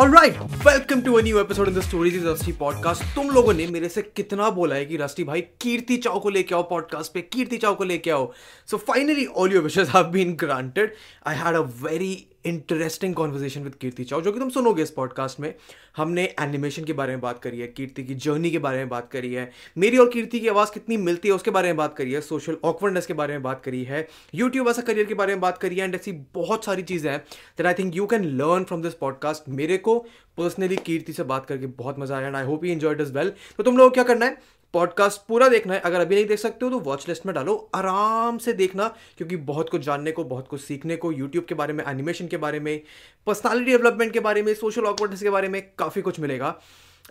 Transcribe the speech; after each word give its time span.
Alright 0.00 0.38
welcome 0.66 1.00
to 1.00 1.20
new 1.20 1.38
episode 1.40 1.68
in 1.68 1.74
the 1.74 1.80
stories 1.80 2.16
is 2.16 2.26
rusty 2.26 2.52
podcast 2.52 3.02
तुम 3.14 3.30
लोगों 3.30 3.52
ने 3.54 3.66
मेरे 3.66 3.88
से 3.88 4.02
कितना 4.02 4.50
बोला 4.50 4.74
है 4.74 4.86
कि 4.86 4.96
रस्टी 4.96 5.24
भाई, 5.24 5.40
कीर्ति 5.40 5.96
चाव 5.96 6.18
को 6.20 6.30
लेके 6.30 6.54
आओ 6.54 6.62
पॉडकास्ट 6.62 7.12
पे, 7.12 7.20
कीर्ति 7.22 7.56
चाव 7.56 7.74
को 7.74 7.84
लेके 7.84 8.10
आओ। 8.10 8.32
So 8.66 8.76
finally 8.76 9.26
all 9.26 9.52
your 9.52 9.62
wishes 9.62 9.88
have 9.88 10.04
been 10.04 10.34
granted 10.34 10.94
I 11.26 11.36
had 11.36 11.56
a 11.56 11.60
very 11.60 12.26
interesting 12.46 13.14
conversation 13.14 13.62
with 13.62 13.74
Kirti 13.74 14.04
Chow 14.04 14.22
जो 14.22 14.32
कि 14.32 14.40
तुम 14.40 14.48
सुनोगे 14.48 14.82
इस 14.82 14.90
पॉडकास्ट 14.90 15.40
में। 15.40 15.54
हमने 15.96 16.24
एनिमेशन 16.40 16.84
के 16.84 16.92
बारे 16.92 17.12
में 17.12 17.20
बात 17.20 17.38
करी 17.38 17.60
है 17.60 17.66
कीर्ति 17.66 18.04
की 18.04 18.14
जर्नी 18.14 18.50
के 18.50 18.58
बारे 18.58 18.78
में 18.78 18.88
बात 18.88 19.08
करी 19.12 19.32
है, 19.34 19.50
मेरी 19.78 19.98
और 19.98 20.08
कीर्ति 20.08 20.40
की 20.40 20.48
आवाज़ 20.48 20.72
कितनी 20.72 20.96
मिलती 20.96 21.28
है 21.28 21.34
उसके 21.34 21.50
बारे 21.50 21.68
में 21.68 21.76
बात 21.76 21.96
करी 21.96 22.12
है 22.12 22.20
सोशल 22.20 22.56
ऑकवर्डनेस 22.64 23.06
के 23.06 23.14
बारे 23.14 23.34
में 23.34 23.42
बात 23.42 23.62
करी 23.64 23.82
है 23.84 24.06
यूट्यूब 24.34 24.68
ऐसा 24.68 24.82
करियर 24.82 25.06
के 25.06 25.14
बारे 25.14 25.32
में 25.32 25.40
बात 25.40 25.58
करी 25.58 25.76
है 25.76 25.84
एंड 25.84 25.94
ऐसी 25.94 26.12
बहुत 26.34 26.64
सारी 26.64 26.82
चीज़ें 26.82 27.10
हैं 27.12 27.18
that 27.58 27.66
I 27.66 27.74
think 27.74 27.96
you 27.96 28.06
can 28.06 28.24
learn 28.24 28.64
from 28.64 28.82
this 28.82 28.94
podcast 28.94 29.48
मेरे 29.48 29.76
को 29.78 29.98
पर्सनली 30.38 30.76
कीर्ति 30.76 31.12
से 31.12 31.22
बात 31.22 31.46
करके 31.46 31.66
बहुत 31.66 31.98
मज़ा 31.98 32.16
आया 32.16 32.26
and 32.26 32.36
I 32.36 32.44
hope 32.44 32.64
you 32.64 32.72
enjoyed 32.72 33.00
is 33.00 33.12
well 33.12 33.32
तो 33.56 33.62
तुम 33.62 33.76
लोग 33.76 33.94
क्या 33.94 34.04
करना 34.04 34.26
है? 34.26 34.55
पॉडकास्ट 34.72 35.20
पूरा 35.28 35.48
देखना 35.48 35.74
है। 35.74 35.80
अगर 35.80 36.00
अभी 36.00 36.14
नहीं 36.14 36.26
देख 36.26 36.38
सकते 36.38 36.64
हो 36.64 36.70
तो 36.70 36.78
वॉच 36.80 37.08
लिस्ट 37.08 37.26
में 37.26 37.34
डालो। 37.34 37.54
आराम 37.74 38.38
से 38.38 38.52
देखना 38.52 38.88
क्योंकि 39.18 39.36
बहुत 39.50 39.70
कुछ 39.70 39.82
जानने 39.82 40.12
को 40.12 40.24
बहुत 40.24 40.48
कुछ 40.48 40.60
सीखने 40.60 40.96
को 40.96 41.12
यूट्यूब 41.12 41.44
के 41.44 41.54
बारे 41.54 41.72
में 41.72 41.84
एनिमेशन 41.84 42.26
के 42.26 42.36
बारे 42.36 42.60
में 42.60 42.80
पर्सनालिटी 43.26 43.70
डेवलपमेंट 43.70 44.12
के 44.12 44.20
बारे 44.20 44.42
में 44.42 44.54
सोशल 44.54 44.82
ऑकवर्डनेस 44.82 45.22
के 45.22 45.30
बारे 45.30 45.48
में 45.48 45.62
काफ़ी 45.78 46.02
कुछ 46.02 46.20
मिलेगा। 46.20 46.54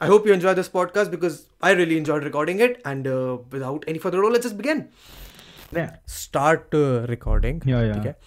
I 0.02 0.10
hope 0.10 0.27
you 0.27 0.34
enjoy 0.34 0.55
this 0.55 0.68
podcast 0.68 1.12
because 1.12 1.40
I 1.63 1.76
really 1.76 1.98
enjoy 1.98 2.20
recording 2.23 2.62
it 2.62 2.82
and 2.88 3.08
without 3.54 3.85
any 3.90 3.99
further 3.99 4.32
let's 4.32 4.48
just 4.48 4.55
begin 4.55 4.84
start 6.08 6.76
recording 7.10 7.62
ठीक 7.62 8.05
है? 8.05 8.20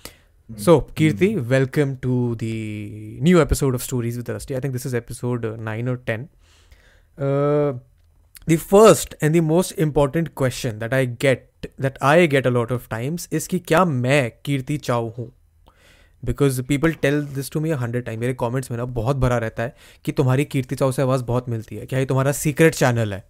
So, 0.65 0.75
Kirti, 0.99 1.27
welcome 1.49 1.91
to 2.05 2.15
the 2.43 2.51
new 3.25 3.41
episode 3.41 3.75
of 3.79 3.83
Stories 3.87 4.15
with 4.19 4.29
Rusty. 4.35 4.55
I 4.57 4.61
think 4.61 4.77
this 4.77 4.87
is 4.91 4.95
episode 5.01 5.43
9 5.65 5.91
or 5.93 5.97
10. 6.07 6.23
Uh, 7.19 7.73
the 8.49 8.57
first 8.57 9.15
and 9.21 9.35
the 9.35 9.41
most 9.43 9.73
important 9.85 10.29
question 10.41 10.79
that 10.79 10.95
I 10.99 11.05
get 11.23 11.67
that 11.85 11.99
I 12.01 12.27
get 12.35 12.47
a 12.47 12.53
lot 12.53 12.71
of 12.77 12.87
times 12.93 13.27
is 13.39 13.47
कि 13.47 13.59
क्या 13.59 13.85
मैं 13.85 14.31
कीर्ति 14.45 14.77
चाव 14.77 15.09
हूँ? 15.19 15.33
Because 16.23 16.61
people 16.63 16.93
tell 16.93 17.21
this 17.25 17.51
to 17.51 17.61
me 17.61 17.71
hundred 17.71 18.05
time 18.05 18.21
मेरे 18.21 18.35
comments 18.35 18.71
में 18.71 18.79
ना 18.79 18.85
बहुत 18.85 19.17
भरा 19.17 19.39
रहता 19.39 19.63
है 19.63 19.75
कि 20.05 20.13
तुम्हारी 20.13 20.45
कीर्ति 20.45 20.77
चाव 20.77 20.93
से 20.93 21.03
आवाज़ 21.03 21.25
बहुत 21.25 21.49
मिलती 21.49 21.77
है। 21.77 21.87
क्या 21.87 21.99
ये 21.99 22.07
तुम्हारा 22.07 22.33
सीक्रेट 22.33 22.75
चैनल 22.75 23.13
है? 23.15 23.23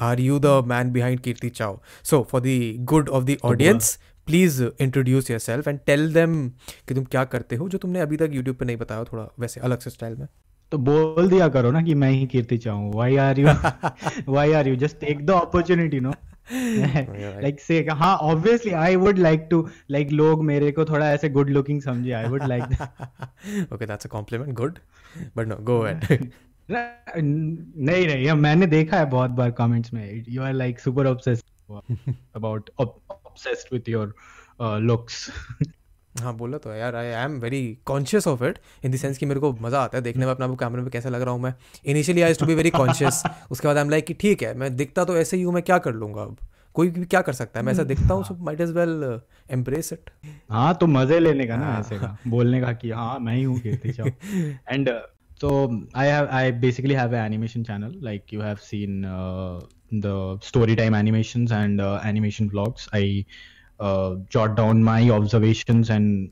Are 0.00 0.20
you 0.20 0.38
the 0.38 0.46
man 0.66 0.90
behind 0.92 1.20
Kirti 1.20 1.48
Chow? 1.50 1.80
So 2.02 2.22
for 2.30 2.40
the 2.40 2.74
good 2.92 3.08
of 3.08 3.24
the 3.24 3.36
audience 3.44 3.98
please 4.26 4.62
introduce 4.80 5.30
yourself 5.40 5.68
and 5.68 5.78
tell 5.86 6.12
them 6.14 6.48
कि 6.88 6.94
तुम 6.94 7.04
क्या 7.04 7.24
करते 7.24 7.56
हो 7.56 7.68
जो 7.68 7.78
तुमने 7.78 8.00
अभी 8.00 8.16
तक 8.16 8.30
यूट्यूब 8.32 8.56
पर 8.56 8.66
नहीं 8.66 8.76
बताया 8.76 9.04
थोड़ा 9.12 9.28
वैसे 9.40 9.60
अलग 9.60 9.78
से 9.78 9.90
स्टाइल 9.90 10.16
में। 10.16 10.26
तो 10.72 10.78
बोल 10.78 11.28
दिया 11.28 11.48
करो 11.48 11.70
ना 11.70 11.82
कि 11.82 11.94
मैं 11.94 12.10
ही 12.10 12.26
Kirti 12.26 12.56
Chow. 12.58 12.92
Why 12.94 13.16
are 13.16 13.38
you 13.40 13.48
why 14.28 14.52
are 14.52 14.68
you 14.68 14.76
just 14.76 14.96
take 15.00 15.24
the 15.26 15.30
opportunity 15.32 16.00
no 16.00 16.12
like 16.50 17.60
say 17.60 17.78
हाँ 17.92 18.16
obviously 18.16 18.72
I 18.72 18.96
would 18.96 19.18
like 19.18 19.46
to 19.50 19.66
like 19.90 20.10
लोग 20.12 20.44
मेरे 20.44 20.70
को 20.72 20.84
थोड़ा 20.84 21.10
ऐसे 21.12 21.28
गुड 21.30 21.50
लुकिंग 21.50 21.80
समझे। 21.82 22.12
I 22.12 22.24
would 22.26 22.44
like 22.46 23.72
okay 23.72 23.86
that's 23.86 24.06
a 24.06 24.08
compliment 24.10 24.52
good 24.56 24.78
but 25.36 25.46
no 25.48 25.56
go 25.62 25.78
ahead 25.80 26.30
नहीं 26.70 28.06
नहीं 28.06 28.32
मैंने 28.40 28.66
देखा 28.66 28.96
है 28.96 29.10
बहुत 29.10 29.30
बार 29.32 29.50
कमेंट्स 29.58 29.92
में। 29.94 30.24
You 30.28 30.42
are 30.42 30.52
like 30.54 30.80
super 30.80 31.06
obsessed 31.06 31.44
about 32.36 32.70
obsessed 32.80 33.72
with 33.72 33.88
your 33.88 34.14
looks 34.82 35.30
हाँ 36.22 36.34
बोला 36.36 36.58
तो 36.58 36.74
यार। 36.74 36.96
I 36.96 37.06
am 37.24 37.38
very 37.40 37.62
conscious 37.86 38.26
of 38.28 38.44
it 38.44 38.58
in 38.84 38.92
the 38.92 38.96
sense 38.96 39.18
कि 39.18 39.26
मेरे 39.26 39.40
को 39.40 39.52
मज़ा 39.62 39.80
आता 39.80 39.98
है 39.98 40.02
देखने 40.04 40.26
में 40.26 40.32
अपना 40.32 40.46
कैमरे 40.60 40.82
में 40.82 40.90
कैसा 40.90 41.08
लग 41.08 41.22
रहा 41.22 41.34
हूँ 41.34 41.42
मैं। 41.42 41.54
Initially 41.86 42.22
I 42.22 42.34
to 42.34 42.46
be 42.46 42.54
very 42.54 42.70
conscious 42.70 43.22
उसके 43.50 43.68
बाद 43.68 43.76
आई 43.76 43.84
एम 43.84 43.90
लाइक 43.90 44.06
कि 44.06 44.14
ठीक 44.20 44.42
है 44.42 44.54
मैं 44.58 44.74
दिखता 44.76 45.04
तो 45.04 45.16
ऐसे 45.18 45.36
ही 45.36 45.42
हूँ 45.42 45.54
मैं 45.54 45.62
क्या 45.62 45.78
कर 45.78 45.94
लूँगा 45.94 46.22
अब? 46.22 46.36
कोई 46.74 46.88
भी 46.90 47.04
क्या 47.04 47.20
कर 47.20 47.32
सकता 47.32 47.60
है? 47.60 47.66
मैं 47.66 47.72
ऐसा 47.72 47.82
दिखता 47.82 48.14
हूँ 48.14 48.24
so 48.24 48.36
might 48.44 48.60
as 48.60 48.70
well 48.72 49.20
embrace 49.50 49.92
it 49.92 50.10
हाँ 50.50 50.74
तो 50.80 50.86
मज़े 50.86 51.18
लेने 51.20 51.46
का 51.46 51.56
ना 51.56 51.76
ऐसे 51.78 51.98
का 51.98 52.16
बोलने 52.26 52.60
का 52.60 52.72
कि 52.72 52.90
हाँ 52.90 53.18
मैं 53.18 53.36
ही 53.36 53.42
हूँ 53.42 53.58
Kirti 53.60 54.12
and 54.68 54.98
so 55.40 55.50
i 56.02 56.04
have 56.10 56.28
i 56.36 56.46
basically 56.62 56.94
have 56.98 57.12
an 57.16 57.20
animation 57.24 57.64
channel 57.66 57.90
like 58.06 58.32
you 58.34 58.40
have 58.44 58.62
seen 58.68 58.94
uh, 59.08 59.60
the 60.06 60.14
story 60.46 60.74
time 60.80 60.96
animations 61.00 61.52
and 61.58 61.82
uh, 61.88 61.90
animation 62.08 62.48
vlogs. 62.54 62.88
I 62.92 63.02
uh, 63.80 64.16
jot 64.28 64.54
down 64.56 64.82
my 64.82 65.08
observations 65.10 65.90
and 65.90 66.30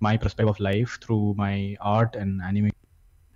my 0.00 0.16
perspective 0.16 0.48
of 0.48 0.60
life 0.60 0.98
through 1.00 1.34
my 1.36 1.76
art 1.80 2.16
and 2.16 2.42
animation 2.42 2.76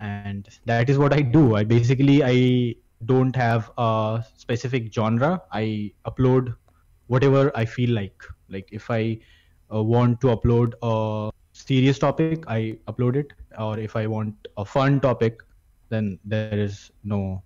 and 0.00 0.48
that 0.64 0.90
is 0.90 0.98
what 0.98 1.12
i 1.12 1.20
do. 1.20 1.56
I 1.56 1.64
basically 1.64 2.22
i 2.24 2.74
don't 3.06 3.34
have 3.36 3.70
a 3.78 4.24
specific 4.36 4.92
genre. 4.92 5.42
I 5.52 5.92
upload 6.04 6.54
whatever 7.06 7.50
i 7.56 7.64
feel 7.64 7.90
like. 7.90 8.22
Like 8.48 8.68
if 8.72 8.90
i 8.90 9.18
uh, 9.72 9.82
want 9.82 10.20
to 10.22 10.28
upload 10.28 10.74
a 10.82 11.30
serious 11.52 11.98
topic 11.98 12.44
i 12.46 12.78
upload 12.86 13.16
it. 13.16 13.32
Or 13.58 13.78
if 13.78 13.96
i 13.96 14.06
want 14.06 14.48
a 14.56 14.64
fun 14.64 15.00
topic 15.00 15.42
then 15.88 16.18
there 16.24 16.58
is 16.58 16.90
no 17.02 17.42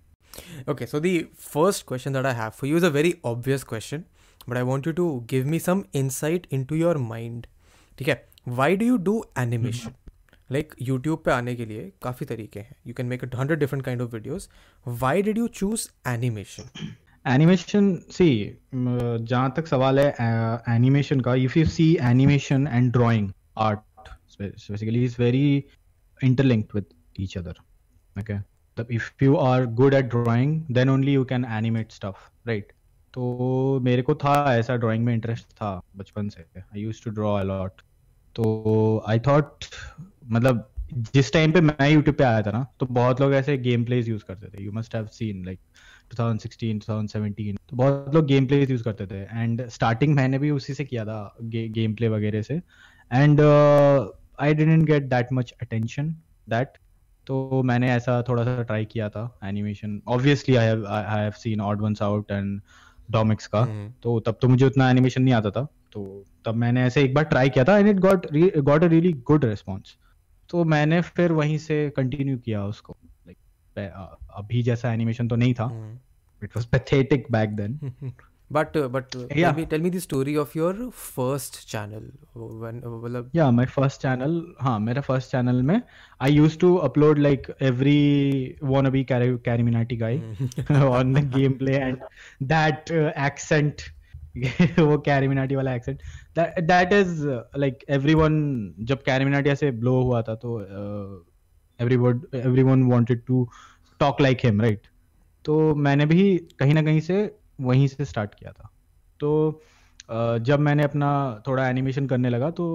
okay 0.67 0.85
so 0.87 0.99
the 0.99 1.27
first 1.35 1.85
question 1.85 2.11
that 2.13 2.25
i 2.25 2.33
have 2.33 2.55
for 2.55 2.65
you 2.65 2.75
is 2.75 2.83
a 2.83 2.89
very 2.89 3.19
obvious 3.23 3.63
question 3.63 4.05
but 4.49 4.57
I 4.57 4.63
want 4.63 4.87
you 4.87 4.93
to 4.93 5.05
give 5.29 5.47
me 5.49 5.59
some 5.59 5.83
insight 5.95 6.47
into 6.65 6.75
your 6.75 6.97
mind 6.97 7.45
ठीक 7.99 8.07
है? 8.07 8.15
Why 8.47 8.75
do 8.75 8.85
you 8.85 8.97
do 9.09 9.23
animation 9.39 9.93
like 10.51 10.73
YouTube 10.81 11.21
पे 11.25 11.31
आने 11.31 11.55
के 11.55 11.65
लिए 11.65 11.91
काफ़ी 12.03 12.25
तरीके 12.25 12.59
हैं। 12.59 12.75
You 12.87 12.93
can 12.93 13.05
make 13.05 13.23
a 13.23 13.37
hundred 13.39 13.59
different 13.59 13.85
kind 13.85 14.01
of 14.01 14.11
videos 14.15 14.47
why 14.87 15.21
did 15.21 15.37
you 15.37 15.47
choose 15.61 15.87
animation 16.09 16.63
animation 17.25 17.95
see 18.11 18.27
जहाँ 18.73 19.53
तक 19.57 19.67
सवाल 19.67 19.99
है 19.99 20.09
एनिमेशन 20.75 21.19
का 21.27 21.35
if 21.45 21.59
you 21.59 21.65
see 21.77 21.95
animation 22.11 22.67
and 22.67 22.91
drawing 22.93 23.31
art 23.69 24.09
basically 24.41 25.03
is 25.05 25.15
very 25.21 25.63
interlinked 26.19 26.73
with 26.75 26.91
each 27.23 27.33
other 27.39 27.53
okay? 28.19 28.35
If 28.97 29.07
you 29.23 29.33
are 29.45 29.63
good 29.79 29.95
at 29.97 30.05
drawing 30.11 30.51
then 30.77 30.91
only 30.91 31.15
you 31.15 31.25
can 31.31 31.47
animate 31.55 31.95
stuff 31.95 32.21
right? 32.49 32.69
तो 33.13 33.79
मेरे 33.83 34.01
को 34.01 34.15
था 34.15 34.33
ऐसा 34.55 34.75
ड्राइंग 34.75 35.05
में 35.05 35.13
इंटरेस्ट 35.13 35.45
था 35.53 35.79
बचपन 35.97 36.29
से। 36.29 36.45
I 36.59 36.81
use 36.81 37.03
to 37.03 37.11
draw 37.11 37.33
a lot 37.35 37.81
तो 38.35 39.03
आई 39.09 39.19
थॉट 39.27 39.65
मतलब 40.27 40.69
जिस 41.13 41.31
टाइम 41.33 41.51
पे 41.51 41.61
मैं 41.61 41.89
यूट्यूब 41.89 42.15
पे 42.15 42.23
आया 42.23 42.41
था 42.41 42.51
ना 42.51 42.65
तो 42.79 42.85
बहुत 42.85 43.21
लोग 43.21 43.33
ऐसे 43.33 43.57
गेम 43.57 43.83
प्लेज 43.85 44.09
यूज़ 44.09 44.23
करते 44.27 44.47
थे। 44.47 44.63
You 44.63 44.71
must 44.71 44.95
have 44.95 45.05
seen 45.13 45.45
like 45.45 45.59
2016 46.11 46.79
2017 46.81 47.57
तो 47.69 47.77
बहुत 47.77 48.15
लोग 48.15 48.25
गेम 48.27 48.45
प्लेज 48.47 48.71
यूज़ 48.71 48.83
करते 48.83 49.07
थे। 49.07 49.21
एंड 49.33 49.67
स्टार्टिंग 49.69 50.15
मैंने 50.15 50.39
भी 50.39 50.51
उसी 50.51 50.73
से 50.73 50.85
किया 50.85 51.05
था 51.05 51.35
गे, 51.41 51.67
गेम 51.69 51.93
प्ले 51.95 52.09
वगैरह 52.09 52.41
से। 52.41 52.55
And 53.11 53.41
I 53.41 54.53
didn't 54.53 54.85
get 54.87 55.03
that 55.09 55.33
much 55.33 55.53
attention 55.61 56.09
that 56.49 56.77
तो 57.27 57.61
मैंने 57.63 57.91
ऐसा 57.91 58.21
थोड़ा 58.29 58.43
सा 58.43 58.61
ट्राई 58.63 58.85
किया 58.85 59.09
था 59.09 59.39
animation 59.43 60.01
obviously 60.07 60.55
I 60.55 60.65
have 60.65 61.31
seen 61.37 61.61
odd 61.61 61.81
once 61.81 62.01
out 62.01 62.31
and 62.31 62.59
Domics 63.11 63.47
का 63.47 63.59
हम्म। 63.59 63.91
तो 64.03 64.19
तब 64.19 64.37
तो 64.41 64.47
मुझे 64.47 64.65
उतना 64.65 64.89
एनिमेशन 64.89 65.21
नहीं 65.21 65.33
आता 65.33 65.51
था। 65.51 65.67
तो 65.91 66.23
तब 66.45 66.55
मैंने 66.55 66.83
ऐसे 66.83 67.01
एक 67.03 67.13
बार 67.13 67.23
ट्राई 67.23 67.49
किया 67.49 67.63
था 67.65 67.77
and 67.77 67.87
it 67.87 67.99
got 67.99 68.25
got 68.59 68.83
a 68.83 68.87
really 68.87 69.13
good 69.27 69.45
response 69.45 69.97
तो 70.49 70.63
मैंने 70.65 71.01
फिर 71.01 71.31
वहीं 71.31 71.57
से 71.57 71.89
कंटिन्यू 71.89 72.37
किया 72.37 72.65
उसको। 72.65 72.95
लाइक 73.27 73.91
अभी 74.35 74.63
जैसा 74.63 74.93
एनिमेशन 74.93 75.27
तो 75.27 75.35
नहीं 75.35 75.53
था। 75.53 75.65
It 76.41 76.57
was 76.57 76.67
pathetic 76.67 77.27
back 77.31 77.55
then 77.55 77.79
but 78.55 78.75
uh, 78.81 78.87
but 78.95 79.15
uh, 79.15 79.25
yeah. 79.29 79.51
tell 79.51 79.53
me 79.59 79.65
tell 79.73 79.83
me 79.85 79.91
the 79.95 80.01
story 80.05 80.35
of 80.43 80.53
your 80.59 80.73
first 80.91 81.57
channel 81.67 82.03
when 82.63 82.83
uh, 82.91 83.23
yeah 83.39 83.49
my 83.61 83.65
first 83.77 84.01
channel 84.05 84.37
हाँ 84.61 84.77
मेरा 84.79 85.03
first 85.09 85.35
channel 85.35 85.61
में 85.71 85.81
I 86.19 86.29
used 86.35 86.59
to 86.59 86.71
upload 86.89 87.23
like 87.27 87.49
every 87.71 88.57
wannabe 88.75 89.01
Carminati 89.07 89.99
guy 90.05 90.15
on 90.99 91.13
the 91.13 91.21
gameplay 91.21 91.81
and 91.89 92.07
that 92.53 92.91
uh, 92.91 93.11
accent 93.15 93.89
वो 94.35 94.97
कैरिमिनाटी 95.05 95.55
वाला 95.55 95.73
accent 95.75 95.99
that 96.37 96.93
is 96.93 97.25
like 97.57 97.83
everyone 97.97 98.33
जब 98.91 99.03
कैरिमिनाटी 99.03 99.49
ऐसे 99.49 99.69
blow 99.71 99.93
हुआ 100.03 100.21
था 100.29 100.35
तो 100.45 100.59
everyone 101.79 102.21
everyone 102.35 102.83
wanted 102.91 103.21
to 103.27 103.47
talk 103.99 104.21
like 104.21 104.45
him 104.45 104.61
right 104.61 104.87
तो 105.45 105.75
मैंने 105.75 106.05
भी 106.05 106.25
कहीं 106.59 106.73
ना 106.73 106.81
कहीं 106.81 106.99
से 107.09 107.19
वहीं 107.61 107.87
से 107.87 108.05
स्टार्ट 108.05 108.35
किया 108.35 108.51
था। 108.51 108.69
तो 109.19 109.61
जब 110.39 110.59
मैंने 110.59 110.83
अपना 110.83 111.43
थोड़ा 111.47 111.67
एनिमेशन 111.69 112.07
करने 112.07 112.29
लगा 112.29 112.49
तो 112.51 112.65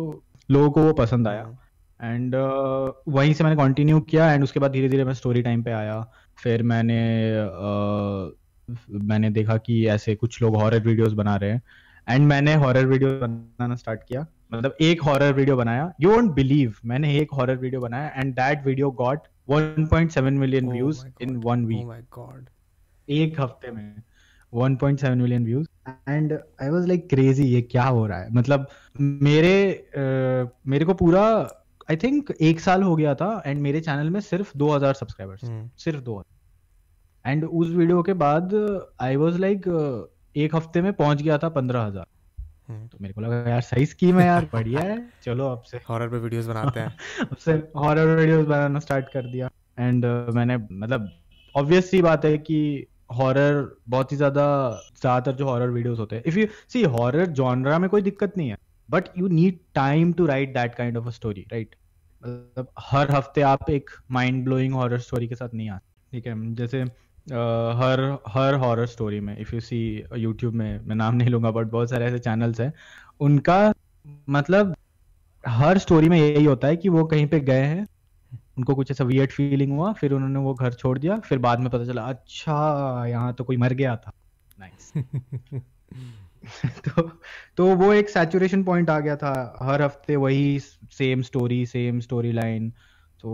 लोगों 0.50 0.70
को 0.70 0.82
वो 0.82 0.92
पसंद 0.92 1.28
आया। 1.28 1.56
एंड 2.02 2.34
uh, 2.34 2.92
वहीं 3.08 3.34
से 3.34 3.44
मैंने 3.44 3.56
कंटिन्यू 3.56 4.00
किया 4.00 4.32
एंड 4.32 4.44
उसके 4.44 4.60
बाद 4.60 4.70
धीरे 4.70 4.88
धीरे 4.88 5.04
मैं 5.04 5.14
स्टोरी 5.14 5.42
टाइम 5.42 5.62
पे 5.62 5.70
आया। 5.70 6.00
फिर 6.38 6.62
मैंने 6.62 7.00
uh, 7.44 8.78
मैंने 9.02 9.30
देखा 9.30 9.56
कि 9.56 9.86
ऐसे 9.86 10.14
कुछ 10.14 10.42
लोग 10.42 10.56
हॉरर 10.56 10.80
वीडियोस 10.80 11.12
बना 11.12 11.36
रहे 11.36 11.50
हैं। 11.50 11.62
एंड 12.08 12.26
मैंने 12.26 12.54
हॉरर 12.54 12.86
वीडियो 12.86 13.10
बनाना 13.10 13.74
स्टार्ट 13.74 14.00
किया। 14.08 14.26
मतलब 14.54 14.76
एक 14.80 15.02
हॉरर 15.02 15.32
वीडियो 15.32 15.56
बनाया। 15.56 15.92
यू 16.00 16.10
वोंट 16.10 16.30
बिलीव 16.32 16.74
मैंने 16.84 17.16
एक 17.18 17.32
हॉरर 17.32 17.56
वीडियो 17.56 17.80
बनाया 17.80 18.12
and 18.16 18.34
that 18.34 18.66
video 18.66 18.90
got 18.90 19.18
1.7 19.50 20.20
million 20.20 20.68
views 20.68 21.04
in 21.22 21.36
one 21.36 21.64
week 21.66 22.54
एक 23.08 23.40
हफ़्ते 23.40 23.70
में। 23.70 24.02
1.7 24.52 25.14
million 25.16 25.44
views 25.44 25.66
and 26.08 26.32
I 26.62 26.68
was 26.68 26.86
like 26.86 27.08
crazy 27.10 27.44
ये 27.44 27.62
क्या 27.62 27.84
हो 27.84 28.06
रहा 28.06 28.18
है? 28.18 28.28
मतलब 28.32 28.66
मेरे 29.00 29.72
अ, 29.72 30.00
मेरे 30.66 30.84
को 30.84 30.94
पूरा 30.94 31.24
आई 31.90 31.96
थिंक 31.96 32.30
एक 32.40 32.60
साल 32.60 32.82
हो 32.82 32.96
गया 32.96 33.14
था 33.14 33.42
एंड 33.46 33.60
मेरे 33.62 33.80
चैनल 33.80 34.10
में 34.10 34.20
सिर्फ़ 34.20 34.52
2000 34.58 34.94
सब्सक्राइबर्स 34.94 35.40
Hmm. 35.40 35.80
सिर्फ़ 35.80 36.00
2000 36.00 37.26
एंड 37.26 37.44
उस 37.44 37.68
वीडियो 37.68 38.02
के 38.02 38.12
बाद 38.12 38.54
आई 39.00 39.16
वाज 39.16 39.38
लाइक 39.38 39.68
एक 40.36 40.54
हफ़्ते 40.54 40.82
में 40.82 40.92
पहुँच 40.92 41.22
गया 41.22 41.38
था 41.38 41.48
15000 41.48 42.06
Hmm. 42.70 42.92
तो 42.92 42.98
मेरे 43.00 43.14
को 43.14 43.20
लगा 43.20 43.34
यार 43.50 43.60
सही 43.60 43.86
स्कीम 43.86 44.18
है 44.18 44.26
यार 44.26 44.48
बढ़िया 44.52 44.80
है 44.80 45.08
चलो 45.24 45.46
अब 45.48 45.62
से। 45.62 45.80
हॉरर 45.88 46.08
पे 46.08 46.18
वीडियोस 46.18 46.46
बनाते 46.46 46.80
हैं। 46.80 46.96
अब 47.30 47.36
से 47.36 47.52
हॉरर 47.76 48.16
वीडियोस 48.16 48.46
बनाना 48.46 48.78
स्टार्ट 48.78 49.08
कर 49.12 49.26
दिया। 49.26 49.50
एंड 49.78 50.04
uh, 50.06 50.34
मैंने 50.34 50.56
मतलब 50.56 51.08
ऑब्वियस 51.56 51.90
सी 51.90 52.02
बात 52.02 52.24
है 52.24 52.38
कि 52.38 52.86
हॉरर 53.10 53.62
बहुत 53.88 54.12
ही 54.12 54.16
ज़्यादा 54.16 54.44
ज़्यादातर 54.96 55.36
जो 55.36 55.44
हॉरर 55.46 55.70
वीडियोस 55.70 55.98
होते 55.98 56.16
हैं। 56.16 56.22
If 56.26 56.38
you 56.38 56.46
see 56.68 56.82
horror 56.86 57.26
genre 57.34 57.78
में 57.78 57.88
कोई 57.90 58.02
दिक्कत 58.02 58.36
नहीं 58.36 58.48
है 58.50 58.56
but 58.88 59.08
you 59.18 59.28
need 59.30 59.58
time 59.74 60.12
to 60.12 60.26
write 60.26 60.54
that 60.54 60.74
kind 60.74 60.96
of 60.96 61.06
a 61.06 61.10
story 61.10 61.46
right 61.52 61.74
मतलब 62.22 62.68
हर 62.82 63.10
हफ़्ते 63.10 63.40
आप 63.44 63.70
एक 63.70 63.90
माइंड 64.10 64.44
ब्लोइंग 64.44 64.74
हॉरर 64.74 64.98
स्टोरी 65.00 65.28
के 65.28 65.34
साथ 65.34 65.54
नहीं 65.54 65.68
आते 65.70 65.86
ठीक 66.12 66.26
है? 66.26 66.54
जैसे 66.54 66.80
अ, 66.82 66.86
हर 67.78 68.00
हर 68.28 68.54
हॉरर 68.56 68.86
स्टोरी 68.86 69.20
में 69.20 69.36
इफ़ 69.38 69.54
यू 69.54 69.60
सी 69.60 69.78
यूट्यूब 70.16 70.54
में 70.54 70.80
मैं 70.80 70.96
नाम 70.96 71.14
नहीं 71.14 71.28
लूँगा 71.30 71.50
बट 71.50 71.66
बहुत 71.68 71.90
सारे 71.90 72.04
ऐसे 72.06 72.18
चैनल्स 72.20 72.60
हैं 72.60 72.72
उनका 73.20 73.58
मतलब 74.28 74.74
हर 75.44 75.78
स्टोरी 75.78 76.08
में 76.08 76.18
यही 76.18 76.44
होता 76.44 76.68
है 76.68 76.76
कि 76.76 76.88
वो 76.88 77.04
कहीं 77.06 77.26
पे 77.28 77.40
गए 77.42 77.62
हैं 77.64 77.86
उनको 78.58 78.74
कुछ 78.74 78.90
ऐसा 78.90 79.04
वियर्ड 79.04 79.30
फीलिंग 79.30 79.72
हुआ 79.72 79.92
फिर 79.92 80.12
उन्होंने 80.12 80.38
वो 80.38 80.54
घर 80.54 80.72
छोड़ 80.72 80.98
दिया 80.98 81.18
फिर 81.20 81.38
बाद 81.38 81.60
में 81.60 81.70
पता 81.70 81.84
चला 81.84 82.02
अच्छा 82.02 83.06
यहाँ 83.06 83.32
तो 83.34 83.44
कोई 83.44 83.56
मर 83.56 83.72
गया 83.72 83.96
था। 83.96 84.12
नाइस 84.58 84.92
तो 86.88 87.02
तो 87.56 87.66
वो 87.76 87.92
एक 87.92 88.08
सैचुरेशन 88.08 88.62
पॉइंट 88.64 88.90
आ 88.90 88.98
गया 89.00 89.16
था। 89.16 89.32
हर 89.62 89.82
हफ़्ते 89.82 90.16
वही 90.16 90.58
same 90.60 91.22
story 91.22 91.64
same 91.66 92.00
story 92.00 92.32
line 92.32 92.70
तो 93.20 93.30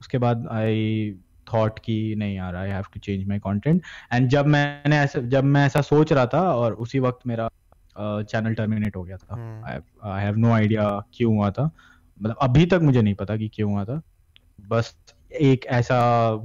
उसके 0.00 0.18
बाद 0.18 0.46
आई 0.52 1.14
थॉट 1.52 1.78
कि 1.78 2.14
नहीं 2.18 2.36
यार 2.36 2.56
I 2.56 2.70
have 2.70 2.84
to 2.94 3.00
change 3.00 3.28
my 3.28 3.38
content 3.38 3.82
and 4.12 4.28
जब 4.28 4.46
मैंने 4.46 4.98
ऐसा 4.98 5.20
जब 5.28 5.44
मैं 5.44 5.64
ऐसा 5.66 5.80
सोच 5.80 6.12
रहा 6.12 6.26
था 6.26 6.42
और 6.52 6.74
उसी 6.74 6.98
वक्त 6.98 7.26
मेरा 7.26 7.48
चैनल 8.22 8.54
टर्मिनेट 8.54 8.96
हो 8.96 9.02
गया 9.02 9.16
था. 9.16 9.36
आई 10.04 10.24
हैव 10.24 10.36
नो 10.36 10.50
आइडिया 10.52 10.88
क्यों 11.14 11.34
हुआ 11.36 11.50
था। 11.50 11.70
मतलब 12.20 12.36
अभी 12.42 12.66
तक 12.66 12.80
मुझे 12.82 13.02
नहीं 13.02 13.14
पता 13.14 13.36
कि 13.36 13.48
क्यों 13.48 13.72
हुआ 13.72 13.84
था। 13.84 14.00
बस 14.58 14.94
एक 15.40 15.64
ऐसा 15.66 15.98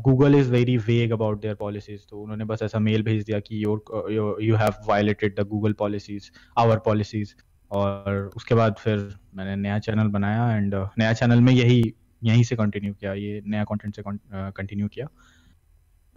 Google 0.06 0.36
is 0.36 0.52
very 0.52 0.78
vague 0.78 1.12
about 1.12 1.42
their 1.42 1.56
policies 1.56 2.02
तो 2.10 2.22
उन्होंने 2.22 2.46
बस 2.46 2.60
ऐसा 2.64 2.80
मेल 2.80 3.04
भेज 3.04 3.24
दिया 3.26 3.40
कि 3.40 3.64
your 3.64 4.42
you 4.44 4.56
have 4.56 4.74
violated 4.88 5.40
the 5.40 5.48
Google 5.48 5.74
policies 5.74 6.30
our 6.58 6.80
policies 6.86 7.34
और 7.72 8.32
उसके 8.36 8.56
बाद 8.56 8.76
फिर 8.80 8.98
मैंने 9.36 9.56
नया 9.56 9.80
चैनल 9.80 10.08
बनाया 10.08 10.56
एंड 10.56 10.76
नया 11.00 11.14
चैनल 11.14 11.42
में 11.42 11.54
यही 11.54 11.82
यहीं 12.24 12.44
से 12.44 12.56
कंटिन्यू 12.56 12.94
किया 12.94 13.14
ये 13.14 13.42
नया 13.48 13.64
कंटेंट 13.64 13.96
से 13.96 14.02
कंटिन्यू 14.06 14.88
किया। 14.88 15.08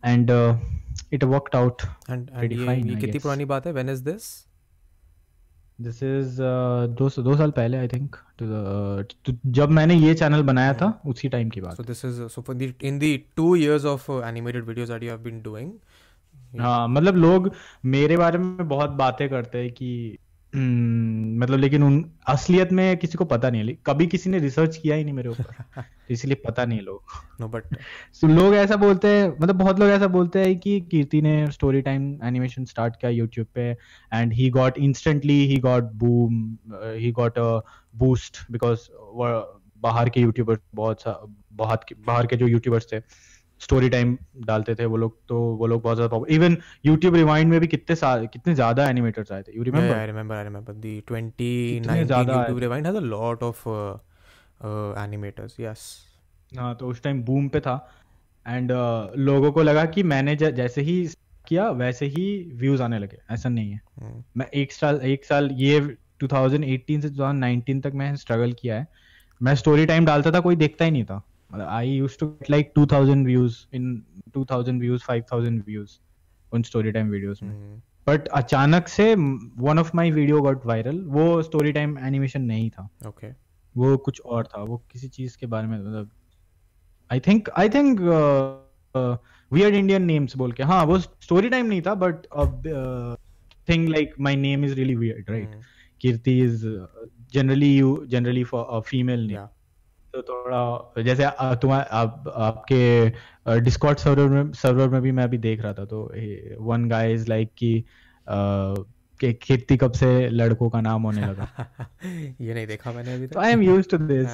And 0.02 0.30
it 1.12 1.24
worked 1.24 1.56
out 1.56 1.82
and 2.10 2.30
ये 2.42 2.76
ये 2.76 2.96
कितनी 2.96 3.18
पुरानी 3.18 3.44
बात 3.44 3.66
है? 3.66 3.72
When 3.72 3.88
is 3.88 4.04
this 4.04 4.28
this 5.78 6.02
is 6.02 6.40
uh, 6.42 6.88
दो 6.98 7.08
दो 7.22 7.36
साल 7.36 7.50
पहले 7.50 7.78
आई 7.78 7.88
थिंक 7.88 8.16
uh, 8.42 9.34
जब 9.46 9.70
मैंने 9.70 9.94
ये 9.94 10.14
चैनल 10.14 10.42
बनाया 10.42 10.74
था 10.74 10.88
उसी 11.06 11.28
टाइम 11.28 11.50
की 11.50 11.60
बात 11.60 11.80
this 11.80 12.04
is 12.04 12.22
so 12.26 12.42
for 12.42 12.56
the 12.56 12.72
in 12.82 12.98
the 12.98 13.18
2 13.40 13.56
years 13.56 13.84
of 13.84 14.10
animated 14.24 14.64
videos 14.64 14.88
that 14.88 15.02
you 15.02 15.10
have 15.10 15.18
been 15.18 15.42
doing 15.42 15.72
हाँ 16.60 16.86
मतलब 16.88 17.16
लोग 17.16 17.50
मेरे 17.86 18.16
बारे 18.16 18.38
में 18.38 18.68
बहुत 18.68 18.90
बातें 18.90 19.28
करते 19.28 19.58
हैं 19.58 19.70
कि 19.70 20.18
मतलब 21.38 21.58
लेकिन 21.58 21.82
उन 21.82 22.10
असलियत 22.26 22.72
में 22.72 22.96
किसी 22.96 23.18
को 23.18 23.24
पता 23.24 23.50
नहीं 23.50 23.68
है। 23.68 23.78
कभी 23.86 24.06
किसी 24.06 24.30
ने 24.30 24.38
रिसर्च 24.38 24.76
किया 24.76 24.96
ही 24.96 25.04
नहीं 25.04 25.14
मेरे 25.14 25.28
ऊपर। 25.28 25.84
इसलिए 26.10 26.34
पता 26.34 26.64
नहीं 26.64 26.80
लोग। 26.80 27.02
No, 27.42 27.54
but 27.54 27.76
So, 28.20 28.24
लोग 28.30 28.54
ऐसा 28.54 28.76
बोलते 28.76 29.08
हैं 29.08 29.36
मतलब 29.40 29.54
बहुत 29.54 29.80
लोग 29.80 29.88
ऐसा 29.88 30.06
बोलते 30.06 30.38
हैं 30.38 30.58
कि 30.58 30.80
कीर्ति 30.80 31.22
ने 31.22 31.50
स्टोरी 31.50 31.82
टाइम 31.82 32.18
एनिमेशन 32.24 32.64
स्टार्ट 32.64 32.96
किया 32.96 33.10
यूट्यूब 33.10 33.46
पे 33.54 33.62
and 34.12 34.32
he 34.32 34.50
got 34.50 34.78
instantly 34.78 35.46
he 35.46 35.56
got 35.56 35.84
boom 35.84 36.56
he 36.74 37.12
got 37.12 37.38
a 37.38 37.58
boost 37.96 38.52
because 38.52 38.80
बाहर 39.78 40.08
के 40.08 40.20
यूट्यूबर्स 40.20 40.58
बहुत 40.74 41.00
सा 41.00 41.34
बहुत 41.52 41.80
बाहर 42.06 42.26
के 42.26 42.36
जो 42.36 42.46
यूट्यूबर्स 42.46 42.86
थे 42.92 43.00
स्टोरी 43.60 43.88
टाइम 43.88 44.18
डालते 44.36 44.74
थे 44.74 44.84
वो 44.84 44.96
लोग 44.96 45.16
तो 45.28 45.40
वो 45.40 45.66
लोग 45.66 45.82
बहुत 45.82 45.96
ज़्यादा 45.96 46.20
इवन 46.30 46.56
यूट्यूब 46.86 47.14
रिवाइंड 47.14 47.50
में 47.50 47.60
भी 47.60 47.66
कितने 47.66 48.26
कितने 48.26 48.54
ज़्यादा 48.54 48.88
एनिमेटर्स 48.90 49.32
आए 49.32 49.42
थे 49.42 49.56
you 49.56 49.64
yeah, 49.64 49.74
I 49.74 50.06
remember. 50.06 50.34
I 50.34 50.44
remember 50.44 50.74
the 50.74 50.94
2019 51.12 52.04
ज़्यादा 52.06 52.32
आए 52.32 52.46
YouTube 52.46 52.60
थे। 52.60 52.66
Rewind 52.66 52.86
has 52.86 52.96
a 52.96 53.06
lot 53.06 53.42
of 53.42 53.62
uh, 53.66 53.94
uh, 54.64 55.06
animators. 55.06 55.60
Yes. 55.60 55.78
हाँ 56.58 56.74
तो 56.74 56.88
उस 56.88 57.02
टाइम 57.02 57.22
बूम 57.22 57.48
पे 57.48 57.60
था 57.60 57.90
एंड 58.46 58.72
uh, 58.72 59.16
लोगों 59.16 59.52
को 59.52 59.62
लगा 59.62 59.84
कि 59.84 60.02
मैंने 60.02 60.36
जैसे 60.36 60.80
ही 60.80 61.08
किया 61.48 61.70
वैसे 61.70 62.06
ही 62.06 62.50
व्यूज़ 62.54 62.82
आने 62.82 62.98
लगे 62.98 63.18
ऐसा 63.30 63.48
नहीं 63.48 63.72
है 63.72 63.80
Hmm. 64.02 64.22
मैं 64.36 64.46
एक 64.54 64.72
साल 64.72 65.00
एक 65.04 65.24
साल 65.24 65.50
ये 65.52 65.80
2018 66.24 67.00
से 67.02 67.10
2019 67.10 67.82
तक 67.84 67.92
मैं 67.94 68.16
स्ट्रगल 68.16 68.52
किया 68.52 68.76
है 68.76 68.86
मैं 69.42 69.54
स्टोरी 69.54 69.86
टाइम 69.86 70.06
डालता 70.06 70.30
था 70.30 70.40
कोई 70.40 70.56
देखता 70.56 70.84
ही 70.84 70.90
नहीं 70.90 71.04
था 71.04 71.22
मतलब 71.50 71.66
I 71.68 71.90
use 71.90 72.18
to 72.20 72.26
get 72.26 72.50
like 72.50 72.72
2000 72.78 73.24
views 73.26 73.56
in 73.74 74.02
2000 74.36 74.78
views 74.80 75.02
5000 75.04 75.60
views 75.66 75.98
उन 76.52 76.62
स्टोरी 76.62 76.92
टाइम 76.92 77.10
वीडियोस 77.10 77.42
में 77.42 77.50
Hmm. 77.50 77.80
बट 78.08 78.28
अचानक 78.38 78.88
से 78.88 79.14
one 79.14 79.78
of 79.78 79.90
my 79.94 80.10
video 80.10 80.40
got 80.42 80.66
viral 80.66 81.00
वो 81.08 81.42
स्टोरी 81.42 81.72
टाइम 81.72 81.96
एनिमेशन 82.06 82.42
नहीं 82.42 82.68
था 82.70 82.88
Okay. 83.08 83.30
वो 83.74 83.96
कुछ 84.04 84.20
और 84.26 84.46
था 84.46 84.62
वो 84.62 84.76
किसी 84.92 85.08
चीज़ 85.08 85.36
के 85.38 85.46
बारे 85.46 85.68
में 85.68 85.78
मतलब 85.78 86.10
I 87.10 87.20
think 87.20 87.48
I 87.58 87.68
think 87.68 88.00
weird 89.50 89.74
Indian 89.74 90.02
names 90.02 90.36
बोल 90.36 90.52
के 90.52 90.62
हाँ 90.62 90.84
वो 90.86 90.98
स्टोरी 90.98 91.48
टाइम 91.48 91.66
नहीं 91.66 91.82
था 91.82 91.94
but 92.04 92.26
thing 93.68 93.88
like 93.88 94.14
my 94.20 94.36
name 94.36 94.64
is 94.64 94.74
really 94.74 94.94
weird 94.96 95.30
right 95.30 95.48
Hmm. 95.48 95.62
Kirti 96.00 96.38
is 96.40 96.64
generally 97.34 97.76
you 97.76 97.90
generally 98.08 98.42
for 98.44 98.80
female 98.86 99.26
name. 99.26 99.46
तो 100.16 100.22
थोड़ा 100.22 101.02
जैसे 101.02 101.26
तुम्हारे 101.56 101.84
आप, 101.90 102.32
आपके 102.36 103.60
डिस्कॉर्ड 103.60 103.98
सर्वर 103.98 104.28
में 104.28 104.52
सर्वर 104.52 104.88
में 104.88 105.00
भी 105.02 105.12
मैं 105.12 105.24
अभी 105.24 105.38
देख 105.38 105.60
रहा 105.62 105.72
था 105.72 105.84
तो 105.84 106.00
वन 106.60 106.88
गाय 106.88 107.12
इज़ 107.14 107.28
लाइक 107.28 107.50
कि 107.58 107.84
कि 109.20 109.32
कीर्ति 109.32 109.76
कब 109.76 109.92
से 109.92 110.28
लड़कों 110.28 110.68
का 110.70 110.80
नाम 110.80 111.02
होने 111.02 111.20
लगा। 111.20 111.48
ये 112.40 112.54
नहीं 112.54 112.66
देखा 112.66 112.92
मैंने 112.92 113.14
अभी 113.14 113.26
तो 113.26 113.34
तक 113.34 113.40
I 113.40 113.52
am 113.52 113.62
used 113.62 113.90
to 113.90 113.98
this. 113.98 114.26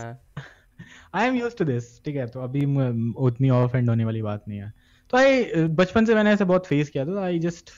I 1.14 1.26
am 1.26 1.34
use 1.34 1.56
to 1.56 1.64
this 1.64 2.04
ठीक 2.04 2.16
है 2.16 2.26
तो 2.26 2.40
अभी 2.40 2.64
उतनी 3.26 3.50
ऑफेंड 3.50 3.88
होने 3.88 4.04
वाली 4.04 4.22
बात 4.22 4.44
नहीं 4.48 4.58
है। 4.58 4.72
तो 5.10 5.18
आई 5.18 5.44
बचपन 5.54 6.04
से 6.04 6.14
मैंने 6.14 6.32
ऐसे 6.32 6.44
बहुत 6.44 6.66
फेस 6.66 6.90
किया 6.90 7.04
था 7.06 7.22
I 7.24 7.38
just 7.38 7.70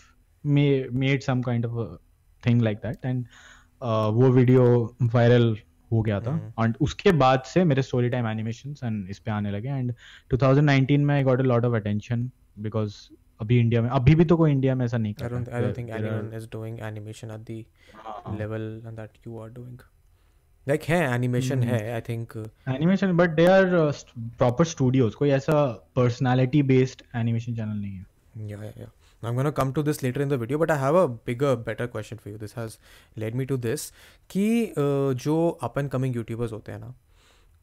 made 0.45 1.23
some 1.23 1.43
kind 1.43 1.67
of 1.67 1.97
thing 2.47 2.63
like 2.63 2.79
that 2.79 3.07
and 3.07 3.25
वो 4.15 4.31
वीडियो 4.31 4.65
वायरल 5.03 5.57
हो 5.95 6.03
गया 6.03 6.21
था 6.21 6.31
हम्म। 6.31 6.65
एंड 6.65 6.77
उसके 6.81 7.13
बाद 7.25 7.43
से 7.47 7.65
मेरे 7.65 7.83
स्टोरी 7.83 8.09
टाइम 8.11 8.27
एनिमेशंस 8.29 8.81
एंड 8.85 9.11
इस 9.11 9.19
पे 9.19 9.31
आने 9.31 9.51
लगे 9.51 9.69
एंड 9.69 9.93
2019 10.35 10.99
में 10.99 11.15
I 11.15 11.23
got 11.25 11.41
a 11.41 11.45
lot 11.45 11.65
of 11.65 11.75
attention 11.77 12.31
because 12.67 12.95
अभी 13.41 13.59
इंडिया 13.61 13.83
में 13.83 13.89
अभी 13.91 14.15
भी 14.15 14.25
तो 14.25 14.37
कोई 14.37 14.51
इंडिया 14.53 14.75
में 14.75 14.85
ऐसा 14.85 14.99
नहीं 14.99 15.15
कर 15.15 15.31
रहा 15.31 15.41
I 15.41 15.49
है 15.49 15.63
don't 15.63 15.77
think 15.77 15.89
There- 15.89 16.03
there 16.03 16.13
anyone 16.13 16.37
is 16.41 16.47
doing 16.51 16.77
animation 16.91 17.33
at 17.37 17.45
the 17.49 17.57
हाँ। 17.97 18.39
level 18.39 18.67
that 18.99 19.19
you 19.27 19.41
are 19.45 19.51
doing. 19.57 19.81
Like 20.67 20.85
है 20.89 20.99
animation 21.15 21.63
Hmm. 21.63 21.71
है. 21.71 21.81
I 21.97 22.03
think. 22.07 22.37
uh, 22.37 22.75
animation 22.75 23.17
but 23.17 23.31
they 23.31 23.47
are 23.47 23.65
proper 24.39 24.65
studios 24.65 25.15
कोई 25.15 25.31
ऐसा 25.31 25.63
पर्सनालिटी 25.97 26.63
बेस्ड 26.71 27.03
एनिमेशन 27.17 27.55
चैनल 27.55 27.77
नहीं 27.77 27.93
है 27.93 28.07
Yeah, 28.47 28.63
yeah, 28.79 28.93
I'm 29.27 29.41
gonna 29.41 29.53
come 29.53 29.73
to 29.79 29.83
this 29.89 30.03
later 30.03 30.23
in 30.23 30.35
the 30.35 30.39
video, 30.43 30.59
but 30.63 30.71
I 30.71 30.79
have 30.83 30.99
a 31.01 31.07
bigger, 31.31 31.55
better 31.71 31.89
question 31.89 32.21
for 32.25 32.33
you. 32.33 32.39
This 32.43 32.55
has 32.59 32.77
led 33.23 33.41
me 33.41 33.47
to 33.53 33.59
this 33.69 33.91
कि 34.31 34.47
uh, 34.67 35.13
जो 35.25 35.59
up 35.63 35.81
and 35.83 35.91
coming 35.95 36.15
YouTubers 36.17 36.53
होते 36.53 36.73
हैं 36.73 36.79
ना 36.79 36.95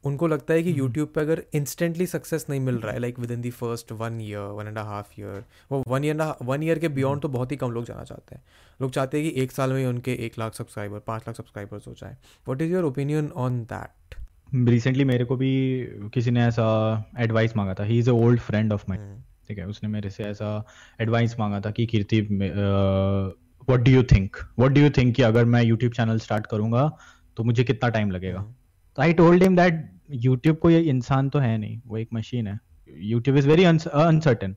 उनको 0.04 0.26
लगता 0.26 0.54
है 0.54 0.62
कि 0.62 0.72
YouTube 0.74 1.06
पे 1.14 1.20
अगर 1.20 1.42
instantly 1.56 2.06
सक्सेस 2.06 2.46
नहीं 2.50 2.60
मिल 2.60 2.78
रहा 2.78 2.92
है 2.92 2.98
like 2.98 3.18
within 3.30 3.40
the 3.40 3.50
first 3.50 3.92
one 3.92 4.20
year 4.20 4.50
one 4.58 4.66
and 4.66 4.78
half 4.78 5.20
year 5.20 5.44
वो 5.72 5.82
वन 5.88 6.04
ईयर 6.04 6.34
वन 6.42 6.62
ईयर 6.62 6.78
के 6.78 6.88
बियॉन्ड 6.88 7.22
तो 7.22 7.28
बहुत 7.28 7.52
ही 7.52 7.56
कम 7.56 7.70
लोग 7.70 7.84
जाना 7.84 8.04
चाहते 8.04 8.34
हैं। 8.34 8.42
लोग 8.82 8.90
चाहते 8.90 9.20
हैं 9.20 9.30
कि 9.30 9.40
एक 9.42 9.52
साल 9.52 9.72
में 9.72 9.86
उनके 9.86 10.14
एक 10.26 10.38
लाख 10.38 10.54
सब्सक्राइबर 10.54 10.98
पाँच 10.98 11.22
लाख 11.28 11.36
सब्सक्राइबर्स 11.36 11.86
हो 11.88 11.94
जाए। 11.94 12.16
What 12.48 12.62
is 12.62 12.72
your 12.72 12.84
opinion 12.84 13.30
on 13.36 13.62
that 13.72 14.14
recently 14.68 15.04
मेरे 15.04 15.24
को 15.24 15.36
भी 15.36 15.52
किसी 16.14 16.30
ने 16.30 16.44
ऐसा 16.46 16.64
एडवाइस 17.18 17.56
मांगा 17.56 17.74
था। 17.74 17.84
He 17.84 17.98
is 17.98 18.10
a 18.10 18.12
old 18.12 18.40
friend 18.40 18.72
of 18.72 18.84
mine 18.88 19.22
ठीक 19.52 19.58
है 19.58 19.66
उसने 19.66 19.88
मेरे 19.90 20.10
से 20.10 20.24
ऐसा 20.24 20.50
एडवाइस 21.00 21.38
मांगा 21.38 21.60
था 21.60 21.70
कि 21.70 21.84
Kirti 21.86 22.20
what 22.30 23.80
do 23.80 23.90
you 23.90 24.02
think 24.02 24.36
what 24.58 24.72
do 24.72 24.80
you 24.80 24.90
think 24.90 25.14
कि 25.16 25.22
अगर 25.22 25.44
मैं 25.44 25.62
यूट्यूब 25.62 25.92
चैनल 25.92 26.18
स्टार्ट 26.18 26.46
करूँगा 26.46 26.84
तो 27.36 27.44
मुझे 27.44 27.64
कितना 27.64 27.88
टाइम 27.90 28.10
लगेगा? 28.10 28.42
तो 28.96 29.02
I 29.02 29.12
told 29.12 29.42
him 29.42 29.56
that 29.56 29.90
YouTube 30.24 30.56
कोई 30.58 30.76
इंसान 30.90 31.28
तो 31.28 31.38
है 31.38 31.56
नहीं 31.58 31.80
वो 31.86 31.98
एक 31.98 32.08
मशीन 32.14 32.46
है। 32.46 32.58
यूट्यूब 33.10 33.36
इज़ 33.36 33.48
वेरी 33.48 33.64
अनसर्टन 33.64 34.56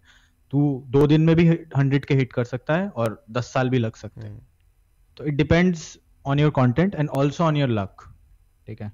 तू 0.53 0.61
दो 0.89 1.05
दिन 1.07 1.21
में 1.21 1.35
भी 1.35 1.47
हंड्रेड 1.77 2.05
के 2.05 2.15
हिट 2.15 2.33
कर 2.33 2.43
सकता 2.45 2.75
है 2.75 2.87
और 2.89 3.23
दस 3.31 3.51
साल 3.53 3.69
भी 3.69 3.77
लग 3.79 3.95
सकते 3.95 4.27
हैं। 4.27 4.47
तो 5.17 5.25
it 5.25 5.33
depends 5.33 5.97
on 6.25 6.39
your 6.39 6.51
content 6.51 6.95
and 6.95 7.09
also 7.09 7.43
on 7.43 7.57
your 7.57 7.69
luck 7.71 8.09
ठीक 8.67 8.81
है? 8.81 8.91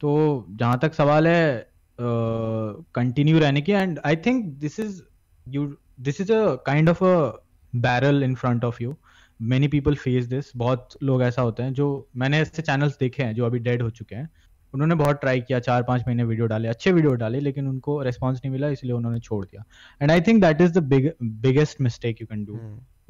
तो 0.00 0.46
जहाँ 0.50 0.78
तक 0.82 0.94
सवाल 0.94 1.26
है 1.26 1.76
कंटिन्यू 1.98 3.36
uh, 3.36 3.42
रहने 3.42 3.60
की। 3.60 3.72
And 3.72 3.98
I 4.06 4.16
think 4.16 4.44
this 4.60 4.78
is 4.80 5.00
you 5.48 5.66
this 6.00 6.20
is 6.20 6.32
a 6.32 6.54
kind 6.66 6.88
of 6.88 7.04
a 7.04 7.42
barrel 7.72 8.22
in 8.24 8.34
front 8.34 8.64
of 8.64 8.82
you 8.82 8.96
many 9.40 9.68
people 9.68 9.94
face 9.94 10.26
this 10.26 10.50
बहुत 10.56 10.96
लोग 11.02 11.22
ऐसा 11.22 11.42
होते 11.42 11.62
हैं 11.62 11.72
जो 11.72 11.86
मैंने 12.16 12.38
ऐसे 12.40 12.62
चैनल्स 12.62 12.98
देखे 13.00 13.22
हैं 13.22 13.34
जो 13.34 13.46
अभी 13.46 13.58
डेड 13.58 13.82
हो 13.82 13.90
चुके 13.90 14.14
हैं। 14.14 14.28
उन्होंने 14.74 14.94
बहुत 14.94 15.20
ट्राई 15.20 15.40
किया 15.40 15.58
चार 15.58 15.82
पाँच 15.82 16.02
महीने 16.06 16.24
वीडियो 16.24 16.46
डाले 16.46 16.68
अच्छे 16.68 16.92
वीडियो 16.92 17.12
डाले 17.14 17.40
लेकिन 17.40 17.68
उनको 17.68 18.00
रेस्पॉन्स 18.02 18.38
नहीं 18.38 18.52
मिला 18.52 18.68
इसलिए 18.68 18.92
उन्होंने 18.92 19.20
छोड़ 19.20 19.44
दिया। 19.44 19.64
And 20.00 20.10
I 20.10 20.20
think 20.20 20.40
that 20.42 20.60
is 20.60 20.78
the 20.78 20.82
biggest 21.22 21.80
mistake 21.80 22.20
you 22.20 22.26
can 22.26 22.44
do 22.44 22.58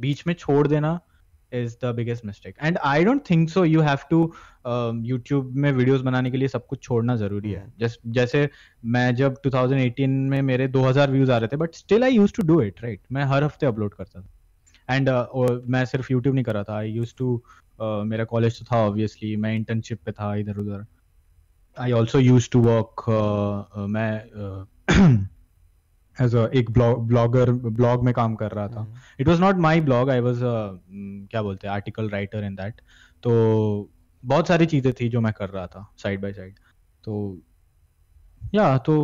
बीच 0.00 0.26
में 0.26 0.34
छोड़ 0.34 0.66
देना 0.68 0.98
is 1.52 1.76
the 1.84 1.94
biggest 1.94 2.24
mistake 2.24 2.54
and 2.62 2.78
I 2.84 3.04
don't 3.04 3.22
think 3.30 3.50
so 3.50 3.64
you 3.64 3.80
have 3.80 3.98
to 4.10 4.20
YouTube 5.06 5.52
में 5.54 5.70
वीडियोस 5.72 6.00
बनाने 6.00 6.30
के 6.30 6.36
लिए 6.36 6.48
सब 6.48 6.66
कुछ 6.66 6.82
छोड़ना 6.82 7.16
ज़रूरी 7.16 7.52
है। 7.52 7.64
hmm. 7.66 7.92
जैसे 8.06 8.48
मैं 8.84 9.14
जब 9.14 9.36
2018 9.46 10.06
में 10.30 10.42
मेरे 10.42 10.68
2000 10.68 11.10
व्यूज़ 11.10 11.32
आ 11.32 11.38
रहे 11.38 11.48
थे 11.48 11.56
but 11.56 11.74
still 11.74 12.04
I 12.04 12.10
use 12.10 12.32
to 12.34 12.42
do 12.42 12.60
it 12.62 12.82
right 12.82 13.00
मैं 13.12 13.24
हर 13.24 13.44
हफ़्ते 13.44 13.66
अपलोड 13.66 13.94
करता 13.94 14.20
था। 14.20 14.94
एंड 14.94 15.10
uh, 15.10 15.60
मैं 15.66 15.84
सिर्फ़ 15.84 16.12
यूट्यूब 16.12 16.34
नहीं 16.34 16.44
कर 16.44 16.54
रहा 16.54 16.62
था। 16.62 16.76
आई 16.76 16.90
यूज़ 16.90 17.14
टू 17.18 17.42
मेरा 17.80 18.24
कॉलेज 18.24 18.58
तो 18.58 18.64
था 18.72 18.76
ऑब्वियसली 18.86 19.36
मैं 19.36 19.54
इंटर्नशिप 19.54 19.98
पे 20.06 20.12
था 20.12 20.34
इधर 20.36 20.58
उधर 20.58 20.84
I 21.80 21.92
also 21.92 22.18
use 22.18 22.50
to 22.50 22.60
work 22.60 23.04
मैं 23.90 24.12
एज 26.22 26.34
अ 26.36 26.46
एक 26.54 26.70
ब्लॉगर 26.70 27.50
ब्लॉग 27.52 28.04
में 28.04 28.12
काम 28.14 28.34
कर 28.34 28.50
रहा 28.50 28.68
था। 28.68 28.86
It 29.20 29.28
was 29.28 29.40
not 29.40 29.56
my 29.58 29.80
blog 29.80 30.10
I 30.10 30.20
was 30.20 30.40
क्या 30.42 31.42
बोलते 31.42 31.66
हैं 31.66 31.74
आर्टिकल 31.74 32.08
राइटर 32.10 32.44
इन 32.44 32.54
दैट 32.54 32.80
तो 33.22 33.90
बहुत 34.24 34.48
सारी 34.48 34.66
चीज़ें 34.66 34.92
थी 34.92 35.08
जो 35.08 35.20
मैं 35.20 35.32
कर 35.32 35.48
रहा 35.48 35.66
था 35.66 35.86
साइड 35.98 36.20
बाय 36.20 36.32
साइड 36.32 36.58
तो 37.04 37.38
या 38.54 38.76
तो 38.78 38.94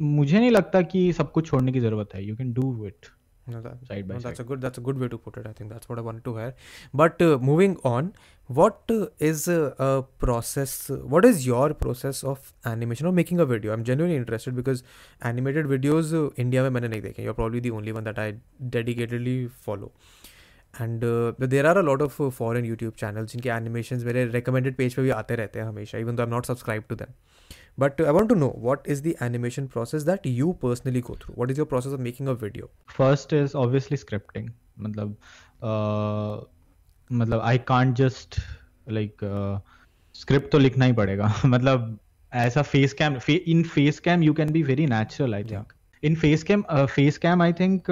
मुझे 0.00 0.38
नहीं 0.38 0.50
लगता 0.50 0.82
कि 0.82 1.12
सब 1.12 1.32
कुछ 1.32 1.46
छोड़ने 1.46 1.72
की 1.72 1.80
ज़रूरत 1.80 2.14
है। 2.14 2.24
You 2.24 2.36
can 2.36 2.52
do 2.52 2.86
it 2.86 3.06
no, 3.47 3.61
that, 3.61 3.87
side 3.87 4.07
by 4.07 4.15
no, 4.15 4.19
side. 4.19 4.29
That's 4.29 4.39
a 4.39 4.43
good. 4.43 4.61
That's 4.61 4.77
a 4.77 4.81
good 4.81 4.97
way 4.97 5.07
to 5.07 5.17
put 5.17 5.37
it. 5.37 5.47
I 5.47 5.53
think 5.53 5.69
that's 5.69 5.87
what 5.87 5.99
I 5.99 6.01
wanted 6.01 6.23
to 6.25 6.35
hear. 6.37 6.53
But 6.93 7.21
uh, 7.21 7.37
moving 7.37 7.77
on, 7.83 8.13
what 8.47 8.81
uh, 8.89 9.07
is 9.19 9.47
uh, 9.47 9.75
a 9.77 10.03
process? 10.25 10.89
What 11.15 11.25
is 11.25 11.45
your 11.45 11.73
process 11.73 12.23
of 12.23 12.51
animation 12.65 13.05
or 13.05 13.11
making 13.11 13.39
a 13.39 13.45
video? 13.45 13.73
I'm 13.73 13.83
genuinely 13.83 14.17
interested 14.17 14.55
because 14.55 14.83
animated 15.21 15.67
videos 15.67 16.13
uh, 16.13 16.29
India 16.45 16.63
में 16.63 16.69
मैंने 16.69 16.89
नहीं 16.89 17.01
देखे. 17.01 17.23
You're 17.23 17.39
probably 17.41 17.59
the 17.59 17.71
only 17.71 17.97
one 17.99 18.03
that 18.11 18.19
I 18.27 18.33
dedicatedly 18.77 19.37
follow. 19.67 19.91
And 20.81 21.03
there 21.49 21.65
are 21.65 21.77
a 21.77 21.81
lot 21.81 22.01
of 22.01 22.21
foreign 22.21 22.65
YouTube 22.65 22.93
channels 22.99 23.31
जिनके 23.31 23.49
animation 23.49 24.03
मेरे 24.05 24.25
recommended 24.31 24.75
page 24.75 24.95
पे 24.95 25.01
भी 25.01 25.09
आते 25.09 25.35
रहते 25.35 25.59
हैं 25.59 25.65
हमेशा 25.67 25.97
even 25.97 26.15
though 26.15 26.23
I 26.23 26.27
am 26.27 26.33
not 26.33 26.45
subscribe 26.45 26.83
to 26.89 26.95
them 26.95 27.13
but 27.77 28.01
i 28.01 28.11
want 28.17 28.29
to 28.29 28.35
know 28.35 28.51
what 28.67 28.89
is 28.95 29.01
the 29.01 29.15
animation 29.19 29.67
process 29.67 30.03
that 30.03 30.25
you 30.25 30.53
personally 30.65 31.01
go 31.01 31.15
through 31.15 31.35
what 31.35 31.51
is 31.51 31.57
your 31.57 31.65
process 31.65 31.91
of 31.91 31.99
making 31.99 32.27
a 32.27 32.35
video 32.43 32.69
first 32.97 33.33
is 33.33 33.55
obviously 33.63 33.97
scripting 33.97 34.51
matlab 34.79 35.15
uh, 35.61 36.35
मतलब 37.11 37.41
I 37.41 37.57
can't 37.57 37.95
just 37.95 38.39
like 38.91 39.17
script 40.15 40.51
तो 40.51 40.57
लिखना 40.59 40.85
ही 40.85 40.93
पड़ेगा 40.93 41.33
मतलब 41.45 41.97
ऐसा 42.33 42.61
face 42.61 42.93
cam 42.93 43.19
in 43.47 43.63
face 43.63 43.99
cam 43.99 44.23
you 44.23 44.33
can 44.33 44.51
be 44.51 44.63
very 44.63 44.85
natural 44.85 45.35
I 45.35 45.43
think 45.43 45.73
in 46.03 46.15
face 46.15 46.43
cam 46.43 46.63
face 46.71 47.17
cam 47.17 47.41
I 47.41 47.53
think 47.53 47.89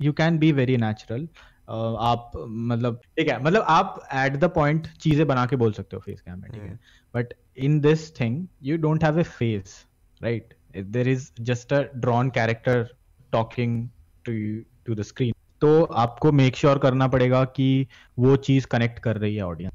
you 0.00 0.12
can 0.12 0.38
be 0.38 0.52
very 0.52 0.76
natural 0.76 1.28
आप 1.68 2.32
मतलब 2.36 3.00
ठीक 3.18 3.28
है 3.28 3.42
मतलब 3.42 3.64
आप 3.68 4.00
एट 4.14 4.36
द 4.36 4.50
पॉइंट 4.54 4.86
चीजें 5.00 5.26
बना 5.26 5.46
के 5.46 5.56
बोल 5.56 5.72
सकते 5.72 5.96
हो 5.96 6.02
फेस 6.06 6.20
कैम 6.20 6.38
में 6.38 6.50
ठीक 6.50 6.62
है 6.62 6.78
But 7.15 7.33
in 7.57 7.79
this 7.79 8.19
thing 8.19 8.47
you 8.63 8.77
don't 8.77 9.03
have 9.03 9.19
a 9.19 9.23
face 9.23 9.85
right 10.23 10.53
there 10.77 11.07
is 11.07 11.31
just 11.41 11.73
a 11.73 11.81
drawn 11.95 12.29
character 12.29 12.89
talking 13.31 13.87
to 14.25 14.31
to 14.85 14.95
the 14.95 15.01
screen 15.01 15.33
तो 15.61 15.83
आपको 15.83 16.31
मेक 16.31 16.55
श्योर 16.55 16.73
sure 16.73 16.83
करना 16.83 17.07
पड़ेगा 17.07 17.43
कि 17.45 17.87
वो 18.19 18.35
चीज़ 18.35 18.67
कनेक्ट 18.67 18.99
कर 18.99 19.17
रही 19.17 19.35
है 19.35 19.43
ऑडियंस 19.43 19.73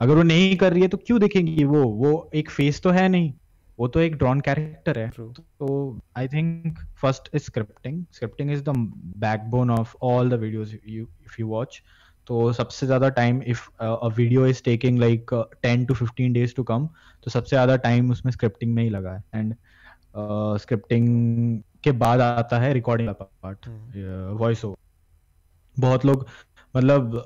अगर 0.00 0.14
वो 0.14 0.22
नहीं 0.22 0.56
कर 0.56 0.72
रही 0.72 0.82
है 0.82 0.88
तो 0.88 0.96
क्यों 0.96 1.20
देखेंगी 1.20 1.64
वो? 1.64 1.82
वो 1.84 2.30
एक 2.34 2.50
फेस 2.50 2.82
तो 2.82 2.90
है 2.90 3.08
नहीं. 3.08 3.32
वो 3.78 3.88
तो 3.88 4.00
एक 4.00 4.16
ड्रॉन 4.16 4.40
कैरेक्टर 4.40 4.98
है. 4.98 5.08
तो 5.10 6.00
I 6.16 6.28
think 6.28 6.78
first 6.78 7.28
is 7.34 7.42
scripting 7.42 8.04
scripting 8.12 8.50
is 8.50 8.62
the 8.62 8.68
backbone 9.16 9.70
of 9.70 9.94
all 10.02 10.30
the 10.30 10.34
videos 10.34 10.76
you 10.88 11.04
if 11.04 11.36
you 11.40 11.46
watch 11.46 11.82
तो 12.26 12.52
सबसे 12.52 12.86
ज़्यादा 12.86 13.08
time 13.08 13.42
if 13.42 13.68
a 13.80 14.08
video 14.16 14.46
is 14.46 14.62
taking 14.64 14.98
like 14.98 15.30
ten 15.62 15.84
to 15.84 15.94
fifteen 15.94 16.32
days 16.32 16.54
to 16.54 16.62
come 16.62 16.88
तो 17.24 17.30
सबसे 17.30 17.48
ज़्यादा 17.48 17.76
time 17.76 18.10
उसमें 18.10 18.32
scripting 18.32 18.74
में 18.74 18.82
ही 18.82 18.90
लगा 18.90 19.12
है। 19.12 19.22
एंड 19.34 19.54
स्क्रिप्टिंग 20.60 21.06
uh, 21.58 21.64
के 21.84 21.92
बाद 21.92 22.20
आता 22.20 22.58
है 22.58 22.72
रिकॉर्डिंग 22.72 23.08
पार्ट 23.08 23.68
वॉइस 24.40 24.64
ओवर 24.64 24.76
बहुत 25.76 26.04
लोग 26.04 26.26
मतलब 26.76 27.24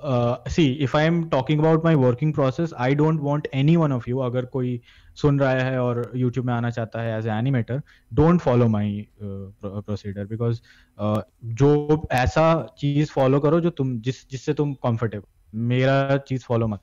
see 0.49 0.66
if 0.85 0.97
I 0.97 1.04
am 1.04 1.23
talking 1.28 1.61
about 1.61 1.85
my 1.85 1.95
working 1.97 2.33
process 2.35 2.73
I 2.78 2.95
don't 2.95 3.21
want 3.21 3.49
any 3.54 3.76
one 3.76 3.92
of 3.92 4.09
you 4.11 4.19
अगर 4.19 4.45
कोई 4.49 4.80
सुन 5.16 5.40
रहा 5.40 5.50
है 5.50 5.80
और 5.83 6.11
यूट्यूब 6.16 6.47
में 6.47 6.52
आना 6.54 6.71
चाहता 6.71 7.00
है 7.02 7.19
as 7.19 7.26
a 7.26 7.30
animator 7.30 7.80
don't 8.12 8.40
follow 8.40 8.69
my 8.69 9.07
procedure 9.23 10.26
because 10.26 10.61
जो 11.54 12.07
ऐसा 12.12 12.47
चीज़ 12.78 13.11
फॉलो 13.11 13.40
करो 13.40 13.61
जो 13.61 13.71
तुम 13.71 13.99
जिस 14.00 14.28
जिससे 14.30 14.54
तुम 14.54 14.73
कंफर्टेबल 14.83 15.59
मेरा 15.69 16.16
चीज़ 16.28 16.45
फॉलो 16.45 16.66
मत 16.66 16.80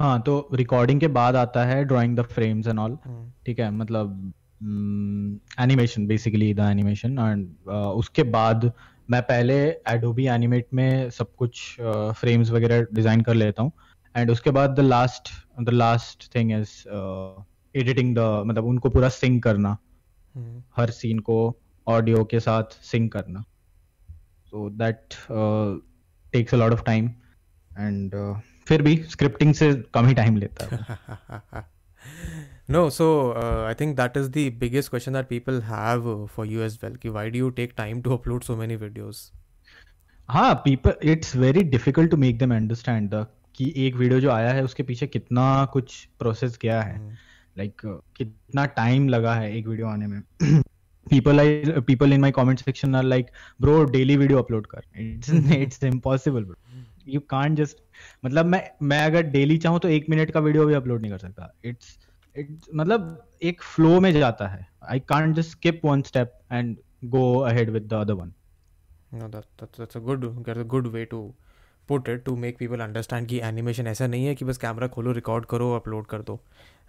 हाँ 0.00 0.20
तो 0.22 0.36
रिकॉर्डिंग 0.54 1.00
के 1.00 1.08
बाद 1.14 1.36
आता 1.36 1.64
है 1.64 1.84
drawing 1.84 2.16
the 2.16 2.22
frames 2.28 2.66
and 2.66 2.78
all 2.78 2.98
ठीक 3.46 3.58
है 3.58 3.70
मतलब 3.70 4.32
animation 4.62 6.06
basically 6.06 6.52
the 6.54 6.68
animation 6.70 7.18
and 7.18 7.68
उसके 7.68 8.22
बाद 8.32 8.70
मैं 9.10 9.20
पहले 9.22 9.54
एडोबी 9.88 10.26
एनिमेट 10.28 10.66
में 10.74 11.10
सब 11.10 11.34
कुछ 11.34 11.76
फ्रेम्स 11.80 12.48
uh, 12.48 12.54
वगैरह 12.54 12.86
डिज़ाइन 12.94 13.20
कर 13.20 13.34
लेता 13.34 13.62
हूँ। 13.62 13.72
एंड 14.14 14.30
उसके 14.30 14.50
बाद 14.50 14.74
the 14.74 14.80
last 14.80 15.28
the 15.60 15.70
last 15.70 16.34
thing 16.34 16.52
is 16.52 16.70
editing 17.74 18.14
the 18.16 18.42
मतलब 18.46 18.64
उनको 18.64 18.90
पूरा 18.90 19.08
सिंग 19.08 19.40
करना। 19.42 19.76
hmm. 20.34 20.62
हर 20.76 20.90
सीन 20.90 21.18
को 21.18 21.38
ऑडियो 21.86 22.24
के 22.24 22.40
साथ 22.40 22.78
सिंग 22.82 23.10
करना। 23.10 23.44
So 24.46 24.68
that 24.70 25.14
takes 26.32 26.54
a 26.54 26.56
lot 26.56 26.72
of 26.72 26.82
time 26.82 27.10
and 27.70 28.14
फिर 28.66 28.82
भी 28.82 28.96
स्क्रिप्टिंग 29.10 29.54
से 29.54 29.72
कम 29.94 30.06
ही 30.06 30.14
टाइम 30.14 30.36
लेता 30.36 30.66
है। 30.66 31.64
No, 32.70 32.88
so 32.88 33.32
uh, 33.32 33.64
I 33.68 33.74
think 33.74 33.96
that 33.96 34.16
is 34.16 34.30
the 34.30 34.48
biggest 34.48 34.90
question 34.90 35.12
that 35.14 35.28
people 35.28 35.60
have 35.60 36.06
uh, 36.06 36.26
for 36.28 36.44
you 36.44 36.62
as 36.62 36.80
well. 36.80 36.92
Ki 37.04 37.10
why 37.10 37.28
do 37.28 37.38
you 37.38 37.50
take 37.50 37.74
time 37.74 38.00
to 38.02 38.10
upload 38.16 38.44
so 38.48 38.54
many 38.60 38.76
videos? 38.82 39.22
हाँ 40.28 40.62
people 40.64 40.92
it's 41.12 41.32
very 41.34 41.64
difficult 41.64 42.10
to 42.12 42.16
make 42.24 42.38
them 42.38 42.52
understand 42.56 43.10
the 43.14 43.24
कि 43.54 43.72
एक 43.86 43.96
video 43.96 44.20
जो 44.20 44.30
आया 44.30 44.52
है 44.52 44.62
उसके 44.64 44.82
पीछे 44.90 45.06
कितना 45.06 45.46
कुछ 45.72 45.94
प्रोसेस 46.18 46.58
गया 46.62 46.80
है 46.80 46.98
लाइक 47.58 47.82
like, 47.82 48.02
कितना 48.16 48.66
टाइम 48.76 49.08
लगा 49.08 49.34
है 49.34 49.56
एक 49.56 49.66
वीडियो 49.68 49.86
आने 49.86 50.06
में 50.06 50.22
people 51.14 51.42
I 51.44 51.80
people 51.88 52.16
in 52.18 52.24
my 52.26 52.30
comment 52.36 52.62
section 52.66 52.94
are 53.00 53.02
like 53.02 53.32
bro 53.64 53.74
daily 53.96 54.16
video 54.22 54.42
upload 54.42 54.70
कर 54.74 54.84
it's 55.06 55.32
it's 55.58 55.82
impossible 55.90 56.46
bro 56.52 56.54
you 57.16 57.22
can't 57.34 57.62
just 57.62 57.82
मतलब 58.24 58.46
मैं 58.46 58.62
मैं 58.82 59.02
अगर 59.06 59.26
डेली 59.34 59.58
चाहूँ 59.66 59.80
तो 59.80 59.88
एक 59.88 60.06
मिनट 60.10 60.30
का 60.30 60.40
वीडियो 60.40 60.66
भी 60.66 60.74
अपलोड 60.74 61.00
नहीं 61.02 61.12
कर 61.12 61.18
सकता 61.18 61.52
इट्स 61.64 61.98
मतलब 62.36 63.26
एक 63.42 63.62
फ्लो 63.62 64.00
में 64.00 64.12
जाता 64.12 64.48
है। 64.48 64.66
I 64.90 65.00
can't 65.08 65.36
just 65.36 65.50
skip 65.50 65.80
one 65.84 66.02
step 66.02 66.38
and 66.52 66.76
go 67.06 67.38
ahead 67.40 67.70
with 67.70 67.88
the 67.88 67.94
other 67.94 68.14
one 68.14 68.32
no 69.12 69.28
that, 69.30 69.46
that 69.60 69.78
that's 69.78 69.96
a 69.96 70.00
good 70.00 70.24
that's 70.46 70.60
a 70.60 70.64
good 70.72 70.88
way 70.94 71.04
to 71.12 71.20
put 71.88 72.08
it 72.10 72.20
to 72.26 72.34
make 72.42 72.58
people 72.58 72.82
understand 72.84 73.26
कि 73.28 73.38
animation 73.44 73.86
ऐसा 73.86 74.06
नहीं 74.06 74.26
है 74.26 74.34
कि 74.34 74.44
बस 74.44 74.58
camera 74.58 74.88
खोलो 74.88 75.12
record 75.12 75.46
करो 75.52 75.72
upload 75.76 76.06
कर 76.06 76.22
दो। 76.22 76.38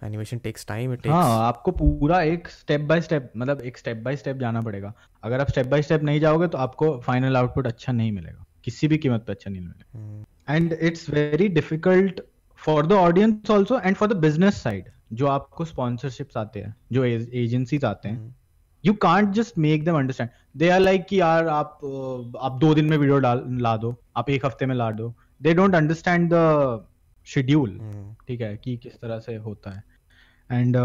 Animation 0.04 0.38
takes 0.44 0.66
time 0.66 0.92
it 0.92 1.02
takes 1.02 1.14
हाँ 1.14 1.46
आपको 1.46 1.70
पूरा 1.72 2.20
एक 2.22 2.48
स्टेप 2.48 2.80
बाय 2.90 3.00
स्टेप 3.00 3.32
मतलब 3.36 3.60
एक 3.60 3.78
स्टेप 3.78 3.96
बाय 4.04 4.16
स्टेप 4.16 4.36
जाना 4.38 4.60
पड़ेगा। 4.60 4.92
अगर 5.22 5.40
आप 5.40 5.48
स्टेप 5.48 5.66
बाय 5.66 5.82
स्टेप 5.82 6.02
नहीं 6.02 6.20
जाओगे 6.20 6.48
तो 6.48 6.58
आपको 6.58 6.96
फाइनल 7.06 7.36
आउटपुट 7.36 7.66
अच्छा 7.66 7.92
नहीं 7.92 8.12
मिलेगा। 8.12 8.44
किसी 8.64 8.88
भी 8.88 8.98
कीमत 8.98 9.24
पे 9.26 9.32
अच्छा 9.32 9.50
नहीं 9.50 9.62
मिलेगा। 9.62 10.54
And 10.54 10.72
it's 10.72 11.08
very 11.10 11.48
difficult 11.58 12.20
for 12.60 12.86
the 12.86 12.92
audience 12.92 13.50
also 13.50 13.80
and 13.80 13.96
for 13.96 14.08
the 14.08 14.16
business 14.20 14.62
side 14.62 14.90
जो 15.12 15.26
आपको 15.26 15.64
स्पॉन्सरशिप्स 15.64 16.36
आते 16.36 16.60
हैं 16.60 16.74
जो 16.92 17.04
एजेंसीज 17.04 17.84
आते 17.84 18.08
हैं 18.08 18.34
you 18.84 18.92
can't 18.92 19.32
just 19.34 19.58
make 19.58 19.84
them 19.84 19.96
understand 19.98 20.30
they 20.56 20.68
are 20.68 20.80
like 20.80 21.06
कि 21.06 21.20
यार 21.20 21.48
आप 21.48 21.78
आप 22.40 22.58
दो 22.60 22.74
दिन 22.74 22.84
में 22.84 22.96
वीडियो 22.96 23.18
डाल 23.18 23.44
ला 23.60 23.76
दो 23.76 23.94
आप 24.16 24.30
एक 24.30 24.46
हफ़्ते 24.46 24.66
में 24.66 24.74
ला 24.74 24.90
दो। 24.90 25.14
They 25.42 25.54
don't 25.54 25.74
understand 25.74 26.28
the 26.32 26.86
schedule 27.26 27.78
ठीक 28.28 28.40
है 28.40 28.56
कि 28.56 28.76
किस 28.76 29.00
तरह 29.00 29.18
से 29.18 29.36
होता 29.36 29.70
है। 29.70 29.82
एंड 30.50 30.76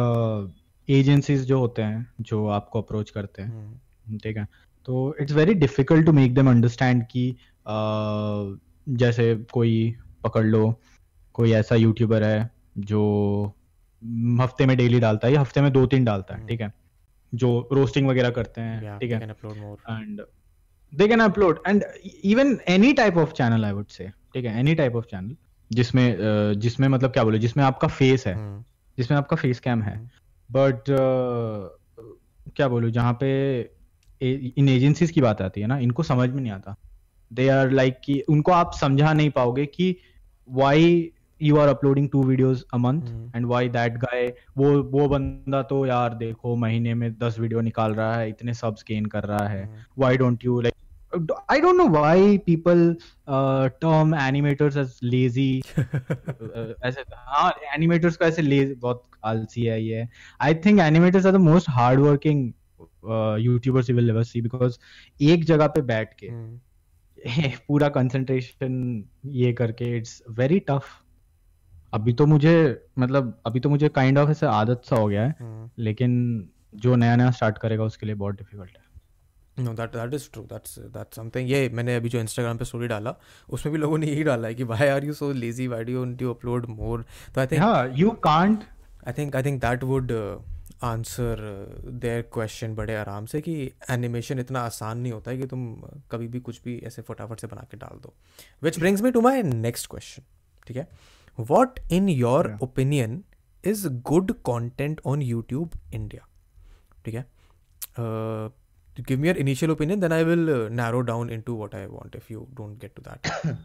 एजेंसीज 0.90 1.42
uh, 1.42 1.48
जो 1.48 1.60
होते 1.60 1.82
हैं 1.82 2.14
जो 2.22 2.48
आपको 2.48 2.82
अप्रोच 2.82 3.10
करते 3.10 3.42
हैं 3.42 4.18
ठीक 4.24 4.38
है 4.38 4.48
तो 4.86 5.16
it's 5.22 5.34
very 5.34 5.54
difficult 5.54 6.06
to 6.06 6.12
make 6.12 6.36
them 6.36 6.50
understand 6.50 7.04
कि 7.12 7.30
uh, 7.66 8.60
जैसे 8.98 9.36
कोई 9.54 9.96
पकड़ 10.24 10.46
लो 10.46 10.80
कोई 11.34 11.52
ऐसा 11.52 11.76
यूट्यूबर 11.76 12.24
है 12.24 12.50
जो 12.78 13.02
हफ़्ते 14.42 14.66
में 14.66 14.78
डेली 14.78 15.00
डालता 15.00 15.28
है 15.28 15.34
या 15.34 15.42
हफ़्ते 15.42 15.62
में 15.62 15.72
दो 15.72 15.86
तीन 15.86 16.04
डालता 16.06 16.34
है 16.34 16.40
हम्म। 16.40 16.50
ठीक 16.50 16.62
है? 16.62 16.74
जो 17.34 17.70
रोस्टिंग 17.72 18.08
वगैरह 18.08 18.30
करते 18.30 18.62
हैं 18.62 19.00
ठीक 19.00 19.12
है? 19.12 19.20
and 19.90 20.22
they 20.94 21.08
can 21.08 21.22
upload. 21.22 21.58
And 21.68 21.84
even 22.24 22.58
any 22.68 22.94
type 22.94 23.18
of 23.18 23.34
channel 23.34 23.66
i 23.66 23.74
would 23.74 23.90
say 24.00 24.10
ठीक 24.34 24.46
है? 24.46 24.60
एनी 24.60 24.76
टाइप 24.76 24.96
ऑफ़ 24.96 25.06
चैनल 25.06 25.36
जिसमें 25.72 26.18
uh, 26.18 26.60
जिसमें 26.60 26.88
मतलब 26.88 27.12
क्या 27.12 27.24
बोले 27.24 27.40
जिसमें 27.40 27.64
आपका 27.64 27.88
फेस 27.88 28.28
है 28.28 28.34
हम्म, 28.36 28.64
जिसमें 28.98 29.18
आपका 29.18 29.36
फेस 29.36 29.60
कैम 29.60 29.82
है। 29.82 29.96
हम्म। 29.96 30.08
बट 30.50 30.84
क्या 32.56 32.68
बोलूँ 32.68 32.92
जहाँ 32.92 33.14
पे 33.14 33.28
ए- 34.22 34.54
इन 34.58 34.70
एजेंसीज 34.70 35.12
की 35.12 35.22
बात 35.22 35.42
आती 35.42 35.62
है 35.62 35.68
ना 35.68 35.78
इनको 35.78 36.04
समझ 36.04 36.30
में 36.30 36.42
नहीं 36.42 36.52
आता। 36.52 36.76
दे 37.34 37.50
आर 37.50 37.72
लाइक 37.72 37.98
कि 38.04 38.20
उनको 38.30 38.52
आप 38.52 38.72
समझा 38.74 39.14
नहीं 39.14 39.30
पाओगे 39.30 39.66
कि 39.66 39.96
why 40.50 41.12
you 41.42 41.58
are 41.58 41.68
uploading 41.68 42.10
two 42.10 42.24
videos 42.24 42.64
a 42.74 42.78
month 42.78 43.02
hmm. 43.02 43.32
And 43.36 43.46
why 43.46 43.70
that 43.70 43.98
guy 43.98 44.34
वो 44.58 44.72
वो 44.92 45.08
बंदा 45.10 45.62
तो 45.72 45.86
यार 45.86 46.14
देखो 46.18 46.56
महीने 46.56 46.94
में 46.94 47.12
दस 47.20 47.40
वीडियो 47.40 47.62
निकाल 47.62 47.94
रहा 47.96 48.16
है 48.16 48.30
इतने 48.30 48.54
सब्स 48.56 48.84
गेन 48.88 49.06
कर 49.06 49.24
रहा 49.24 49.48
है 49.48 49.64
हम्म। 49.64 50.04
why 50.04 50.18
don't 50.18 50.46
you 50.48 50.60
like 50.62 50.76
i 51.50 51.60
don't 51.60 51.78
know 51.78 51.88
why 51.88 52.38
people 52.46 52.82
uh, 53.28 53.70
term 53.82 54.14
animators 54.20 54.78
as 54.78 54.98
lazy 55.06 55.50
uh, 55.78 56.74
ऐसे 56.86 57.04
हाँ 57.28 57.52
animators 57.78 58.16
को 58.16 58.26
ऐसे 58.26 58.42
lazy 58.42 58.76
बहुत 58.82 59.04
आलसी 59.26 59.64
है 59.64 59.82
ये 59.84 60.08
i 60.40 60.54
think 60.66 60.82
animators 60.82 61.26
are 61.26 61.36
the 61.38 61.44
most 61.46 61.70
hardworking 61.78 62.46
uh, 63.06 63.36
youtubers 63.40 63.90
you 63.90 63.96
will 63.96 64.16
ever 64.16 64.26
see 64.26 64.42
because 64.42 64.80
एक 65.20 65.44
जगह 65.46 65.68
पे 65.68 65.82
बैठ 65.84 66.14
के 66.14 66.28
हम्म, 66.28 66.60
पूरा 67.68 67.90
कंसंट्रेशन 67.90 69.04
ये 69.36 69.52
करके 69.54 69.96
इट्स 69.98 70.22
वेरी 70.32 70.60
टफ 70.70 70.90
अभी 71.94 72.14
तो 72.14 72.26
मुझे 72.26 72.56
मतलब 73.00 73.38
अभी 73.46 73.60
तो 73.60 73.70
मुझे 73.70 73.90
काइंड 73.90 74.18
ऑफ़ 74.18 74.30
ऐसे 74.30 74.46
आदत 74.46 74.82
सा 74.86 74.96
हो 74.96 75.08
गया 75.08 75.24
है 75.24 75.36
हम्म। 75.40 75.70
लेकिन 75.84 76.50
जो 76.76 76.96
नया 76.96 77.16
नया 77.16 77.32
स्टार्ट 77.32 77.58
करेगा 77.58 77.84
उसके 77.84 78.06
लिए 78.06 78.16
बहुत 78.16 78.36
डिफ़िकल्ट 78.36 78.78
है। 78.78 78.86
No 79.66 79.74
that 79.74 79.96
that 79.96 80.14
is 80.14 80.30
true 80.34 80.44
that's 80.44 80.78
that's 80.80 81.16
something 81.16 81.50
ये 81.52 81.70
मैंने 81.74 81.96
अभी 81.96 82.10
जो 82.10 82.20
इंस्टाग्राम 82.20 82.58
पे 82.58 82.66
स्टोरी 82.66 82.88
डाला 82.88 83.16
उसमें 83.50 83.74
भी 83.74 83.80
लोगों 83.80 83.98
ने 83.98 84.08
यही 84.08 84.24
डाला 84.24 84.48
है 84.48 84.56
कि 84.56 84.64
why 84.64 84.88
are 84.88 85.06
you 85.06 85.14
so 85.14 85.32
lazy 85.34 85.68
why 85.68 85.84
do 85.84 86.06
you 86.22 86.34
upload 86.34 86.66
more 86.70 87.06
तो 87.36 87.42
आई 87.42 87.48
थिंक 87.48 87.62
हाँ 87.62 87.90
you 87.96 88.12
can't 88.28 88.64
I 89.08 89.14
think 89.18 89.36
I 89.36 89.44
think 89.44 89.62
that 89.62 89.84
would 89.84 90.12
answer 90.84 91.40
their 91.86 92.22
question 92.34 92.76
बड़े 92.76 92.96
आराम 92.96 93.26
से 93.26 93.42
कि 93.42 93.54
एनिमेशन 93.92 94.40
इतना 94.40 94.62
आसान 94.62 94.98
नहीं 94.98 95.12
होता 95.12 95.32
है 95.32 95.38
कि 95.38 95.46
तुम 95.48 95.74
कभी 96.12 96.28
भी 96.28 96.40
कुछ 96.40 96.62
भी 96.64 96.78
ऐसे 96.88 97.02
फटाफट 97.02 97.40
से 97.40 97.48
बना 97.48 97.66
के 97.72 97.78
डाल 97.78 98.00
दो। 98.00 98.14
Which 98.64 98.80
brings 98.80 99.02
me 99.02 99.12
to 99.12 99.22
my 99.22 99.44
next 99.44 99.90
question 99.90 100.24
ठीक 100.68 100.78
है? 100.78 100.88
What 101.40 101.80
in 101.92 102.10
your 102.10 102.48
Yeah. 102.48 102.64
Opinion 102.64 103.24
is 103.66 103.88
good 103.88 104.32
content 104.32 105.02
on 105.06 105.22
YouTube 105.22 105.70
India 105.94 106.28
ठीक 107.06 107.16
है 107.16 107.26
Uh, 108.00 108.52
give 109.08 109.20
me 109.20 109.28
your 109.28 109.38
initial 109.38 109.72
opinion 109.72 110.00
then 110.00 110.12
I 110.12 110.24
will 110.24 110.50
narrow 110.72 111.02
down 111.02 111.30
into 111.42 111.54
what 111.56 111.76
I 111.76 111.86
want 111.86 112.16
if 112.16 112.34
you 112.34 112.48
don't 112.54 112.80
get 112.82 112.92
to 112.96 113.02
that 113.02 113.56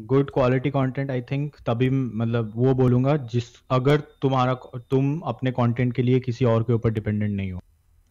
good 0.00 0.30
quality 0.30 0.70
content 0.70 1.10
I 1.10 1.22
think 1.22 1.56
तभी 1.66 1.90
मतलब 1.90 2.52
वो 2.56 2.74
बोलूँगा 2.74 3.16
जिस 3.16 3.44
अगर 3.70 4.00
तुम्हारा 4.00 4.54
तुम 4.90 5.20
अपने 5.20 5.50
कंटेंट 5.50 5.92
के 5.92 6.02
लिए 6.02 6.20
किसी 6.20 6.44
और 6.44 6.62
के 6.62 6.72
ऊपर 6.72 6.90
डिपेंडेंट 6.90 7.36
नहीं 7.36 7.52
हो 7.52 7.62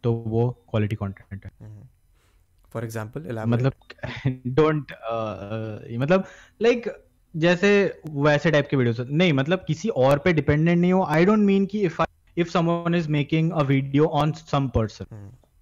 तो 0.04 0.14
वो 0.14 0.52
क्वालिटी 0.70 0.96
कंटेंट 0.96 1.46
है। 1.46 1.52
फॉर 2.74 2.84
एग्ज़ाम्पल 2.84 3.44
मतलब 3.48 3.74
डोंट 4.48 4.92
मतलब 6.00 6.24
लाइक 6.62 7.05
जैसे 7.36 7.70
वैसे 8.26 8.52
टाइप 8.52 8.68
के 8.70 8.78
वीडियोस 8.78 9.00
नहीं 9.02 9.34
मतलब 9.34 9.64
किसी 9.68 9.90
और 9.90 10.20
पे 10.20 10.34
डिपेंडेंट 10.34 10.78
नहीं 10.78 10.92
हो। 10.94 11.04
आई 11.06 11.26
डोंट 11.26 11.40
मीन 11.46 11.66
कि 11.66 11.82
if 11.86 12.02
if 12.38 12.50
someone 12.50 12.96
is 12.96 13.10
making 13.12 13.52
a 13.52 13.62
video 13.64 14.06
on 14.20 14.32
some 14.34 14.68
person 14.76 15.06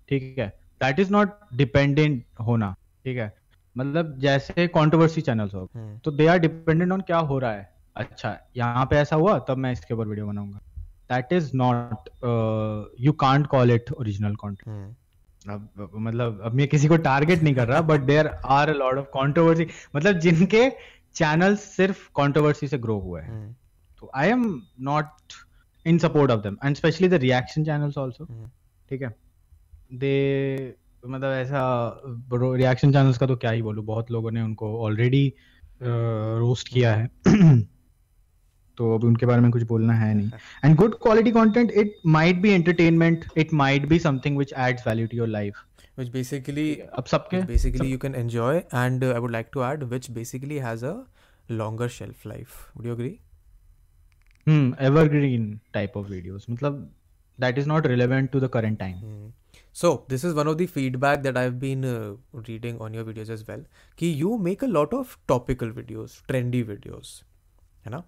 ठीक 0.09 0.35
है? 0.39 0.47
दैट 0.81 0.99
इज़ 0.99 1.11
नॉट 1.11 1.37
डिपेंडेंट 1.53 2.23
होना 2.47 2.73
ठीक 3.05 3.17
है? 3.17 3.33
मतलब 3.75 4.17
जैसे 4.19 4.67
कंट्रोवर्सी 4.69 5.21
चैनल्स 5.21 5.53
हो 5.53 5.69
तो 6.05 6.11
दे 6.11 6.27
आर 6.27 6.39
डिपेंडेंट 6.39 6.91
ऑन 6.91 7.01
क्या 7.01 7.17
हो 7.17 7.39
रहा 7.39 7.51
है? 7.51 7.69
अच्छा 7.95 8.37
यहाँ 8.57 8.85
पे 8.85 8.95
ऐसा 8.97 9.15
हुआ 9.15 9.37
तब 9.47 9.57
मैं 9.57 9.71
इसके 9.71 9.93
ऊपर 9.93 10.07
वीडियो 10.07 10.27
बनाऊँगा। 10.27 10.59
That 11.09 11.33
is 11.33 11.51
not 11.55 12.09
you 13.01 13.11
can't 13.19 13.47
call 13.47 13.71
it 13.71 13.91
original 13.91 14.35
content 14.35 14.67
अब 15.45 15.89
मतलब 15.95 16.41
अब 16.43 16.53
मैं 16.55 16.67
किसी 16.67 16.87
को 16.87 16.97
टारगेट 17.05 17.41
नहीं 17.43 17.55
कर 17.55 17.67
रहा 17.67 17.81
but 17.83 18.01
there 18.01 18.27
are 18.27 18.69
a 18.69 18.73
lot 18.73 18.97
of 18.97 19.05
controversy 19.13 19.67
मतलब 19.95 20.19
जिनके 20.19 20.67
चैनल 21.15 21.55
सिर्फ़ 21.55 22.07
कंट्रोवर्सी 22.15 22.67
से 22.67 22.77
ग्रो 22.77 22.99
हुआ 22.99 23.21
है। 23.21 23.55
तो 23.99 24.11
I 24.15 24.29
am 24.29 24.61
not 24.81 25.33
in 25.85 25.97
support 25.97 26.31
of 26.31 26.41
them 26.41 26.57
and 26.65 26.75
specially 26.75 27.07
the 27.07 27.13
reaction 27.13 27.63
channels 27.63 27.97
also 27.97 28.25
ठीक 28.89 29.01
है? 29.01 29.15
दे 29.93 30.75
मतलब 31.07 31.31
ऐसा 31.31 32.01
रिएक्शन 32.33 32.91
चैनल्स 32.93 33.17
का 33.17 33.27
तो 33.27 33.35
क्या 33.35 33.51
ही 33.51 33.61
बोलूँ 33.61 33.83
बहुत 33.85 34.11
लोगों 34.11 34.31
ने 34.31 34.41
उनको 34.41 34.77
ऑलरेडी 34.83 35.33
रोस्ट 35.81 36.67
uh, 36.67 36.73
किया 36.73 36.93
है। 36.95 37.07
तो 38.77 38.93
अब 38.95 39.03
उनके 39.03 39.25
बारे 39.25 39.41
में 39.41 39.51
कुछ 39.51 39.63
बोलना 39.63 39.93
है 39.93 40.13
नहीं। 40.13 40.29
And 40.65 40.75
good 40.75 40.95
quality 40.95 41.31
content 41.31 41.71
it 41.71 41.95
might 42.05 42.35
be 42.35 42.49
entertainment 42.49 43.25
it 43.37 43.53
might 43.53 43.85
be 43.87 43.99
something 43.99 44.37
which 44.37 44.53
adds 44.57 44.87
value 44.87 45.07
to 45.07 45.17
your 45.17 45.27
life 45.27 45.55
which 45.95 46.11
basically 46.11 46.67
ab 47.01 47.09
sabke 47.13 47.45
basically 47.47 47.87
you 47.87 47.97
can 47.97 48.15
enjoy 48.15 48.63
and 48.83 49.03
uh, 49.03 49.11
i 49.15 49.19
would 49.19 49.31
like 49.31 49.51
to 49.51 49.63
add 49.63 49.83
which 49.89 50.13
basically 50.13 50.59
has 50.59 50.83
a 50.83 50.95
longer 51.49 51.89
shelf 51.89 52.25
life. 52.25 52.71
Would 52.75 52.85
you 52.85 52.93
agree? 52.93 53.21
Hmm 54.45 54.73
evergreen 54.79 55.59
type 55.73 55.95
of 55.95 56.07
videos. 56.07 56.47
Matlab 56.47 56.87
that 57.39 57.57
is 57.57 57.67
not 57.67 57.85
relevant 57.87 58.31
to 58.31 58.39
the 58.39 58.49
current 58.49 58.79
time. 58.79 58.97
Hmm. 59.05 59.29
so 59.79 60.05
this 60.07 60.23
is 60.23 60.33
one 60.35 60.47
of 60.47 60.57
the 60.57 60.65
feedback 60.67 61.23
that 61.23 61.37
i've 61.37 61.59
been 61.59 61.85
uh, 61.85 62.13
reading 62.47 62.79
on 62.85 62.93
your 62.97 63.03
videos 63.03 63.29
as 63.35 63.43
well 63.47 63.63
ki 64.01 64.07
you 64.21 64.37
make 64.47 64.63
a 64.67 64.67
lot 64.67 64.93
of 64.99 65.17
topical 65.31 65.71
videos 65.75 66.15
trendy 66.31 66.61
videos 66.69 67.11
you 67.85 67.91
know 67.95 68.03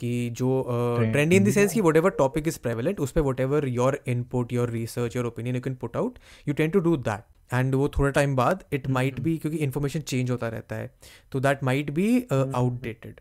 कि 0.00 0.10
जो 0.32 0.64
trendy 1.12 1.36
in 1.36 1.44
the 1.44 1.50
sense 1.52 1.72
कि 1.72 1.80
what 1.80 1.96
ever 1.96 2.10
topic 2.18 2.48
is 2.48 2.58
prevalent 2.62 3.00
उस 3.00 3.12
पर 3.12 3.20
whatever 3.40 3.68
your 3.68 3.98
input 4.08 4.52
your 4.52 4.70
research 4.70 5.16
your 5.16 5.26
opinion 5.26 5.56
you 5.56 5.60
can 5.62 5.74
put 5.80 5.96
out 5.96 6.18
you 6.48 6.54
tend 6.54 6.70
to 6.70 6.80
do 6.80 6.96
that 6.98 7.54
and 7.54 7.74
वो 7.74 7.88
थोड़ा 7.88 8.10
time 8.10 8.36
बाद 8.36 8.64
it 8.72 8.88
might 8.90 9.20
be 9.20 9.36
क्योंकि 9.38 9.58
information 9.58 10.00
change 10.02 10.30
होता 10.30 10.48
रहता 10.48 10.76
है। 10.76 10.90
तो 11.32 11.40
that 11.40 11.64
might 11.64 11.90
be 11.90 12.08
outdated 12.32 13.20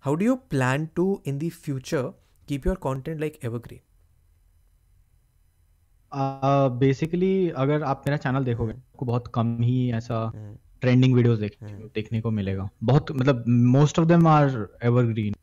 how 0.00 0.14
do 0.14 0.24
you 0.24 0.34
plan 0.50 0.86
to 0.96 1.06
in 1.26 1.38
the 1.38 1.50
future 1.64 2.12
keep 2.48 2.66
your 2.66 2.76
content 2.78 3.20
like 3.20 3.38
evergreen 3.44 3.80
basically 6.78 7.48
अगर 7.50 7.82
आप 7.82 8.02
मेरा 8.06 8.16
चैनल 8.16 8.44
देखोगे 8.44 8.72
आपको 8.72 9.06
बहुत 9.06 9.30
कम 9.34 9.56
ही 9.62 9.90
ऐसा 9.92 10.30
ट्रेंडिंग 10.80 11.14
वीडियोस 11.14 11.38
देखने 11.38 12.20
को 12.20 12.30
मिलेगा। 12.30 12.68
बहुत 12.84 13.10
मतलब 13.12 13.44
most 13.48 13.98
of 13.98 14.06
them 14.08 14.26
are 14.28 14.46
evergreen 14.84 15.34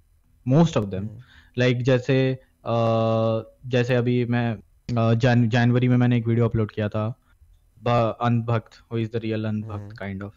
most 0.47 0.77
of 0.77 0.85
them 0.85 1.09
like 1.57 1.81
जैसे 1.83 2.17
uh, 2.35 3.43
जैसे 3.67 3.95
अभी 3.95 4.25
मैं 4.25 4.57
जन, 4.89 5.47
जनवरी 5.49 5.87
में 5.87 5.97
मैंने 5.97 6.17
एक 6.17 6.27
वीडियो 6.27 6.45
अपलोड 6.45 6.71
किया 6.71 6.89
था। 6.89 7.07
अनभक्त 8.21 8.81
हु 8.91 8.97
इज़ 8.97 9.09
द 9.13 9.19
रियल 9.23 9.45
अनभक्त 9.45 9.97
काइंड 9.97 10.23
ऑफ़ 10.23 10.33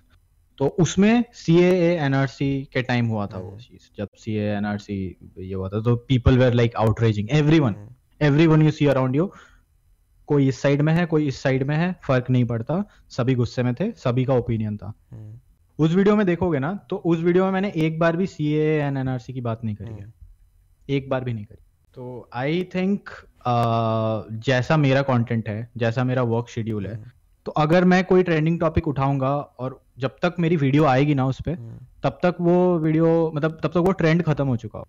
तो 0.59 0.67
उसमें 0.81 1.25
सी 1.35 1.57
ए 1.61 1.97
एनआरसी 1.97 2.49
के 2.73 2.83
टाइम 2.83 3.07
हुआ 3.07 3.27
था 3.27 3.39
वो 3.39 3.57
चीज़। 3.61 3.89
जब 3.99 4.09
सी 4.17 4.35
ए 4.35 4.45
एनआरसी 4.51 4.97
ये 5.39 5.55
हुआ 5.55 5.69
था 5.69 5.81
तो 5.81 5.95
people 6.09 6.39
were 6.39 6.53
like 6.55 6.77
outraging 6.77 7.29
everyone 8.47 8.63
you 8.63 8.71
see 8.71 8.87
around 8.87 9.17
you 9.17 9.31
कोई 10.29 10.49
इस 10.49 10.61
साइड 10.63 10.83
में 10.83 10.93
है 10.93 11.07
कोई 11.07 11.27
इस 11.29 11.43
साइड 11.43 11.63
में 11.63 11.77
है 11.77 11.95
फ़र्क 12.05 12.31
नहीं 12.31 12.45
पड़ता। 12.45 12.83
सभी 13.11 13.35
गुस्से 13.35 13.63
में 13.63 13.75
थे 13.75 13.91
सभी 13.93 14.25
का 14.25 14.35
ओपिनियन 14.35 14.77
था। 14.77 14.93
उस 15.79 15.95
वीडियो 15.95 16.17
में 16.17 16.25
देखोगे 16.27 16.59
ना 16.59 16.73
तो 16.91 16.97
उस 16.97 17.19
वीडियो 17.21 17.45
में 17.45 17.53
मैंने 17.53 17.73
एक 17.77 17.99
बार 17.99 18.17
भी 18.17 18.27
सी 18.27 18.53
एन 18.55 18.97
एनआरसी 18.97 19.33
की 19.33 19.41
बात 19.41 19.65
नहीं 19.65 19.77
करी 19.77 19.93
है। 19.93 20.13
एक 20.89 21.09
बार 21.11 21.25
भी 21.25 21.33
नहीं 21.33 21.45
करी। 21.45 21.63
तो 21.95 22.29
आई 22.35 22.63
थिंक 22.75 23.11
जैसा 24.45 24.77
मेरा 24.77 25.03
कंटेंट 25.03 25.49
है 25.49 25.69
जैसा 25.77 26.05
मेरा 26.05 26.23
वर्क 26.25 26.49
शेड्यूल 26.49 26.87
है 26.87 27.03
तो 27.47 27.53
अगर 27.61 27.85
मैं 27.85 28.03
कोई 28.05 28.23
ट्रेंडिंग 28.23 28.59
टॉपिक 28.61 28.89
उठाऊँगा 28.89 29.35
और 29.37 29.81
जब 29.99 30.17
तक 30.23 30.35
मेरी 30.41 30.57
वीडियो 30.57 30.85
आएगी 30.87 31.15
ना 31.15 31.27
उस 31.27 31.41
पर 31.41 31.57
तब 32.03 32.19
तक 32.23 32.37
वो 32.41 32.57
वीडियो 32.79 33.31
मतलब 33.35 33.59
तब 33.63 33.71
तक 33.71 33.87
वो 33.87 33.93
ट्रेंड 33.93 34.23
खत्म 34.23 34.47
हो 34.47 34.57
चुका 34.57 34.79
हो। 34.79 34.87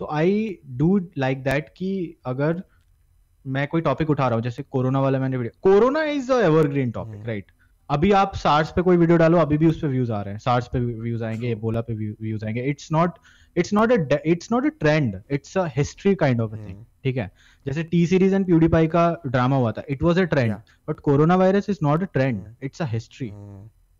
तो 0.00 0.08
आई 0.12 0.58
डू 0.76 0.98
लाइक 1.18 1.42
दैट 1.44 1.68
कि 1.76 1.90
अगर 2.26 2.62
मैं 3.44 3.66
कोई 3.68 3.80
टॉपिक 3.80 4.10
उठा 4.10 4.26
रहा 4.26 4.34
हूँ 4.34 4.42
जैसे 4.42 4.62
कोरोना 4.62 5.00
वाला 5.00 5.18
मैंने 5.18 5.36
video 5.36 5.58
corona 5.62 6.02
is 6.04 6.32
a 6.32 6.40
evergreen 6.40 6.90
topic 6.90 7.26
right 7.26 7.52
अभी 7.90 8.10
आप 8.12 8.34
सार्स 8.36 8.70
पे 8.72 8.82
कोई 8.82 8.96
वीडियो 8.96 9.16
डालो 9.18 9.38
अभी 9.38 9.56
भी 9.58 9.66
उस 9.66 9.80
पे 9.80 9.86
व्यूज़ 9.86 10.12
आ 10.12 10.20
रहे 10.22 10.34
हैं। 10.34 10.38
सार्स 10.40 10.68
पे 10.72 10.80
व्यूज़ 10.80 11.24
आएँगे 11.24 11.50
एबोला 11.52 11.80
पे 11.80 11.94
व्यूज़ 11.94 12.44
आएँगे। 12.44 12.62
It's 12.70 12.92
not 12.92 13.18
it's 13.56 13.72
not 13.74 13.92
a 13.92 14.18
it's 14.26 14.52
not 14.52 14.66
a 14.66 14.68
trend 14.80 15.20
it's 15.30 15.56
a 15.58 15.64
history 15.76 16.14
kind 16.14 16.40
of 16.40 16.54
thing 16.56 16.84
ठीक 17.04 17.16
है? 17.16 17.30
जैसे 17.66 17.82
टी 17.82 18.06
सीरीज़ 18.06 18.34
एंड 18.34 18.46
प्यूडीपाई 18.46 18.86
का 18.86 19.04
ड्रामा 19.26 19.56
हुआ 19.56 19.72
था। 19.72 19.82
It 19.90 20.02
was 20.02 20.18
a 20.18 20.24
trend 20.24 20.54
but 20.88 21.00
corona 21.00 21.36
virus 21.36 21.70
is 21.70 21.78
not 21.82 22.02
a 22.02 22.06
trend 22.12 22.44
it's 22.62 22.82
a 22.82 22.86
history 22.86 23.30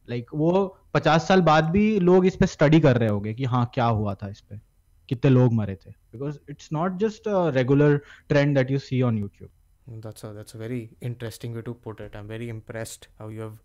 like 0.09 0.31
वो 0.35 0.67
पचास 0.95 1.29
साल 1.29 1.41
बाद 1.43 1.71
भी 1.71 1.99
लोग 2.01 2.27
इस 2.27 2.37
पे 2.37 2.47
स्टडी 2.47 2.81
कर 2.81 2.97
रहे 2.97 3.09
होंगे 3.09 3.35
कि 3.35 3.45
हाँ 3.45 3.71
क्या 3.75 3.85
हुआ 3.87 4.15
था 4.15 4.29
इस 4.29 4.41
पे? 4.41 4.61
कितने 5.09 5.31
लोग 5.31 5.53
मरे 5.53 5.75
थे? 5.75 5.91
Because 5.91 6.39
it's 6.51 6.69
not 6.73 6.97
just 6.99 7.29
a 7.29 7.49
regular 7.55 8.01
trend 8.29 8.57
that 8.59 8.71
you 8.71 8.79
see 8.79 9.03
on 9.03 9.19
YouTube 9.19 9.51
That's 10.03 10.25
a 10.27 10.29
that's 10.35 10.55
a 10.57 10.59
very 10.59 10.77
interesting 11.07 11.55
way 11.55 11.63
to 11.69 11.73
put 11.87 12.01
it. 12.03 12.13
I'm 12.19 12.29
very 12.33 12.49
impressed 12.51 13.07
how 13.21 13.27
you 13.37 13.41
have 13.41 13.57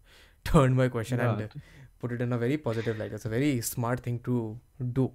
turned 0.52 0.76
my 0.84 0.88
question 0.96 1.20
Yeah. 1.24 1.34
and 1.34 1.62
put 2.02 2.12
it 2.16 2.22
in 2.22 2.34
a 2.34 2.38
very 2.38 2.58
positive 2.58 2.98
light. 3.02 3.12
That's 3.12 3.26
a 3.26 3.30
very 3.30 3.52
smart 3.70 4.02
thing 4.08 4.20
to 4.26 4.34
do. 4.98 5.06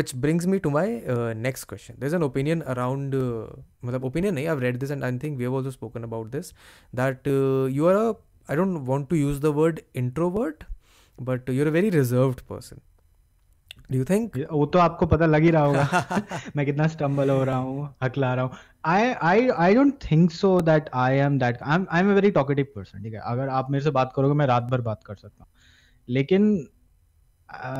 Which 0.00 0.14
brings 0.24 0.46
me 0.46 0.60
to 0.66 0.70
my 0.70 0.84
uh, 1.14 1.32
next 1.46 1.64
question. 1.64 1.96
There's 1.98 2.12
an 2.18 2.22
opinion 2.22 2.62
around, 2.74 3.14
uh, 3.14 3.46
opinion 4.10 4.36
nahi, 4.36 4.50
I've 4.50 4.62
read 4.66 4.78
this 4.84 4.90
and 4.90 5.04
I 5.04 5.10
think 5.24 5.38
we 5.38 5.44
have 5.44 5.52
also 5.60 5.70
spoken 5.70 6.04
about 6.10 6.30
this, 6.36 6.52
that 6.92 7.26
uh, 7.26 7.66
you 7.78 7.88
are 7.88 7.96
a, 8.10 8.16
I 8.48 8.56
don't 8.60 8.84
want 8.84 9.10
to 9.10 9.16
use 9.16 9.40
the 9.40 9.52
word 9.52 9.82
introvert, 9.94 10.64
but 11.18 11.48
you're 11.48 11.68
a 11.68 11.76
very 11.78 11.90
reserved 11.90 12.46
person. 12.46 12.80
Do 13.90 13.98
you 13.98 14.06
think? 14.08 14.36
वो 14.50 14.66
तो 14.66 14.78
आपको 14.78 15.06
पता 15.06 15.26
लग 15.26 15.42
ही 15.42 15.50
रहा 15.50 15.62
होगा। 15.62 16.40
मैं 16.56 16.64
कितना 16.66 16.86
stumble 16.86 17.30
हो 17.30 17.44
रहा 17.44 17.56
हूँ 17.56 17.94
हकला 18.02 18.32
रहा 18.34 18.44
हूँ। 18.44 18.52
I 18.84 19.12
I 19.22 19.48
I 19.48 19.74
don't 19.74 19.94
think 20.10 20.30
so 20.30 20.60
that 20.60 20.90
I 20.94 21.16
am 21.18 21.38
that 21.38 21.62
I 21.62 21.84
I 21.90 22.00
am 22.00 22.10
a 22.10 22.14
very 22.14 22.30
talkative 22.30 22.66
person 22.76 23.02
ठीक 23.02 23.14
है? 23.14 23.20
अगर 23.20 23.48
आप 23.48 23.70
मेरे 23.70 23.84
से 23.84 23.90
बात 23.90 24.12
करोगे 24.16 24.34
मैं 24.34 24.46
रात 24.46 24.62
भर 24.62 24.80
बात 24.80 25.00
कर 25.06 25.14
सकता 25.14 25.44
हूँ। 25.44 25.48
लेकिन 26.08 26.68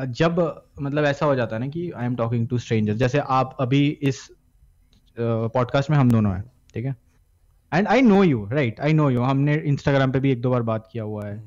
जब 0.09 0.39
मतलब 0.81 1.05
ऐसा 1.05 1.25
हो 1.25 1.35
जाता 1.35 1.55
है 1.55 1.59
ना 1.61 1.67
कि 1.67 1.89
I 1.91 2.05
am 2.05 2.15
talking 2.15 2.47
to 2.47 2.57
stranger 2.57 2.93
जैसे 2.93 3.19
आप 3.19 3.55
अभी 3.59 3.87
इस 4.01 4.27
पॉडकास्ट 5.17 5.89
में 5.89 5.97
हम 5.97 6.09
दोनों 6.11 6.33
हैं 6.33 6.43
ठीक 6.73 6.85
है? 6.85 6.95
And 7.71 7.87
I 7.87 8.01
know 8.01 8.23
you 8.23 8.47
right 8.51 8.79
I 8.79 8.93
know 8.93 9.09
you 9.09 9.21
हमने 9.21 9.55
इंस्टाग्राम 9.55 10.11
पे 10.11 10.19
भी 10.19 10.31
एक 10.31 10.41
दो 10.41 10.49
बार 10.51 10.61
बात 10.63 10.89
किया 10.91 11.03
हुआ 11.03 11.25
है 11.27 11.37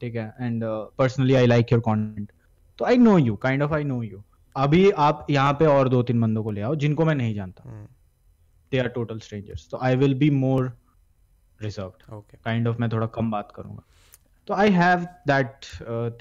ठीक 0.00 0.14
है? 0.16 0.34
And 0.40 0.62
personally 0.98 1.34
I 1.34 1.46
like 1.46 1.72
your 1.72 1.80
content 1.80 2.30
तो 2.78 2.84
I 2.84 2.96
know 2.98 3.16
you 3.18 3.36
kind 3.36 3.62
of 3.62 3.72
I 3.74 3.84
know 3.84 4.02
you 4.02 4.22
अभी 4.56 4.90
आप 4.90 5.26
यहाँ 5.30 5.52
पे 5.52 5.66
और 5.66 5.88
दो 5.88 6.02
तीन 6.02 6.20
बंदों 6.20 6.44
को 6.44 6.50
ले 6.50 6.60
आओ 6.60 6.74
जिनको 6.74 7.04
मैं 7.04 7.14
नहीं 7.14 7.34
जानता. 7.34 7.70
दे 8.72 8.78
आर 8.78 8.88
टोटल 8.88 9.18
स्ट्रेंजर्स 9.18 9.68
तो 9.70 9.78
I 9.82 9.96
will 9.96 10.14
be 10.14 10.30
more 10.30 10.72
Okay. 11.62 12.36
Kind 12.44 12.68
of 12.68 12.76
मैं 12.80 12.88
थोड़ा 12.90 13.06
कम 13.06 13.30
बात 13.30 13.52
करूँगा। 13.56 13.82
तो 14.48 14.54
I 14.54 14.70
have 14.70 15.04
that 15.28 15.66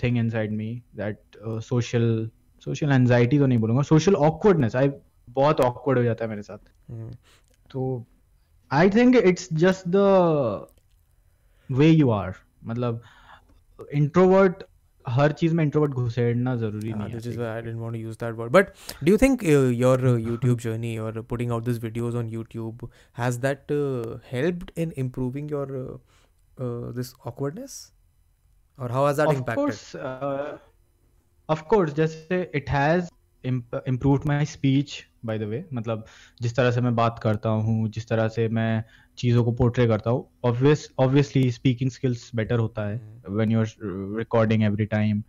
thing 0.03 0.17
inside 0.17 0.51
me 0.51 0.67
that 0.95 1.37
social 1.61 2.29
social 2.65 2.91
anxiety 2.91 3.39
तो 3.39 3.45
नहीं 3.45 3.59
बोलूँगा 3.59 3.81
सोशल 3.81 4.15
ऑकवर्डनेस 4.15 4.75
आई 4.75 4.89
बहुत 5.29 5.61
ऑकवर्ड 5.61 5.97
हो 5.97 6.03
जाता 6.03 6.25
है 6.25 6.29
मेरे 6.29 6.41
साथ। 6.41 6.57
Hmm. 6.91 7.15
तो 7.71 8.05
I 8.71 8.89
think 8.89 9.15
it's 9.15 9.47
just 9.53 9.87
the 9.87 10.67
way 11.69 11.89
you 11.89 12.09
are 12.09 12.35
मतलब 12.63 13.01
इंट्रोवर्ट 13.93 14.63
हर 15.07 15.31
चीज़ 15.31 15.53
में 15.55 15.63
इंट्रोवर्ट 15.63 15.91
घुसेड़ना 15.93 16.55
ज़रूरी 16.55 16.93
नहीं 16.93 17.09
है 17.09 17.13
this 17.13 17.27
is 17.27 17.37
why 17.39 17.49
I 17.49 17.61
didn't 17.61 17.79
want 17.79 17.93
to 17.93 17.99
use 17.99 18.17
that 18.19 18.35
word 18.35 18.51
but 18.51 18.69
do 19.03 19.11
you 19.11 19.17
think 19.17 19.43
your 19.43 20.07
YouTube 20.19 20.59
journey 20.59 20.97
और 20.97 21.21
putting 21.29 21.51
out 21.51 21.65
this 21.65 21.83
videos 21.83 22.15
on 22.15 22.29
YouTube 22.29 22.89
has 23.17 23.39
that 23.39 23.71
helped 24.31 24.71
in 24.77 24.93
improving 24.97 25.51
your 25.51 26.01
this 26.95 27.13
awkwardness 27.25 27.79
और 28.77 28.91
how 28.91 29.07
has 29.07 29.21
that 29.21 29.35
impacted 29.35 29.55
of 29.55 29.55
course 29.55 29.95
of 31.49 31.63
course 31.65 31.93
just 31.93 32.31
it 32.33 32.69
has 32.69 33.09
improved 33.43 34.25
my 34.27 34.45
speech 34.47 35.03
by 35.25 35.39
the 35.39 35.43
way 35.43 35.65
मतलब 35.73 36.05
जिस 36.41 36.55
तरह 36.55 36.71
से 36.71 36.81
मैं 36.81 36.95
बात 36.95 37.19
करता 37.19 37.49
हूँ 37.59 37.89
जिस 37.89 38.07
तरह 38.07 38.27
से 38.27 38.47
मैं 38.49 38.83
चीज़ों 39.17 39.43
को 39.43 39.51
पोर्ट्रे 39.51 39.87
करता 39.87 40.09
हूँ। 40.09 40.27
Obviously 40.45 41.43
speaking 41.43 41.89
skills 41.89 42.35
better 42.35 42.59
होता 42.59 42.87
है 42.87 43.21
when 43.31 43.49
you're 43.49 43.69
recording 44.19 44.71
every 44.71 44.93
time 44.93 45.21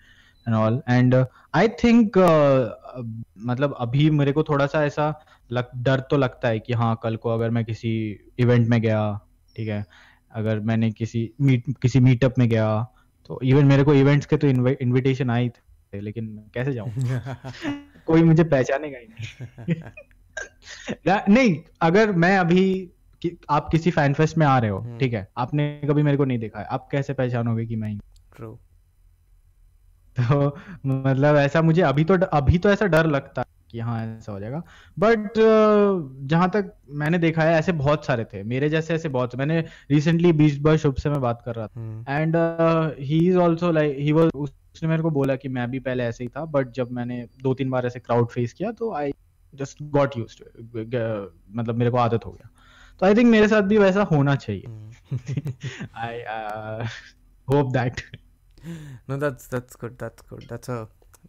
and 0.48 0.54
all. 0.56 0.80
And 0.90 1.14
uh, 1.14 1.24
I 1.56 1.68
think 1.84 2.16
uh, 2.16 2.64
uh, 2.64 3.24
मतलब 3.38 3.74
अभी 3.78 4.10
मेरे 4.10 4.32
को 4.32 4.42
थोड़ा 4.42 4.66
सा 4.66 4.84
ऐसा 4.84 5.26
लग, 5.52 5.64
डर 5.76 6.00
तो 6.00 6.16
लगता 6.16 6.48
है 6.48 6.58
कि 6.58 6.72
हाँ 6.72 7.00
कल 7.02 7.16
को 7.16 7.30
अगर 7.30 7.50
मैं 7.50 7.64
किसी 7.64 8.18
इवेंट 8.38 8.68
में 8.68 8.82
गया 8.82 9.20
ठीक 9.56 9.68
है 9.68 9.86
अगर 10.32 10.60
मैंने 10.60 10.90
किसी 10.90 11.32
मीट 11.40 11.64
किसी 11.82 12.00
मीटअप 12.00 12.34
में 12.38 12.48
गया 12.48 12.88
तो 13.26 13.40
इवन 13.44 13.64
मेरे 13.64 13.82
को 13.82 13.94
इवेंट्स 13.94 14.26
के 14.26 14.36
तो 14.36 14.46
इनविटेशन 14.46 15.30
आई 15.30 15.48
थे 15.48 16.00
लेकिन 16.00 16.44
कैसे 16.54 16.72
जाऊँ? 16.72 16.92
कोई 18.06 18.22
मुझे 18.22 18.44
पहचानेगा 18.44 18.98
ही 18.98 19.06
नहीं। 19.06 19.74
नहीं 21.34 21.62
अगर 21.80 22.12
मैं 22.12 22.38
अभी 22.38 22.90
कि, 23.22 23.36
आप 23.50 23.68
किसी 23.68 23.90
फ़ैन 23.90 24.14
फेस्ट 24.14 24.38
में 24.38 24.46
आ 24.46 24.58
रहे 24.58 24.70
हो 24.70 24.78
हम्म। 24.78 24.98
ठीक 24.98 25.12
है 25.14 25.28
आपने 25.38 25.80
कभी 25.88 26.02
मेरे 26.02 26.16
को 26.16 26.24
नहीं 26.24 26.38
देखा 26.38 26.60
है 26.60 26.66
आप 26.66 26.88
कैसे 26.92 27.12
पहचानोगे 27.12 27.66
कि 27.66 27.76
मैं? 27.76 27.98
True. 28.38 28.56
तो 30.16 30.56
मतलब 30.86 31.36
ऐसा 31.36 31.62
मुझे 31.62 31.82
अभी 31.82 32.04
तो 32.04 32.14
अभी 32.14 32.58
तो 32.58 32.70
ऐसा 32.70 32.86
डर 32.86 33.06
लगता 33.06 33.40
है 33.40 33.50
कि 33.70 33.78
हाँ 33.78 34.00
ऐसा 34.06 34.32
हो 34.32 34.40
जाएगा 34.40 34.62
बट 34.98 35.32
जहाँ 36.28 36.50
तक 36.50 36.72
मैंने 36.90 37.18
देखा 37.18 37.42
है 37.42 37.54
ऐसे 37.54 37.72
बहुत 37.72 38.06
सारे 38.06 38.24
थे 38.24 38.42
मेरे 38.42 38.68
जैसे 38.68 38.94
ऐसे 38.94 39.08
बहुत 39.08 39.36
मैंने 39.36 39.60
रिसेंटली 39.90 40.32
बीच 40.32 40.58
बॉय 40.58 40.78
शुभ 40.78 40.94
से 40.94 41.10
मैं 41.10 41.20
बात 41.20 41.42
कर 41.42 41.54
रहा 41.54 41.66
था. 41.66 42.04
And 42.08 42.36
he 43.00 43.28
is 43.28 43.36
also 43.36 43.72
like 43.72 43.96
he 43.98 44.12
was 44.12 44.30
उसने 44.34 44.88
मेरे 44.88 45.02
को 45.02 45.10
बोला 45.10 45.36
कि 45.36 45.48
मैं 45.48 45.70
भी 45.70 45.78
पहले 45.78 46.04
ऐसे 46.04 46.24
ही 46.24 46.28
था 46.28 46.44
बट 46.44 46.72
जब 46.72 46.90
मैंने 46.90 47.26
दो 47.42 47.54
तीन 47.54 47.70
बार 47.70 47.86
ऐसे 47.86 48.00
क्राउड 48.00 48.28
फेस 48.28 48.52
किया 48.52 48.72
तो 48.72 48.92
आई 48.94 49.12
जस्ट 49.54 49.82
गॉट 49.82 50.16
यूज़ 50.16 50.36
मतलब 51.54 51.74
मेरे 51.74 51.90
को 51.90 51.96
आदत 51.96 52.26
हो 52.26 52.32
गया 52.32 52.48
तो 53.00 53.06
आई 53.06 53.14
थिंक 53.14 53.30
मेरे 53.30 53.48
साथ 53.48 53.62
भी 53.62 53.78
वैसा 53.78 54.02
होना 54.02 54.34
चाहिए। 54.36 54.64
I 55.96 56.20
hope 57.48 57.72
that 57.72 58.02
no 59.10 59.16
that's 59.16 59.50
that's 59.50 59.76
good 59.80 59.90
that's 59.90 60.24
good 60.30 60.42
that's 60.42 60.70
a 60.70 60.84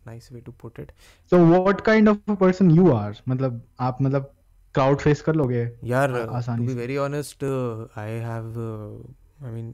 nice 0.08 0.32
way 0.32 0.42
to 0.42 0.52
put 0.52 0.80
it 0.80 0.92
so 1.30 1.38
what 1.38 1.82
kind 1.82 2.10
of 2.10 2.32
a 2.32 2.36
person 2.36 2.72
you 2.72 2.92
are 2.92 3.16
मतलब 3.30 3.62
आप 3.80 4.02
मतलब 4.02 4.34
क्राउड 4.74 4.98
फेस 4.98 5.22
कर 5.22 5.36
लोगे 5.36 5.72
यार 5.84 6.14
आसानी 6.14 6.68
to 6.68 6.74
very 6.74 6.98
honest 6.98 7.44
I 7.98 8.12
have 8.12 8.60
I 9.46 9.52
mean 9.52 9.74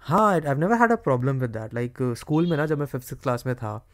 हाँ 0.00 0.32
I 0.32 0.40
never 0.40 0.78
had 0.78 0.92
a 0.92 0.96
problem 0.96 1.38
with 1.38 1.50
that 1.50 1.74
like 1.74 1.98
school 2.18 2.46
में 2.46 2.56
ना 2.56 2.66
जब 2.66 2.78
मैं 2.78 2.86
फिफ्थ 2.86 3.06
सिक्स 3.06 3.22
क्लास 3.22 3.46
में 3.46 3.54
था 3.56 3.86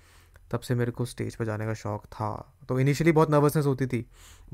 तब 0.53 0.61
से 0.61 0.75
मेरे 0.75 0.93
को 0.93 1.05
स्टेज 1.05 1.35
पर 1.35 1.45
जाने 1.45 1.67
का 1.67 1.75
शौक 1.75 2.05
था। 2.07 2.31
तो 2.69 2.79
इनिशियली 2.81 3.13
बहुत 3.13 3.31
नर्वसनेस 3.31 3.67
होती 3.67 3.87
थी 3.87 4.05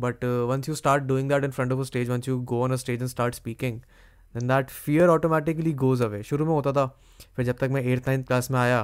but 0.01 0.25
once 0.49 0.69
you 0.69 0.75
start 0.75 1.05
doing 1.05 1.29
that 1.29 1.45
in 1.45 1.51
front 1.51 1.73
of 1.73 1.81
a 1.81 1.85
stage 1.85 2.11
once 2.11 2.29
you 2.29 2.39
go 2.51 2.63
on 2.65 2.73
a 2.73 2.77
stage 2.77 3.01
and 3.01 3.09
start 3.11 3.35
speaking 3.35 3.81
then 4.35 4.49
that 4.49 4.71
fear 4.71 5.09
automatically 5.09 5.73
goes 5.83 6.03
away 6.03 6.23
शुरू 6.23 6.47
में 6.47 6.53
होता 6.53 6.73
था 6.73 6.87
फिर 7.37 7.45
जब 7.47 7.57
तक 7.61 7.71
मैं 7.73 7.83
एट्थ 7.85 8.09
नाइन्थ 8.09 8.27
क्लास 8.27 8.51
में 8.51 8.59
आया 8.61 8.83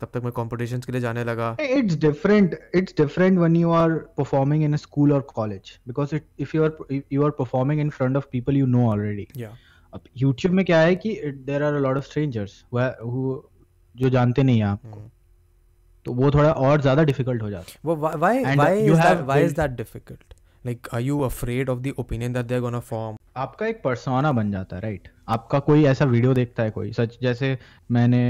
तब 0.00 0.10
तक 0.14 0.22
मैं 0.24 0.32
कॉम्पिटिशन 0.32 0.80
के 0.80 0.92
लिए 0.92 1.00
जाने 1.00 1.24
लगा। 1.24 1.56
It's 1.60 1.94
different 2.00 2.58
it's 2.74 2.94
different 2.96 3.38
when 3.38 3.56
you 3.56 3.70
are 3.70 3.90
performing 4.18 4.64
in 4.64 4.76
school 4.76 5.12
और 5.12 5.20
college 5.34 5.78
because 5.88 6.14
it 6.16 6.26
if 6.40 6.56
you 6.56 6.64
are 6.64 7.00
you 7.12 7.24
are 7.24 7.30
performing 7.38 7.80
in 7.80 7.90
front 7.90 8.16
of 8.16 8.26
people 8.32 8.56
you 8.56 8.66
know 8.66 8.88
already 8.90 9.26
अब 9.92 10.00
यूट्यूब 10.16 10.54
में 10.54 10.64
क्या 10.64 10.80
है 10.80 10.96
कि 10.96 11.14
there 11.46 11.62
are 11.62 11.74
a 11.74 11.78
lot 11.78 11.96
of 11.96 12.04
strangers 12.04 12.64
जो 12.74 14.10
जानते 14.10 14.42
नहीं 14.42 14.58
है 14.58 14.64
आपको। 14.64 14.98
Hmm. 14.98 15.08
तो 16.04 16.12
वो 16.12 16.30
थोड़ा 16.30 16.52
और 16.52 16.80
ज़्यादा 16.80 17.02
डिफ़िकल्ट 17.04 17.42
हो 17.42 17.50
जाता 17.50 17.70
है। 17.70 17.78
uh, 18.44 18.88
you 18.88 18.94
is 18.94 19.00
that 19.00 19.16
have 19.16 19.26
why 19.26 19.38
is 19.38 19.44
built- 19.44 19.58
that 19.58 19.76
difficult? 19.76 20.36
Like, 20.64 20.88
are 20.94 21.00
you 21.00 21.18
afraid 21.26 21.68
of 21.74 21.82
the 21.84 21.92
opinion 22.04 22.32
that 22.36 22.48
they're 22.48 22.64
gonna 22.66 22.82
form? 22.92 23.16
आपका 23.36 23.66
एक 23.66 23.80
पर्सोना 23.84 24.32
बन 24.32 24.50
जाता 24.52 24.76
है 24.76 24.82
राइट 24.82 25.08
आपका 25.28 25.58
कोई 25.58 25.84
ऐसा 25.84 26.04
वीडियो 26.04 26.34
देखता 26.34 26.62
है 26.62 26.70
कोई? 26.70 26.92
सच 26.92 27.18
जैसे 27.22 27.58
मैंने 27.90 28.22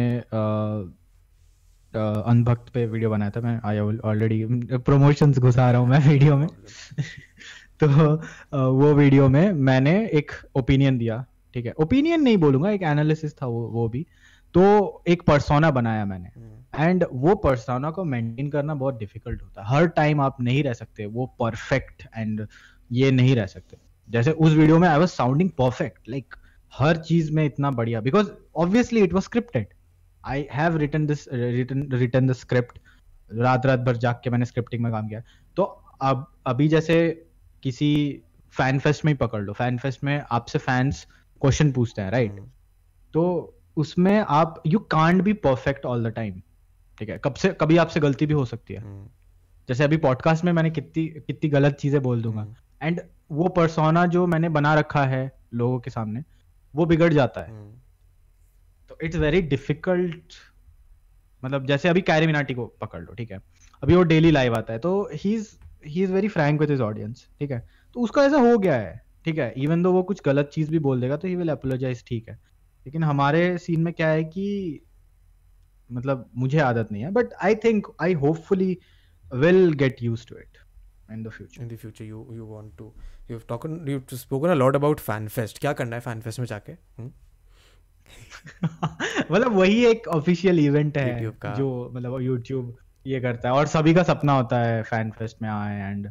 अनभक्त 1.94 2.68
पे 2.74 2.86
वीडियो 2.86 3.10
बनाया 3.10 3.30
था 3.30 3.40
मैं 3.40 3.60
आई 3.64 3.78
ऑलरेडी 3.78 4.44
प्रमोशंस 4.78 5.38
घुसा 5.38 5.70
रहा 5.70 5.80
हूँ 5.80 5.88
मैं 5.88 5.98
वीडियो 6.08 6.36
में। 6.36 6.46
तो 7.82 7.86
अ, 8.16 8.56
वो 8.56 8.92
वीडियो 8.94 9.28
में 9.28 9.52
मैंने 9.52 9.94
एक 10.12 10.32
ओपिनियन 10.56 10.98
दिया 10.98 11.24
ठीक 11.54 11.66
है? 11.66 11.72
ओपिनियन 11.72 12.22
नहीं 12.22 12.36
बोलूँगा 12.36 12.70
एक 12.70 12.82
एनालिसिस 12.82 13.34
था 13.34 13.46
वो 13.46 13.66
वो 13.68 13.88
भी। 13.88 14.06
तो 14.54 15.02
एक 15.08 15.22
पर्सोना 15.22 15.70
बनाया 15.70 16.04
मैंने। 16.04 16.28
एंड 16.74 17.04
वो 17.12 17.34
पर्सोना 17.34 17.90
को 17.90 18.04
मेंटेन 18.04 18.50
करना 18.50 18.74
बहुत 18.74 18.98
डिफ़िकल्ट 18.98 19.42
होता 19.42 19.62
है। 19.62 19.68
हर 19.68 19.86
टाइम 19.88 20.20
आप 20.20 20.40
नहीं 20.40 20.62
रह 20.64 20.72
सकते 20.72 21.06
वो 21.06 21.26
परफेक्ट 21.40 22.06
एंड 22.16 22.46
ये 22.92 23.10
नहीं 23.10 23.34
रह 23.36 23.46
सकते। 23.46 23.76
जैसे 24.08 24.30
उस 24.30 24.52
वीडियो 24.52 24.78
में 24.78 24.88
I 24.88 24.98
was 24.98 25.10
sounding 25.10 25.50
perfect 25.58 26.08
like 26.08 26.34
हर 26.72 26.96
चीज़ 26.96 27.32
में 27.32 27.44
इतना 27.44 27.70
बढ़िया। 27.70 28.00
Because 28.00 28.30
obviously 28.56 29.00
it 29.00 29.12
was 29.12 29.24
scripted 29.24 29.66
I 30.24 30.46
have 30.52 30.76
written 30.76 31.06
this 31.06 31.26
written 31.28 31.88
written 31.92 32.26
the 32.26 32.32
script 32.32 32.78
रात 33.30 33.66
रात 33.66 33.80
भर 33.80 33.96
जाग 33.96 34.20
के 34.24 34.30
मैंने 34.30 34.44
स्क्रिप्टिंग 34.44 34.82
में 34.82 34.92
काम 34.92 35.08
किया। 35.08 35.22
तो 35.56 35.62
अब 36.02 36.26
अभी 36.46 36.68
जैसे 36.68 37.26
किसी 37.62 38.22
फ़ैन 38.54 38.78
फेस्ट 38.78 39.04
में 39.04 39.12
ही 39.12 39.16
पकड़ 39.16 39.42
लो। 39.42 39.52
फ़ैन 39.52 39.78
फेस्ट 39.78 40.04
में 40.04 40.22
आपसे 40.30 40.58
फैंस 40.58 41.06
क्वेश्चन 41.40 41.72
पूछते 41.72 42.02
हैं 42.02 42.10
राइट 42.10 42.32
right? 42.32 42.48
तो 43.14 43.54
उसमें 43.76 44.24
आप 44.28 44.62
you 44.66 44.78
can't 44.90 45.22
be 45.22 45.32
perfect 45.44 45.86
all 45.86 46.04
the 46.04 46.12
time 46.12 46.40
ठीक 47.00 47.08
है? 47.08 47.18
कब 47.18 47.34
से 47.34 47.48
कभी 47.60 47.76
आपसे 47.76 48.00
गलती 48.00 48.26
भी 48.26 48.34
हो 48.34 48.44
सकती 48.44 48.74
है। 48.74 48.80
हम्म, 48.80 49.06
जैसे 49.68 49.84
अभी 49.84 49.96
पॉडकास्ट 49.96 50.44
में 50.44 50.52
मैंने 50.52 50.70
कितनी 50.70 51.06
कितनी 51.06 51.50
गलत 51.50 51.74
चीज़ें 51.74 52.02
बोल 52.02 52.22
दूँगा। 52.22 52.40
हम्म, 52.40 52.54
एंड 52.82 53.00
वो 53.32 53.48
परसोना 53.48 54.06
जो 54.06 54.26
मैंने 54.26 54.48
बना 54.48 54.74
रखा 54.74 55.04
है 55.04 55.30
लोगों 55.54 55.78
के 55.80 55.90
सामने 55.90 56.24
वो 56.74 56.86
बिगड़ 56.86 57.12
जाता 57.12 57.40
है। 57.40 57.50
हम्म, 57.50 57.72
तो 58.88 58.98
इट्स 59.02 59.16
वेरी 59.16 59.40
डिफ़िकल्ट 59.42 60.34
मतलब 61.42 61.66
जैसे 61.66 61.88
अभी 61.88 62.00
कैरी 62.00 62.26
मिनाटी 62.26 62.54
को 62.54 62.66
पकड़ 62.80 63.00
लो 63.00 63.14
ठीक 63.14 63.30
है? 63.30 63.40
अभी 63.82 63.94
वो 63.94 64.02
डेली 64.02 64.30
लाइव 64.30 64.54
आता 64.54 64.72
है 64.72 64.78
तो 64.78 65.08
he 65.14 65.34
is 65.34 65.48
he 65.86 66.02
is 66.02 66.12
very 66.12 66.28
frank 66.28 66.60
with 66.60 66.70
his 66.70 66.80
audience 66.80 67.28
ठीक 67.38 67.50
है? 67.50 67.68
तो 67.94 68.00
उसका 68.00 68.24
ऐसा 68.24 68.36
हो 68.36 68.58
गया 68.58 68.74
है 68.74 69.02
ठीक 69.24 69.38
है? 69.38 69.52
इवन 69.56 69.82
दो 69.82 69.92
वो 69.92 70.02
कुछ 70.02 70.20
गलत 70.24 70.50
चीज़ 70.54 70.70
भी 70.70 70.78
बोल 70.78 71.00
देगा 71.00 71.16
तो 71.16 71.28
ही 71.28 71.36
विल 71.36 71.48
अपोलोजाइज 71.48 72.04
ठीक 72.06 72.28
है? 72.28 72.38
लेकिन 72.86 73.04
हमारे 73.04 73.58
सीन 73.58 73.80
में 73.80 73.92
क्या 73.94 74.08
है 74.08 74.24
कि 74.24 74.80
मतलब 75.92 76.28
मुझे 76.36 76.58
आदत 76.60 76.92
नहीं 76.92 77.02
है 77.02 77.10
but 77.12 77.32
I 77.44 77.54
think 77.64 77.86
I 78.02 78.14
hopefully 78.24 78.76
will 79.24 79.72
get 79.74 80.02
used 80.02 80.26
to 80.28 80.36
it 80.36 80.58
in 81.12 81.22
the 81.22 81.28
future 81.28 81.62
in 81.62 81.70
the 81.72 81.78
future 81.84 82.06
you 82.08 82.20
you 82.38 82.46
want 82.50 82.76
to 82.80 82.90
you've 83.30 83.46
talked 83.52 83.88
you've 83.92 84.14
spoken 84.20 84.52
a 84.54 84.58
lot 84.60 84.78
about 84.80 85.02
fanfest 85.08 85.58
क्या 85.58 85.72
करना 85.80 85.96
है 85.96 86.02
fanfest 86.02 86.38
में 86.38 86.46
जाके 86.46 86.72
हम्म? 86.72 87.10
मतलब 89.30 89.52
वही 89.56 89.84
एक 89.86 90.08
ऑफिशियल 90.08 90.58
इवेंट 90.60 90.96
है 90.98 91.30
का। 91.42 91.54
जो 91.54 91.68
मतलब 91.94 92.20
यूट्यूब 92.22 92.76
ये 93.06 93.20
करता 93.20 93.48
है 93.48 93.54
और 93.54 93.66
सभी 93.66 93.94
का 93.94 94.02
सपना 94.02 94.32
होता 94.32 94.58
है 94.62 94.82
फ़ैन 94.82 95.10
फेस्ट 95.10 95.42
में 95.42 95.48
आए 95.48 95.90
एंड 95.90 96.10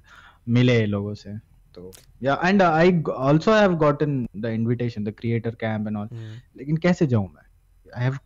मिले 0.57 0.85
लोगों 0.85 1.13
से 1.13 1.33
तो 1.75 1.91
या 2.23 2.39
and 2.45 2.61
I 2.61 3.01
also 3.17 3.53
have 3.53 3.75
gotten 3.77 4.15
the 4.37 4.45
invitation 4.59 5.03
the 5.03 5.13
creator 5.17 5.55
camp 5.61 5.87
and 5.87 5.97
all. 5.97 6.09
लेकिन 6.57 6.77
कैसे 6.77 7.07
जाऊँ 7.07 7.27
मैं 7.27 7.43
I 7.95 8.03
have 8.03 8.17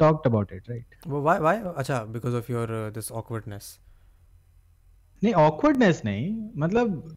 talked 0.00 0.26
about 0.26 0.52
it 0.52 0.70
right 0.70 0.96
वो 1.06 1.22
why 1.28 1.38
why 1.46 1.56
अच्छा 1.76 2.04
because 2.16 2.40
of 2.40 2.50
your 2.54 2.66
uh, 2.78 2.88
this 2.98 3.12
awkwardness 3.20 3.76
नहीं 5.22 5.34
ऑकवर्डनेस 5.34 6.02
नहीं 6.04 6.50
मतलब 6.56 7.16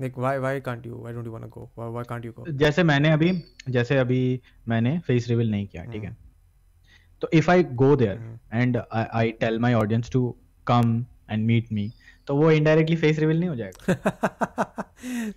like 0.00 0.16
why 0.24 0.32
why 0.44 0.52
can't 0.68 0.86
you 0.88 1.00
why 1.02 1.12
don't 1.12 1.28
you 1.28 1.32
want 1.32 1.44
to 1.44 1.50
go 1.56 1.68
why, 1.74 1.88
why 1.96 2.04
can't 2.04 2.24
you 2.24 2.32
go 2.38 2.52
जैसे 2.62 2.82
मैंने 2.82 3.10
अभी 3.12 3.32
जैसे 3.68 3.98
अभी 3.98 4.20
मैंने 4.68 4.98
फेस 5.06 5.28
रिवील 5.28 5.50
नहीं 5.50 5.66
किया 5.66 5.84
ठीक 5.84 6.04
है 6.04 6.16
तो 7.22 7.28
if 7.34 7.50
I 7.50 7.62
go 7.82 7.94
there 7.96 8.38
and 8.52 8.78
I 8.92 9.30
tell 9.40 9.58
my 9.58 9.74
audience 9.74 10.10
to 10.12 10.24
come 10.66 11.04
and 11.30 11.46
meet 11.46 11.72
me 11.72 11.90
तो 12.26 12.36
वो 12.36 12.50
इनडायरेक्टली 12.50 12.96
फेस 12.96 13.18
रिवील 13.18 13.40
नहीं 13.40 13.48
हो 13.48 13.56
जाएगा 13.56 14.78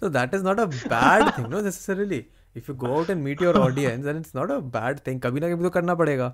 so 0.01 0.09
that 0.15 0.33
is 0.37 0.43
not 0.43 0.59
a 0.59 0.65
bad 0.89 1.23
thing 1.35 1.45
no 1.51 1.61
necessarily 1.67 2.19
if 2.60 2.68
you 2.68 2.74
go 2.84 2.92
out 2.98 3.10
and 3.14 3.26
meet 3.28 3.42
your 3.46 3.56
audience 3.64 4.06
then 4.10 4.22
it's 4.22 4.36
not 4.38 4.54
a 4.54 4.60
bad 4.76 5.02
thing 5.08 5.20
कभी 5.26 5.40
ना 5.40 5.48
कभी 5.54 5.64
तो 5.64 5.70
करना 5.78 5.94
पड़ेगा 6.02 6.32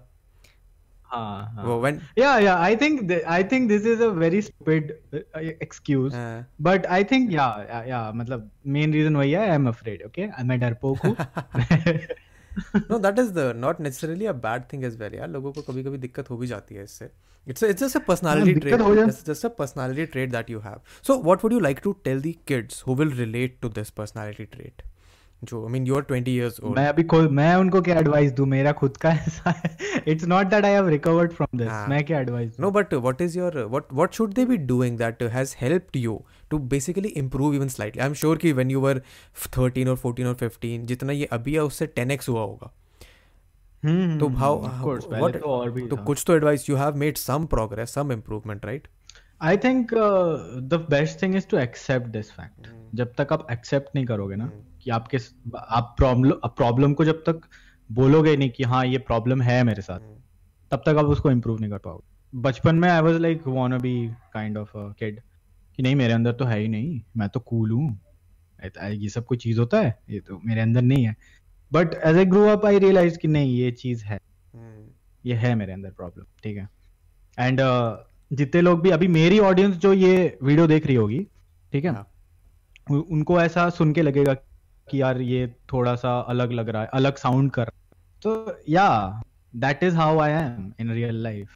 हाँ 1.13 1.53
हाँ 1.55 1.65
वो 1.65 1.75
when 1.83 1.99
yeah 2.19 2.39
yeah 2.45 2.63
i 2.69 2.77
think 2.83 3.03
th- 3.11 3.27
i 3.35 3.43
think 3.51 3.69
this 3.73 3.85
is 3.91 4.01
a 4.07 4.09
very 4.23 4.41
stupid 4.47 4.89
uh, 5.19 5.43
excuse 5.67 6.17
uh, 6.21 6.43
but 6.69 6.89
i 6.97 7.03
think 7.13 7.31
yeah 7.35 7.61
yeah, 7.69 7.85
yeah 7.91 8.17
मतलब 8.21 8.49
main 8.77 8.97
reason 8.99 9.17
वही 9.17 9.33
है 9.33 9.45
i 9.51 9.53
am 9.59 9.69
afraid 9.73 10.03
okay 10.09 10.27
मैं 10.49 10.59
डरपोक 10.61 11.05
हूँ 11.05 11.17
no 12.91 12.99
that 13.07 13.23
is 13.23 13.31
the 13.39 13.47
not 13.67 13.81
necessarily 13.87 14.29
a 14.33 14.35
bad 14.49 14.67
thing 14.73 14.85
as 14.91 14.99
well 15.05 15.15
यार 15.15 15.29
लोगों 15.37 15.53
को 15.53 15.63
कभी 15.63 15.83
कभी 15.85 15.99
दिक्कत 16.09 16.31
हो 16.31 16.37
भी 16.37 16.47
जाती 16.47 16.75
है 16.75 16.85
इससे 16.85 17.09
it's 17.53 17.63
a, 17.63 17.69
it's 17.73 17.83
just 17.85 17.97
a 17.97 18.05
personality 18.11 18.55
दिक्कत 18.55 18.69
trait 18.69 18.81
हो 18.89 18.95
जाए। 18.95 19.07
it's 19.07 19.23
just 19.31 19.47
a 19.49 19.51
personality 19.63 20.07
trait 20.17 20.33
that 20.37 20.53
you 20.55 20.61
have 20.67 20.95
so 21.09 21.17
what 21.31 21.45
would 21.45 21.57
you 21.57 21.61
like 21.69 21.83
to 21.89 21.95
tell 22.09 22.23
the 22.29 22.33
kids 22.53 22.81
who 22.87 22.97
will 23.01 23.13
relate 23.25 23.59
to 23.65 23.69
this 23.81 23.93
personality 24.03 24.47
trait 24.57 24.83
जो 25.44 25.64
I 25.66 25.72
mean 25.72 25.86
you 25.88 25.96
are 25.96 26.02
twenty 26.02 26.36
years 26.36 26.60
old 26.60 26.76
मैं 26.78 26.88
अभी 26.88 27.04
खुद 27.04 27.32
मैं 27.32 27.54
उनको 27.56 27.82
क्या 27.82 27.98
advice 28.00 28.32
दूँ? 28.32 28.46
मेरा 28.48 28.72
खुद 28.72 28.98
का 28.98 29.10
ऐसा 29.12 29.54
है। 29.58 29.78
It's 30.08 30.26
not 30.26 30.48
that 30.48 30.66
I 30.66 30.72
have 30.72 30.88
recovered 30.88 31.32
from 31.32 31.58
this 31.58 31.86
मैं 31.90 32.04
क्या 32.06 32.20
advice 32.20 32.60
no 32.60 32.72
but 32.72 32.94
what 32.94 33.22
is 33.22 33.38
your 33.40 33.58
what 33.64 33.94
what 33.94 34.14
should 34.14 34.34
they 34.34 34.46
be 34.46 34.58
doing 34.58 34.98
that 34.98 35.24
has 35.24 35.56
helped 35.62 35.98
you 35.98 36.22
to 36.50 36.58
basically 36.74 37.08
improve 37.08 37.56
even 37.56 37.68
slightly 37.68 38.02
I 38.02 38.08
am 38.08 38.14
sure 38.14 38.38
कि 38.38 38.52
when 38.54 38.72
you 38.72 38.82
were 38.82 39.02
13 39.58 39.88
और 39.88 39.98
14 39.98 40.26
और 40.26 40.36
15 40.36 40.86
जितना 40.86 41.14
ये 41.14 41.26
अभी 41.32 41.54
है 41.54 41.64
उससे 41.64 41.88
10x 42.00 42.30
हुआ 42.30 42.42
होगा। 42.42 42.74
हम्म 43.84 44.18
तो 44.20 44.28
हाउ 44.28 44.58
तो 45.90 45.98
कुछ 46.06 46.24
तो 46.28 46.36
advice 46.36 46.70
you 46.70 46.76
have 46.76 46.96
made 46.96 47.18
some 47.18 47.46
progress 47.46 47.94
some 47.94 48.12
improvement 48.12 48.66
right? 48.66 48.88
I 49.42 49.58
think 49.58 49.94
the 49.94 50.86
best 50.90 51.22
thing 51.22 51.36
is 51.36 51.48
to 51.48 51.58
accept 51.58 52.08
this 52.08 52.32
fact 52.32 52.68
जब 52.96 53.14
तक 53.18 53.34
आप 53.34 53.48
एक्सेप्ट 53.52 53.96
नहीं 53.96 54.06
करोगे 54.06 54.36
ना 54.36 54.52
कि 54.84 54.90
आपके 54.90 55.18
आप 55.58 55.94
प्रॉब्लम 55.98 56.50
प्रॉब्लम 56.58 56.94
को 56.94 57.06
जब 57.06 57.24
तक 57.28 57.42
बोलोगे 57.90 58.36
नहीं 58.38 58.50
कि 58.50 58.64
हाँ 58.64 58.86
ये 58.86 58.98
प्रॉब्लम 59.08 59.42
है 59.42 59.64
मेरे 59.64 59.82
साथ 59.82 60.00
तब 60.72 60.84
तक 60.86 60.98
आप 60.98 61.06
उसको 61.06 61.32
इम्प्रूव 61.32 61.60
नहीं 61.60 61.72
कर 61.72 61.78
पाओगे। 61.78 62.40
बचपन 62.42 62.76
में 62.76 62.88
I 62.90 63.02
was 63.02 63.18
like 63.18 63.48
wannabe 63.78 63.96
kind 64.34 64.58
of 64.58 64.72
kid 65.00 65.20
कि 65.78 65.84
नहीं 65.84 65.96
मेरे 65.96 66.14
अंदर 66.14 66.32
तो 66.34 66.46
है 66.46 66.60
ही 66.60 66.68
नहीं 66.68 67.02
मैं 67.18 67.30
तो 67.30 67.40
कूल 67.40 67.72
हूँ। 67.72 67.90
ये 68.94 69.10
सब 69.10 69.26
कोई 69.26 69.38
चीज़ 69.38 69.60
होता 69.60 69.80
है 69.80 69.98
ये 70.10 70.20
तो 70.20 70.40
मेरे 70.46 70.62
अंदर 70.62 70.82
नहीं 70.82 71.06
है। 71.06 71.16
But 71.72 71.94
as 72.06 72.18
a 72.18 72.26
grow 72.26 72.48
up 72.50 72.66
I 72.66 72.80
realize 72.80 73.18
कि 73.18 73.28
नहीं 73.28 73.56
ये 73.56 73.72
चीज़ 73.74 74.06
है। 74.06 74.20
ये 75.24 75.36
है 75.36 75.54
मेरे 75.56 75.74
अंदर 75.74 75.92
प्रॉब्लम 75.92 76.26
ठीक 76.44 76.58
है। 76.58 76.70
एंड 77.38 77.60
जितने 78.32 78.62
लोग 78.62 78.82
भी 78.82 78.90
अभी 78.90 79.08
मेरी 79.08 79.40
ऑडियंस 79.40 79.76
जो 79.76 79.94
ये 79.94 80.38
वीडियो 80.44 80.68
देख 80.68 80.86
रही 80.88 80.96
होगी 80.96 81.20
ठीक 81.74 81.86
है? 81.86 81.92
ना 81.92 82.06
उनको 82.92 83.42
ऐसा 83.42 83.70
सुन 83.70 83.94
के 83.94 84.02
लगेगा 84.02 84.34
कि 84.88 85.02
यार 85.02 85.22
ये 85.22 85.48
थोड़ा 85.74 85.96
सा 85.96 86.20
अलग 86.20 86.52
लग 86.52 86.70
रहा 86.70 86.82
है 86.82 86.90
अलग 86.94 87.16
साउंड 87.16 87.52
कर 87.52 87.62
रहा 87.62 87.80
है। 87.82 88.20
तो 88.22 88.58
या 88.70 88.88
that 89.56 89.84
is 89.84 89.96
how 89.96 90.20
I 90.20 90.32
am 90.32 90.72
in 90.80 90.92
real 90.92 91.24
life 91.24 91.56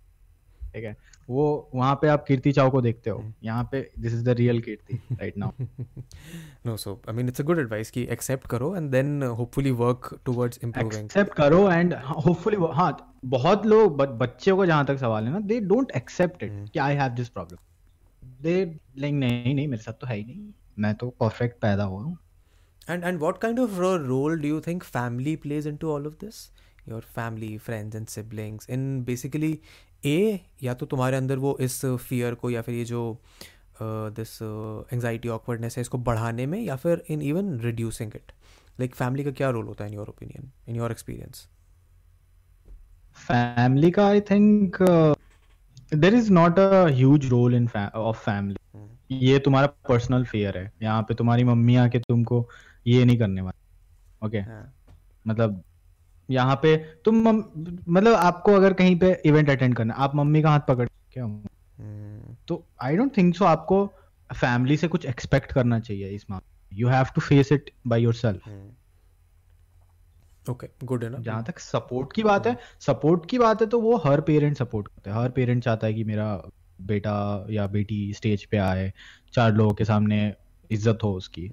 ठीक 0.74 0.84
है? 0.84 0.96
वो 1.30 1.46
वहाँ 1.76 1.96
पे 2.02 2.08
आप 2.08 2.26
कीर्ति 2.28 2.52
चाव 2.52 2.70
को 2.72 2.82
देखते 2.82 3.10
हो 3.10 3.24
यहाँ 3.44 3.64
पे 3.72 3.80
this 4.00 4.14
is 4.14 4.24
the 4.26 4.36
real 4.40 4.60
Kirti 4.62 5.00
right 5.12 5.38
now 5.38 5.66
no 6.68 6.76
so 6.84 6.92
I 7.08 7.14
mean 7.18 7.28
it's 7.32 7.42
a 7.44 7.46
good 7.50 7.62
advice 7.64 7.90
कि 7.92 8.06
accept 8.16 8.48
करो 8.50 8.70
then 8.92 9.24
uh, 9.24 9.30
hopefully 9.40 9.72
work 9.82 10.10
towards 10.30 10.60
improving 10.68 11.04
accept 11.04 11.34
करो 11.34 11.70
एंड 11.72 11.94
होपफुली 11.94 12.58
हाँ 12.74 12.92
बहुत 13.26 13.66
लोग 13.66 13.98
बच्चों 14.18 14.56
को 14.58 14.66
जहाँ 14.66 14.86
तक 14.86 14.98
सवाल 14.98 15.26
है 15.26 15.32
ना 15.34 15.40
दे 15.52 15.60
डोंट 15.72 15.92
एक्सेप्ट 15.96 16.44
इट 16.44 16.52
कि 16.74 16.80
I 16.80 16.96
have 16.96 17.12
this 17.16 17.30
problem 17.30 17.58
they 18.42 18.64
like 19.00 19.14
नहीं 19.14 19.56
नहीं 19.56 19.68
मेरे 19.68 19.84
साथ 19.84 19.94
तो 20.02 20.08
है 20.08 20.18
ही 20.18 20.24
नहीं 20.24 20.52
मैं 20.80 20.94
तो 21.02 21.10
परफेक्ट 21.20 21.60
पैदा 21.62 21.84
हुआ 21.84 22.04
हूँ 22.04 22.18
And 22.94 23.06
and 23.10 23.24
what 23.24 23.38
kind 23.44 23.60
of 23.62 23.78
ro- 23.80 24.02
role 24.10 24.36
do 24.42 24.50
you 24.50 24.58
think 24.66 24.84
family 24.88 25.32
plays 25.46 25.68
into 25.70 25.88
all 25.92 26.04
of 26.10 26.18
this? 26.24 26.42
Your 26.92 27.00
family, 27.14 27.48
friends 27.68 27.96
and 28.00 28.12
siblings 28.16 28.68
in 28.76 28.84
basically 29.08 29.50
a 30.06 30.40
या 30.64 30.74
तो 30.74 30.86
तुम्हारे 30.86 31.18
अंदर 31.18 31.38
वो 31.38 31.58
इस 31.62 31.80
फियर 31.86 32.34
को 32.34 32.50
या 32.50 32.62
फिर 32.62 32.76
ये 32.76 32.86
जो 32.86 33.02
दिस 33.82 34.38
एंजाइटी 34.94 35.30
ऑकवर्डनेस 35.30 35.78
है 35.78 35.82
इसको 35.82 35.98
बढ़ाने 36.10 36.46
में 36.46 36.60
या 36.62 36.76
फिर 36.76 37.04
in 37.10 37.22
even 37.22 37.58
reducing 37.60 38.12
it 38.16 38.32
like 38.80 38.96
family 38.96 39.24
का 39.24 39.32
क्या 39.32 39.50
रोल 39.50 39.66
होता 39.66 39.84
है 39.84 39.90
in 39.90 39.96
your 39.96 40.10
opinion 40.10 40.52
in 40.68 40.76
your 40.76 40.92
experience 40.92 41.48
family 43.18 43.92
का 43.92 44.08
I 44.08 44.22
think 44.22 44.78
there 45.94 46.16
is 46.16 46.32
not 46.34 46.60
a 46.60 46.86
huge 46.88 47.30
role 47.30 47.56
in 47.56 47.70
of 47.78 48.20
family 48.20 48.58
ये 49.12 49.40
तुम्हारा 49.40 49.68
पर्सनल 49.88 50.24
फियर 50.26 50.58
है. 50.58 50.72
यहाँ 50.82 51.02
पे 51.04 51.14
तुम्हारी 51.16 51.44
मम्मी 51.44 51.76
आके 51.76 52.00
तुमको 52.00 52.48
ये 52.86 53.04
नहीं 53.06 53.18
करने 53.18 53.42
वाली. 53.42 54.26
ओके 54.26 54.42
मतलब 55.26 55.64
यहाँ 56.30 56.56
पे 56.56 56.78
तुम 56.78 57.16
मम- 57.16 57.80
मतलब 57.90 58.14
आपको 58.14 58.54
अगर 58.54 58.74
कहीं 58.74 59.00
पे 59.00 59.22
इवेंट 59.26 59.50
अटेंड 59.50 59.76
करना 59.76 59.94
आप 59.94 60.16
मम्मी 60.16 60.42
का 60.42 60.50
हाथ 60.50 60.60
पकड़ 60.60 60.88
के 60.88 61.20
आओ। 61.20 61.44
तो 62.48 62.66
आई 62.82 62.96
डोंट 62.96 63.18
थिंक 63.18 63.36
सो 63.36 63.46
आपको 63.46 63.86
फैमिली 64.30 64.78
से 64.78 64.88
कुछ 64.88 65.06
एक्सपेक्ट 65.06 65.52
करना 65.52 65.80
चाहिए 65.80 66.10
इस 66.10 66.26
मामले 66.30 66.78
you 66.78 66.88
have 66.88 67.06
to 67.16 67.22
face 67.22 67.52
it 67.52 67.70
by 67.88 68.02
yourself 68.02 68.48
okay 70.50 70.68
good 70.84 71.04
है 71.04 71.10
ना 71.10 71.18
जहाँ 71.18 71.44
तक 71.44 71.60
सपोर्ट 71.60 72.14
की 72.14 72.24
बात 72.24 72.48
है 72.48 72.58
सपोर्ट 72.80 73.26
की 73.30 73.38
बात 73.40 73.62
है 73.62 73.68
तो 73.68 73.80
वो 73.80 73.98
हर 73.98 74.22
पेरेंट 74.22 74.58
सपोर्ट 74.58 74.88
करते 74.88 75.10
हैं। 75.10 75.18
हर 75.18 75.30
पेरेंट 75.30 75.64
चाहता 75.64 75.88
है 75.88 75.94
कि 75.94 76.04
मेरा 76.04 76.42
बेटा 76.82 77.46
या 77.50 77.68
बेटी 77.68 78.14
स्टेज 78.14 78.46
पे 78.46 78.58
आए 78.58 78.94
चार 79.34 79.54
लोगों 79.54 79.74
के 79.74 79.86
सामने 79.86 80.34
इज़्ज़त 80.72 81.00
हो 81.04 81.14
उसकी। 81.14 81.48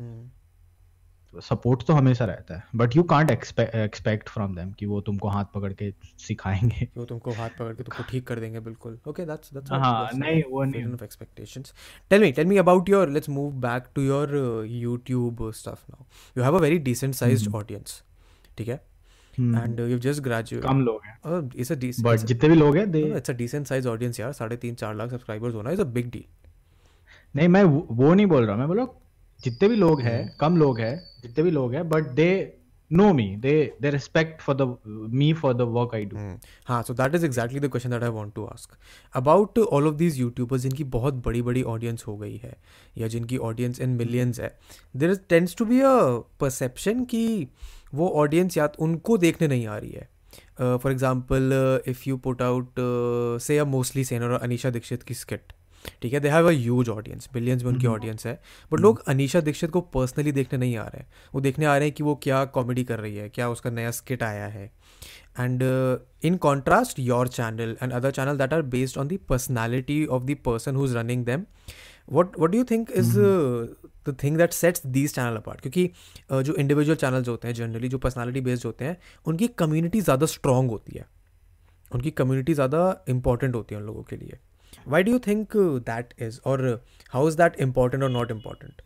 सपोर्ट 1.41 1.83
तो 1.87 1.93
हमेशा 1.93 2.25
रहता 2.25 2.57
है 2.57 2.63
but 2.77 2.97
you 2.97 3.03
can't 3.03 3.31
expect 3.31 4.29
from 4.29 4.55
them 4.57 4.73
कि 4.73 4.87
वो 4.87 5.01
तुमको 5.01 5.29
हाथ 5.29 5.45
पकड़ 5.55 5.73
के 5.73 5.93
सिखाएँगे। 6.19 6.89
वो 6.97 7.05
तुमको 7.05 7.33
हाथ 7.33 7.51
पकड़ 7.51 7.73
के 7.75 7.83
तुमको 7.83 8.03
ठीक 8.11 8.27
कर 8.27 8.41
देंगे 8.41 8.61
बिल्कुल। 8.61 8.99
ओके 9.09 9.25
दैट्स 9.27 9.55
दैट्स 9.55 9.73
हाँ 9.73 10.09
नहीं 10.15 10.43
वो 10.51 10.65
नहीं। 10.65 10.85
Of 10.85 11.05
expectations 11.05 11.75
tell 12.11 12.21
me 12.21 12.33
tell 12.33 12.47
me 12.47 12.57
about 12.59 12.89
your 12.89 13.09
let's 13.09 13.29
move 13.29 13.51
back 13.61 13.85
to 13.95 14.03
your 14.03 14.37
YouTube 14.69 15.51
stuff 15.53 15.85
now 15.91 16.05
you 16.37 16.45
have 16.45 16.57
a 16.57 16.61
very 16.61 16.79
decent 16.91 17.15
sized 17.15 17.55
audience 17.55 18.03
ठीक 18.59 18.69
है? 18.69 18.81
एंड 19.35 19.81
यू 19.81 19.99
जस्ट 19.99 20.23
ग्रेजुएट 20.23 20.63
कम 20.63 20.81
लोग 20.85 21.05
हैं। 21.07 21.19
और 21.25 21.49
इट्स 21.57 21.73
अ 21.73 21.75
डिसेंट 21.77 22.07
बट 22.07 22.27
जितने 22.27 22.49
भी 22.49 22.55
लोग 22.55 22.77
हैं 22.77 23.17
it's 23.17 23.31
a 23.31 23.35
decent 23.35 23.67
size 23.67 23.89
audience 23.89 24.21
यार। 24.21 24.33
3.5 24.35 24.75
4 24.77 24.95
लाख 24.97 25.11
सब्सक्राइबर्स 25.11 25.55
होना 25.55 25.71
इज़ 25.71 25.81
अ 25.81 25.85
बिग 25.95 26.11
डील 26.11 26.25
नहीं 27.35 27.49
मैं 27.49 27.63
वो 27.65 28.13
नहीं 28.15 28.27
बोल 28.27 28.47
रहा 28.47 28.57
मैं 28.57 28.67
बोल 28.69 28.77
रहा 28.77 28.87
जितने 29.45 29.69
भी 29.69 29.77
लोग 29.77 30.01
हैं 30.01 30.37
कम 30.41 30.57
लोग 30.57 30.81
हैं 30.81 30.97
जितने 31.23 31.45
भी 31.45 31.51
लोग 31.51 31.75
हैं 31.75 31.89
but 31.89 32.11
they 32.15 32.33
know 32.91 33.13
me. 33.19 33.25
They 33.43 33.53
they 33.83 33.91
respect 33.93 34.43
for 34.47 34.55
the 34.55 34.65
me 35.19 35.27
for 35.35 35.51
the 35.59 35.67
work 35.77 35.95
i 35.99 36.01
do. 36.09 36.25
हाँ 36.67 36.83
so 36.83 36.95
that 36.95 37.15
is 37.15 37.25
exactly 37.27 37.61
the 37.61 37.69
question 37.69 37.91
that 37.91 38.03
I 38.03 38.11
want 38.11 38.35
to 38.35 38.45
ask 38.45 38.77
about 39.15 39.59
all 39.59 39.87
of 39.89 39.95
these 39.95 40.19
YouTubers 40.21 40.63
जिनकी 40.63 40.85
बहुत 40.97 41.15
बड़ी 41.27 41.43
बड़ी 41.43 41.63
audience 41.75 42.05
हो 42.07 42.17
गई 42.17 42.37
है 42.37 42.55
या 42.99 43.09
जिनकी 43.09 43.37
ऑडियंस 43.51 43.81
इन 43.81 43.91
मिलियंस 43.97 44.41
है 44.41 44.51
there 44.97 45.15
tends 45.29 45.57
to 45.59 45.65
be 45.65 45.81
a 45.81 45.95
perception 46.41 47.05
कि 47.05 47.49
वो 47.95 48.09
ऑडियंस 48.25 48.57
या 48.57 48.67
तो 48.67 48.83
उनको 48.85 49.19
देखने 49.19 49.49
नहीं 49.49 49.67
आ 49.67 49.77
रही 49.77 49.91
है। 49.91 50.09
For 50.61 50.93
example 50.93 51.83
if 51.89 52.03
you 52.07 52.17
put 52.27 52.43
out 52.43 52.75
say 53.43 53.59
a 53.59 53.65
mostly 53.79 54.05
Sen 54.05 54.23
और 54.23 54.39
अनिशा 54.41 54.71
दीक्षित 54.71 55.03
की 55.03 55.15
स्किट 55.15 55.53
ठीक 56.03 56.13
है 56.13 56.21
they 56.21 56.29
have 56.29 56.49
a 56.49 56.53
huge 56.53 56.89
audience 56.89 57.29
billions 57.35 57.63
में 57.63 57.71
उनकी 57.73 57.87
ऑडियंस 57.87 58.27
है। 58.27 58.35
बट 58.73 58.81
लोग 58.81 59.03
अनीशा 59.09 59.41
दीक्षित 59.41 59.71
को 59.71 59.81
पर्सनली 59.95 60.33
देखने 60.33 60.59
नहीं 60.59 60.77
आ 60.77 60.85
रहे 60.85 61.01
हैं। 61.01 61.09
वो 61.35 61.41
देखने 61.41 61.67
आ 61.67 61.77
रहे 61.77 61.89
हैं 61.89 61.95
कि 61.95 62.03
वो 62.03 62.15
क्या 62.23 62.45
कॉमेडी 62.55 62.85
कर 62.85 63.01
रही 63.01 63.17
है 63.17 63.29
क्या 63.29 63.49
उसका 63.51 63.71
नया 63.71 63.91
स्किट 63.91 64.23
आया 64.23 64.47
है। 64.49 64.65
And 65.39 65.63
in 66.25 66.37
contrast 66.39 66.99
your 66.99 67.29
channel 67.29 67.77
and 67.83 67.93
other 67.93 68.11
channel 68.11 68.39
that 68.39 68.53
are 68.53 68.63
based 68.75 68.99
on 68.99 69.09
the 69.09 69.19
personality 69.29 70.05
of 70.07 70.25
the 70.25 70.37
person 70.45 70.77
who 70.77 70.85
is 70.85 70.97
running 70.97 71.25
them 71.27 71.45
what 72.13 72.39
what 72.39 72.51
do 72.51 72.63
think 72.71 72.91
is 72.91 73.19
the 73.19 74.17
thing 74.23 74.37
that 74.37 74.53
sets 74.53 74.87
these 74.87 75.15
channel 75.15 75.37
apart 75.37 75.61
क्योंकि 75.61 75.89
uh, 76.33 76.43
जो 76.43 76.55
individual 76.55 76.97
channels 76.97 77.29
होते 77.29 77.49
हैं 77.49 77.55
generally 77.55 77.89
जो 77.89 77.99
personality 77.99 78.41
based 78.41 78.67
होते 78.67 78.85
हैं 78.85 78.97
उनकी 79.27 79.49
community 79.59 80.01
ज़्यादा 80.01 80.27
strong 80.27 80.71
होती 80.71 80.99
है। 80.99 81.07
उनकी 81.91 82.11
कम्युनिटी 82.13 82.55
ज़्यादा 82.55 83.05
इंपॉर्टेंट 83.09 83.55
होती 83.55 83.75
है 83.75 83.81
उन 83.81 83.87
लोगों 83.87 84.03
के 84.03 84.17
लिए। 84.17 84.39
Why 84.85 85.03
do 85.03 85.11
you 85.11 85.19
think 85.19 85.55
uh, 85.55 85.79
that 85.85 86.15
is? 86.19 86.41
Or 86.45 86.59
uh, 86.67 86.77
how 87.11 87.27
is 87.27 87.37
that 87.37 87.59
important 87.61 88.03
or 88.03 88.09
not 88.09 88.31
important? 88.31 88.83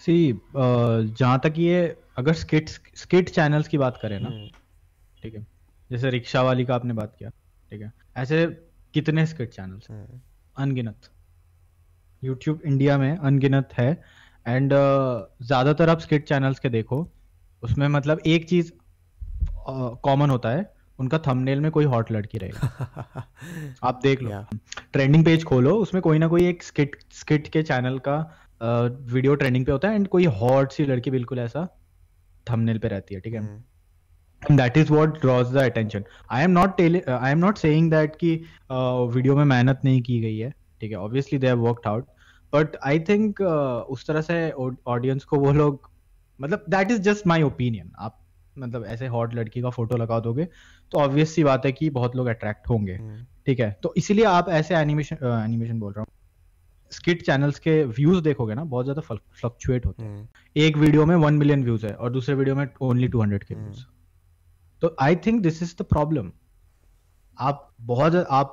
C 0.00 0.32
uh, 0.32 1.16
जहाँ 1.18 1.40
तक 1.44 1.54
ये 1.58 1.96
अगर 2.18 2.32
स्किट 2.32 2.68
स्किट 2.96 3.30
चैनल्स 3.30 3.68
की 3.68 3.78
बात 3.78 3.98
करें 4.02 4.18
ना 4.20 4.28
हम्म। 4.28 4.48
ठीक 5.22 5.34
है? 5.34 5.46
जैसे 5.90 6.10
रिक्शा 6.10 6.42
वाली 6.42 6.64
का 6.64 6.74
आपने 6.74 6.94
बात 6.94 7.14
किया 7.18 7.30
ठीक 7.70 7.82
है? 7.82 7.92
ऐसे 8.16 8.46
कितने 8.94 9.26
स्किट 9.26 9.50
चैनल्स 9.50 9.90
हम्म। 9.90 10.20
अनगिनत। 10.58 11.10
यूट्यूब 12.24 12.62
इंडिया 12.66 12.98
में 12.98 13.16
अनगिनत 13.16 13.68
है। 13.78 13.90
एंड 14.48 14.72
uh, 14.72 15.46
ज़्यादातर 15.46 15.88
आप 15.88 16.00
स्किट 16.00 16.28
चैनल्स 16.28 16.58
के 16.58 16.68
देखो 16.68 17.12
उसमें 17.62 17.88
मतलब 17.88 18.20
एक 18.26 18.48
चीज़ 18.48 18.72
कॉमन 19.68 20.24
uh, 20.24 20.30
होता 20.30 20.48
है 20.48 20.79
उनका 21.00 21.18
थंबनेल 21.18 21.60
में 21.60 21.70
कोई 21.70 21.84
हॉट 21.84 22.10
लड़की 22.12 22.38
रहेगा। 22.38 23.26
आप 23.84 24.00
देख 24.02 24.22
लो। 24.22 24.44
ट्रेंडिंग 24.92 25.24
पेज 25.24 25.44
खोलो 25.44 25.74
उसमें 25.78 26.02
कोई 26.02 26.18
ना 26.18 26.28
कोई 26.28 26.46
एक 26.48 26.62
स्किट 26.62 26.96
स्किट 27.20 27.48
के 27.48 27.62
चैनल 27.62 27.98
का 28.08 28.16
वीडियो 29.12 29.34
ट्रेंडिंग 29.34 29.66
पे 29.66 29.72
होता 29.72 29.88
है 29.88 29.94
एंड 29.94 30.08
कोई 30.08 30.24
हॉट 30.40 30.72
सी 30.72 30.84
लड़की 30.84 31.10
बिल्कुल 31.10 31.38
ऐसा 31.38 31.66
थंबनेल 32.46 32.78
पे 32.78 32.88
रहती 32.88 33.14
है 33.14 33.20
ठीक 33.20 33.34
है? 33.34 33.42
And 34.42 34.60
that 34.60 34.76
is 34.76 34.92
what 34.92 35.20
draws 35.20 35.52
the 35.54 35.56
attention 35.56 36.04
I 36.30 36.44
am 36.44 36.50
not 36.50 36.80
I 36.80 37.30
am 37.32 37.38
not 37.38 37.58
saying 37.58 37.90
that 37.90 38.16
कि 38.16 38.34
वीडियो 38.70 39.36
में 39.36 39.44
मेहनत 39.44 39.80
नहीं 39.84 40.02
की 40.02 40.20
गई 40.20 40.36
है 40.38 40.50
ठीक 40.80 40.90
है? 40.90 40.96
Obviously 40.98 41.38
they 41.38 41.46
have 41.46 41.58
worked 41.58 41.86
out 41.86 42.06
but 42.52 42.76
I 42.84 43.00
think 43.08 43.40
उस 43.40 44.06
तरह 44.06 44.20
से 44.20 44.50
ऑडियंस 44.50 45.24
को 45.24 45.36
वो 45.36 45.52
लोग 45.52 45.90
मतलब 46.40 46.64
that 46.68 46.90
is 46.90 47.00
just 47.02 47.26
my 47.26 47.42
opinion 47.42 47.92
आप 47.98 48.18
मतलब 48.56 48.84
ऐसे 48.86 49.06
हॉट 49.06 49.34
लड़की 49.34 49.60
का 49.62 49.70
फ़ोटो 49.70 49.96
लगा 49.96 50.18
दोगे 50.20 50.48
तो 50.92 50.98
ऑब्वियस 50.98 51.34
सी 51.34 51.44
बात 51.44 51.66
है 51.66 51.72
कि 51.72 51.90
बहुत 51.90 52.16
लोग 52.16 52.26
अट्रैक्ट 52.28 52.68
होंगे 52.70 52.94
हम्म। 52.94 53.24
ठीक 53.46 53.60
है? 53.60 53.70
तो 53.82 53.92
इसीलिए 53.96 54.24
आप 54.26 54.48
ऐसे 54.50 54.74
एनिमेशन 54.76 55.16
एनिमेशन 55.24 55.80
बोल 55.80 55.92
रहा 55.92 56.00
हूँ। 56.00 56.12
स्किट 56.92 57.22
चैनल्स 57.22 57.58
के 57.58 57.82
व्यूज़ 57.86 58.22
देखोगे 58.22 58.54
ना 58.54 58.64
बहुत 58.66 58.84
ज़्यादा 58.84 59.00
फ्लक्चुएट 59.00 59.86
होते 59.86 60.02
हैं। 60.02 60.10
हम्म। 60.10 60.26
एक 60.56 60.76
वीडियो 60.76 61.06
में 61.06 61.14
वन 61.16 61.34
मिलियन 61.34 61.64
व्यूज़ 61.64 61.86
है 61.86 61.92
और 61.94 62.12
दूसरे 62.12 62.34
वीडियो 62.34 62.56
में 62.56 62.66
ओनली 62.82 63.08
टू 63.08 63.20
हंड्रेड 63.20 63.44
के 63.44 63.54
व्यूज़ 63.54 63.84
तो 64.82 64.94
I 65.00 65.16
think 65.26 65.42
this 65.42 65.62
is 65.62 65.74
the 65.78 65.86
problem 65.86 66.30
आप 67.38 67.66
बहुत 67.82 68.14
आप 68.30 68.52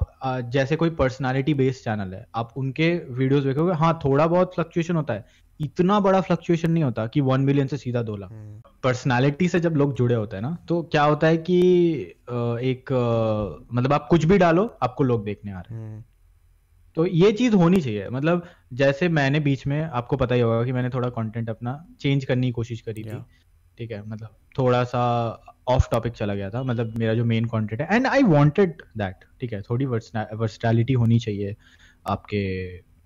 जैसे 0.52 0.76
कोई 0.76 0.90
पर्सनालिटी 1.00 1.54
बेस्ड 1.54 1.84
चैनल 1.84 2.14
है 2.14 2.26
आप 2.36 2.54
उनके 2.58 2.94
वीडियोस 3.14 3.44
देखोगे 3.44 3.74
हाँ 3.74 4.00
थोड़ा 4.06 4.28
बहुत 4.28 4.54
फ्लक्चुएशन 4.56 4.96
होता 4.96 5.14
है 5.14 5.26
इतना 5.60 6.00
बड़ा 6.00 6.22
फ्लक्चुएशन 6.22 6.72
नहीं 6.72 6.84
होता 6.84 7.06
कि 7.08 7.22
वन 7.22 7.42
मिलियन 7.42 7.68
से 7.68 7.78
सीधा 7.78 8.02
दो 8.02 8.16
लाख। 8.16 8.32
पर्सनैलिटी 8.84 9.46
हम्म। 9.46 9.52
से 9.52 9.60
जब 9.60 9.76
लोग 9.76 9.94
जुड़े 9.96 10.16
होते 10.16 10.36
हैं 10.36 10.42
ना 10.42 10.58
तो 10.68 10.82
क्या 10.82 11.04
होता 11.04 11.28
है 11.28 11.38
कि 11.38 11.60
एक 12.64 12.92
मतलब 13.74 13.94
आप 13.94 14.08
कुछ 14.10 14.26
भी 14.26 14.38
डालो 14.38 14.66
आपको 14.82 15.04
लोग 15.04 15.24
देखने 15.26 15.52
आ 15.52 15.60
रहे 15.60 15.80
हैं। 15.80 15.90
हम्म। 15.90 16.04
तो 16.98 17.06
ये 17.06 17.32
चीज़ 17.32 17.56
होनी 17.56 17.82
चाहिए। 17.82 18.10
मतलब 18.10 18.44
जैसे 18.74 19.10
मैंने 19.10 19.40
बीच 19.40 19.66
में 19.68 19.82
आपको 19.82 20.18
पता 20.18 20.36
ही 20.36 20.42
होगा 20.42 20.64
कि 20.66 20.72
मैंने 20.72 20.90
थोड़ा 20.90 21.10
कंटेंट 21.10 21.50
अपना 21.50 21.84
चेंज 22.00 22.26
करने 22.26 22.48
की 22.48 22.52
कोशिश 22.52 22.82
करी 22.82 23.04
थी। 23.04 23.22
ठीक 23.78 23.92
है 23.92 24.02
मतलब 24.08 24.36
थोड़ा 24.58 24.84
सा 24.84 25.02
ऑफ़ 25.68 25.88
टॉपिक 25.92 26.14
चला 26.14 26.36
गया 26.36 26.50
था। 26.50 26.64
मतलब 26.64 26.98
मेरा 26.98 27.14
जो 27.14 27.26
मेन 27.26 27.46
कंटेंट 27.46 27.82
है 27.82 27.88
एंड 27.92 28.08
आई 28.08 28.24
वांटेड 28.24 28.82
दैट 28.98 29.26
ठीक 29.42 29.54
है 29.54 29.62
थोड़ी 29.62 29.86
वर्सटैलिटी 29.86 30.94
होनी 30.94 31.20
चाहिए 31.20 31.56
आपके 32.08 32.44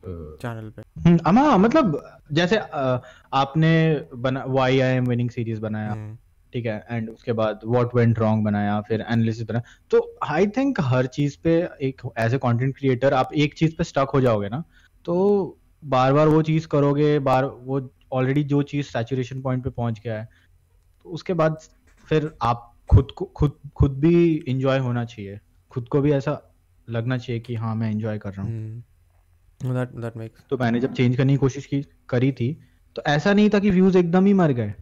चैनल 0.06 0.70
पे 0.70 0.82
हम्म, 1.00 1.18
अमा 1.18 1.58
मतलब 1.58 2.02
जैसे 2.32 2.58
आपने 2.58 3.74
बना 4.18 4.44
why 4.50 4.80
I 4.80 4.96
am 4.96 5.08
winning 5.08 5.30
series 5.30 5.62
बनाया 5.62 5.92
हम्म। 5.92 6.18
ठीक 6.54 6.66
है 6.66 6.86
एंड 6.90 7.10
उसके 7.10 7.34
बाद 7.34 7.60
व्हाट 7.66 7.96
वेंट 7.96 8.20
रॉन्ग 8.20 8.44
बनाया 8.46 8.80
फिर 8.82 9.02
एनालिसिस 9.02 9.48
बनाया 9.48 9.78
तो 9.92 10.02
आई 10.30 10.48
थिंक 10.48 10.80
हर 10.84 11.06
चीज़ 11.10 11.38
पे 11.44 11.56
एक 11.82 12.02
एज 12.20 12.34
ए 12.34 12.38
कंटेंट 12.38 12.78
क्रिएटर 12.78 13.14
आप 13.14 13.34
एक 13.36 13.54
चीज़ 13.54 13.76
पे 13.78 13.84
स्टक 13.84 14.12
हो 14.14 14.22
जाओगे 14.22 14.50
ना 14.50 14.64
तो 15.06 15.18
बार 15.86 16.14
बार 16.14 16.28
वो 16.28 16.42
चीज़ 16.42 16.68
करोगे 16.68 17.18
बार 17.22 17.46
वो 17.46 17.82
ऑलरेडी 18.12 18.44
जो 18.44 18.62
चीज़ 18.64 18.88
सैचुरेशन 18.88 19.42
पॉइंट 19.42 19.64
पे 19.64 19.70
पहुँच 19.70 20.00
गया 20.00 20.20
है 20.20 20.28
तो 21.06 21.10
उसके 21.10 21.34
बाद 21.34 21.58
फिर 22.08 22.32
आप 22.42 22.68
खुद 22.90 23.12
को 23.12 23.26
खुद 23.36 23.58
खुद 23.76 24.00
भी 24.00 24.36
इंजॉय 24.48 24.80
होना 24.80 25.06
चाहिए 25.06 25.40
खुद 25.72 25.88
को 25.88 26.02
भी 26.02 26.12
ऐसा 26.12 26.42
लगना 26.88 27.18
चाहिए 27.18 27.40
कि 27.42 27.56
हाँ 27.56 27.76
मैं 27.76 27.92
इंजॉय 27.92 28.18
कर 28.18 28.34
रहा 28.34 28.46
हूँ 28.46 28.52
हम्म। 28.52 28.84
That, 29.62 30.30
तो 30.50 30.58
मैंने 30.58 30.80
जब 30.80 30.94
चेंज 30.94 31.18
करने 31.18 31.34
की 31.34 31.38
कोशिश 31.38 31.66
की 31.66 31.82
करी 32.10 32.32
थी 32.32 32.54
तो 32.96 33.02
ऐसा 33.08 33.34
नहीं 33.34 33.50
था 33.50 33.60
कि 33.60 33.70
व्यूज़ 33.70 33.98
एकदम 33.98 34.26
ही 34.26 34.34
मर 34.34 34.52
गए। 34.52 34.74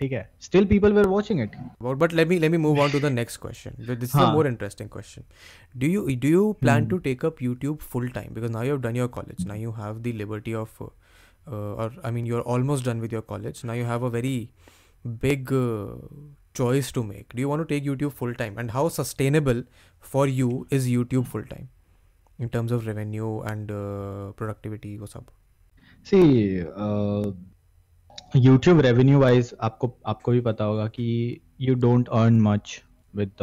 ठीक 0.00 0.12
है? 0.12 0.30
Still 0.40 0.64
people 0.66 0.92
were 0.92 1.06
watching 1.06 1.40
it 1.40 1.56
but 1.82 2.12
let 2.12 2.28
me 2.28 2.38
let 2.38 2.50
me 2.50 2.58
move 2.58 2.80
on 2.80 2.90
to 2.90 3.00
the 3.00 3.12
next 3.12 3.40
question 3.40 3.84
this 3.86 4.02
is 4.04 4.16
a 4.16 4.32
more 4.32 4.48
interesting 4.48 4.88
question 4.88 5.22
do 5.76 5.86
you 5.86 6.06
do 6.16 6.28
you 6.28 6.52
plan 6.60 6.86
to 6.88 6.98
take 7.06 7.24
up 7.24 7.42
YouTube 7.42 7.78
full 7.92 8.08
time 8.08 8.34
because 8.34 8.52
now 8.52 8.62
you 8.62 8.70
have 8.70 8.80
done 8.80 8.96
your 8.96 9.08
college 9.08 9.46
now 9.46 9.56
you 9.56 9.70
have 9.70 9.98
the 9.98 10.14
liberty 10.16 10.54
of 10.54 10.82
और 10.82 12.00
I 12.04 12.12
mean 12.12 12.26
you 12.26 12.36
are 12.36 12.42
almost 12.54 12.84
done 12.84 13.00
with 13.00 13.12
your 13.12 13.22
college 13.28 13.62
now 13.64 13.76
you 13.76 13.84
have 13.84 14.06
a 14.06 14.10
very 14.10 14.48
big 15.04 15.48
choice 16.56 16.92
to 16.94 17.02
make 17.02 17.34
do 17.34 17.42
you 17.42 17.48
want 17.48 17.62
to 17.62 17.74
take 17.74 17.86
YouTube 17.86 18.12
full 18.12 18.34
time 18.34 18.58
and 18.60 18.70
how 18.70 18.88
sustainable 18.88 19.64
for 20.12 20.28
you 20.28 20.66
is 20.72 20.88
YouTube 20.88 21.24
full 21.24 21.42
time 21.42 21.66
in 22.38 22.48
terms 22.48 22.72
of 22.72 22.86
revenue 22.86 23.30
and 23.52 23.70
uh, 23.72 24.32
productivity 24.40 24.96
वो 24.98 25.06
सब? 25.06 25.24
सी 26.06 26.18
YouTube 28.36 28.80
revenue 28.80 29.18
wise 29.20 29.54
आपको 29.60 29.92
आपको 30.06 30.32
भी 30.32 30.40
पता 30.40 30.64
होगा 30.64 30.86
कि 30.96 31.06
you 31.60 31.74
don't 31.84 32.08
earn 32.08 32.40
much 32.42 32.82
with 33.16 33.42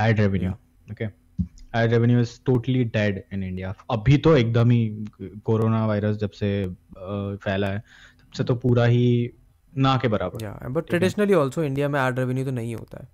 ad 0.00 0.20
revenue 0.20 0.50
okay 0.92 1.04
ad 1.04 1.92
revenue 1.92 2.20
is 2.20 2.38
totally 2.46 2.84
dead 2.84 3.22
in 3.32 3.42
India 3.42 3.74
अभी 3.90 4.16
तो 4.26 4.36
एकदम 4.36 4.70
ही 4.70 5.06
कोरोना 5.44 5.86
वायरस 5.86 6.16
जब 6.16 6.30
से 6.30 6.50
uh, 6.66 7.36
फैला 7.44 7.66
है 7.66 7.78
तब 7.78 8.32
से 8.36 8.44
तो 8.44 8.54
पूरा 8.64 8.84
ही 8.84 9.30
ना 9.72 9.96
के 10.02 10.08
बराबर। 10.08 10.68
बट 10.68 10.86
ट्रेडिशनली 10.88 11.34
आल्सो 11.34 11.62
इंडिया 11.62 11.88
में 11.88 12.00
एड 12.00 12.18
रेवेन्यू 12.18 12.44
तो 12.44 12.50
नहीं 12.50 12.74
होता 12.74 13.02
है। 13.02 13.08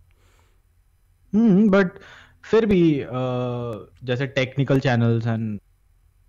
हम्म 1.32 1.68
बट 1.70 1.90
फिर 2.44 2.66
भी 2.66 2.82
जैसे 4.06 4.26
टेक्निकल 4.26 4.80
चैनल्स 4.80 5.26
एंड 5.26 5.60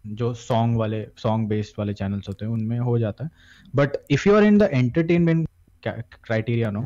जो 0.05 0.33
सॉन्ग 0.33 0.77
वाले 0.77 1.05
सॉन्ग 1.17 1.47
बेस्ड 1.49 1.79
वाले 1.79 1.93
चैनल्स 1.93 2.27
होते 2.29 2.45
हैं 2.45 2.51
उनमें 2.51 2.79
हो 2.79 2.97
जाता 2.99 3.23
है। 3.23 3.29
But 3.75 3.97
if 4.11 4.29
you 4.29 4.35
are 4.35 4.43
in 4.43 4.57
the 4.57 4.69
entertainment 4.73 5.47
criteria 5.83 6.71
no 6.71 6.83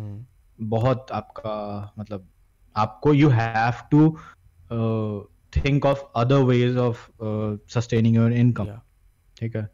बहुत 0.59 1.11
आपका 1.11 1.93
मतलब 1.99 2.27
आपको 2.75 3.13
you 3.13 3.29
have 3.29 3.81
to 3.91 4.09
think 5.55 5.85
of 5.85 6.03
other 6.15 6.43
ways 6.43 6.77
of 6.77 7.07
sustaining 7.69 8.15
your 8.15 8.33
income 8.33 8.79
ठीक 9.39 9.55
है? 9.55 9.69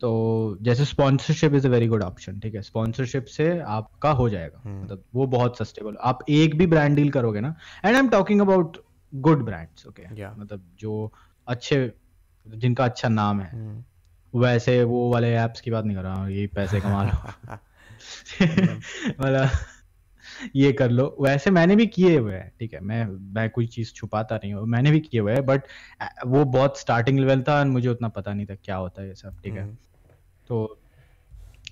तो 0.00 0.58
जैसे 0.62 0.84
sponsorship 0.84 1.54
is 1.54 1.66
a 1.66 1.70
very 1.70 1.86
good 1.86 2.02
option 2.02 2.38
ठीक 2.40 2.54
है? 2.54 2.62
स्पॉन्सरशिप 2.62 3.24
से 3.26 3.58
आपका 3.60 4.10
हो 4.10 4.28
जाएगा। 4.28 4.62
hmm. 4.62 4.82
मतलब 4.82 5.04
वो 5.14 5.26
बहुत 5.26 5.58
सस्टेबल 5.58 5.96
आप 6.02 6.24
एक 6.30 6.56
भी 6.58 6.66
ब्रांड 6.66 6.96
डील 6.96 7.10
करोगे 7.10 7.40
ना 7.40 7.54
and 7.84 7.94
I 7.94 8.00
am 8.00 8.08
talking 8.08 8.40
about 8.40 8.76
good 9.14 9.44
brands 9.44 9.86
okay 9.86 10.02
मतलब 10.40 10.70
जो 10.78 11.12
अच्छे 11.46 11.92
जिनका 12.48 12.84
अच्छा 12.84 13.08
नाम 13.08 13.40
है। 13.40 13.78
Hmm. 13.78 13.84
वैसे 14.34 14.84
वो 14.84 15.12
वाले 15.12 15.36
एप्स 15.36 15.60
की 15.60 15.70
बात 15.70 15.84
नहीं 15.84 15.96
कर 15.96 16.02
रहा 16.02 16.14
हूँ 16.14 16.30
ये 16.30 16.46
पैसे 16.46 16.80
कमा 16.80 17.04
लो। 17.04 17.12
मतलब 19.08 19.48
ये 20.56 20.72
कर 20.72 20.90
लो। 20.90 21.16
वैसे 21.20 21.50
मैंने 21.50 21.76
भी 21.76 21.86
किए 21.86 22.18
हुए 22.18 22.34
हैं 22.34 22.52
ठीक 22.60 22.74
है? 22.74 22.80
मैं 22.80 23.06
मैं 23.06 23.50
कोई 23.50 23.66
चीज़ 23.66 23.92
छुपाता 23.92 24.36
नहीं 24.36 24.54
हूँ 24.54 24.66
मैंने 24.66 24.90
भी 24.90 25.00
किए 25.00 25.20
हुए 25.20 25.32
हैं 25.32 25.46
बट 25.46 25.62
वो 26.26 26.44
बहुत 26.44 26.78
स्टार्टिंग 26.78 27.18
लेवल 27.18 27.42
था 27.42 27.58
और 27.58 27.66
मुझे 27.66 27.88
उतना 27.88 28.08
पता 28.08 28.34
नहीं 28.34 28.46
था 28.46 28.54
क्या 28.54 28.76
होता 28.76 29.02
है 29.02 29.08
ये 29.08 29.14
सब 29.14 29.40
ठीक 29.44 29.54
है? 29.54 29.72
Hmm. 29.72 29.84
तो 30.48 30.80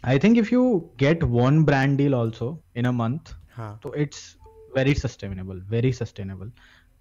I 0.05 0.19
think 0.19 0.39
if 0.39 0.51
you 0.53 0.93
get 0.99 1.25
one 1.25 1.65
brand 1.65 1.99
deal 1.99 2.13
also 2.13 2.57
in 2.77 2.85
a 2.85 3.19
हाँ। 3.55 3.81
तो 3.83 3.95
it's 3.95 4.37
very 4.77 4.95
sustainable 4.95 5.61
very 5.61 5.93
sustainable 5.93 6.53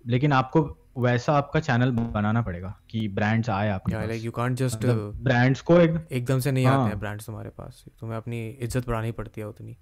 लेकिन 0.06 0.34
आपको 0.34 0.62
वैसा 0.97 1.34
आपका 1.34 1.60
चैनल 1.60 1.91
बनाना 1.91 2.41
पड़ेगा 2.41 2.74
कि 2.89 3.08
ब्रांड्स 3.10 3.49
आए 3.49 3.70
आपके 3.70 3.95
पास। 3.95 4.08
Like 4.08 4.24
you 4.24 4.32
can't 4.32 4.58
just 4.58 4.86
brands 4.86 5.62
को 5.62 5.80
एक 5.80 5.95
एकदम 6.12 6.39
से 6.39 6.52
नहीं 6.52 6.66
हाँ। 6.66 6.80
आते 6.80 6.89
हैं 6.89 6.99
ब्रांड्स 6.99 7.26
तुम्हारे 7.26 7.49
पास। 7.49 7.84
तुम्हें 7.99 8.18
अपनी 8.18 8.47
इज़्ज़त 8.49 8.88
बढ़ानी 8.88 9.12
पड़ती 9.12 9.41
है 9.41 9.47
उतनी। 9.47 9.78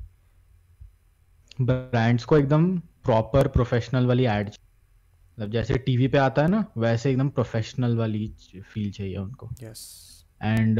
ब्रांड्स 1.61 2.25
को 2.25 2.37
एकदम 2.37 2.77
प्रॉपर 2.77 3.47
प्रोफेशनल 3.49 4.05
वाली 4.05 4.25
एड 4.27 4.49
मतलब 4.49 5.51
जैसे 5.51 5.77
टीवी 5.79 6.07
पे 6.07 6.17
आता 6.17 6.41
है 6.41 6.47
ना 6.47 6.63
वैसे 6.77 7.11
एकदम 7.11 7.29
प्रोफेशनल 7.29 7.95
वाली 7.97 8.27
फील 8.63 8.91
चाहिए 8.91 9.17
उनको। 9.17 9.49
यस 9.61 10.25
एंड 10.41 10.79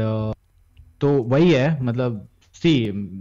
तो 1.00 1.10
वही 1.24 1.52
है 1.52 1.82
मतलब 1.82 2.26
सी 2.60 2.72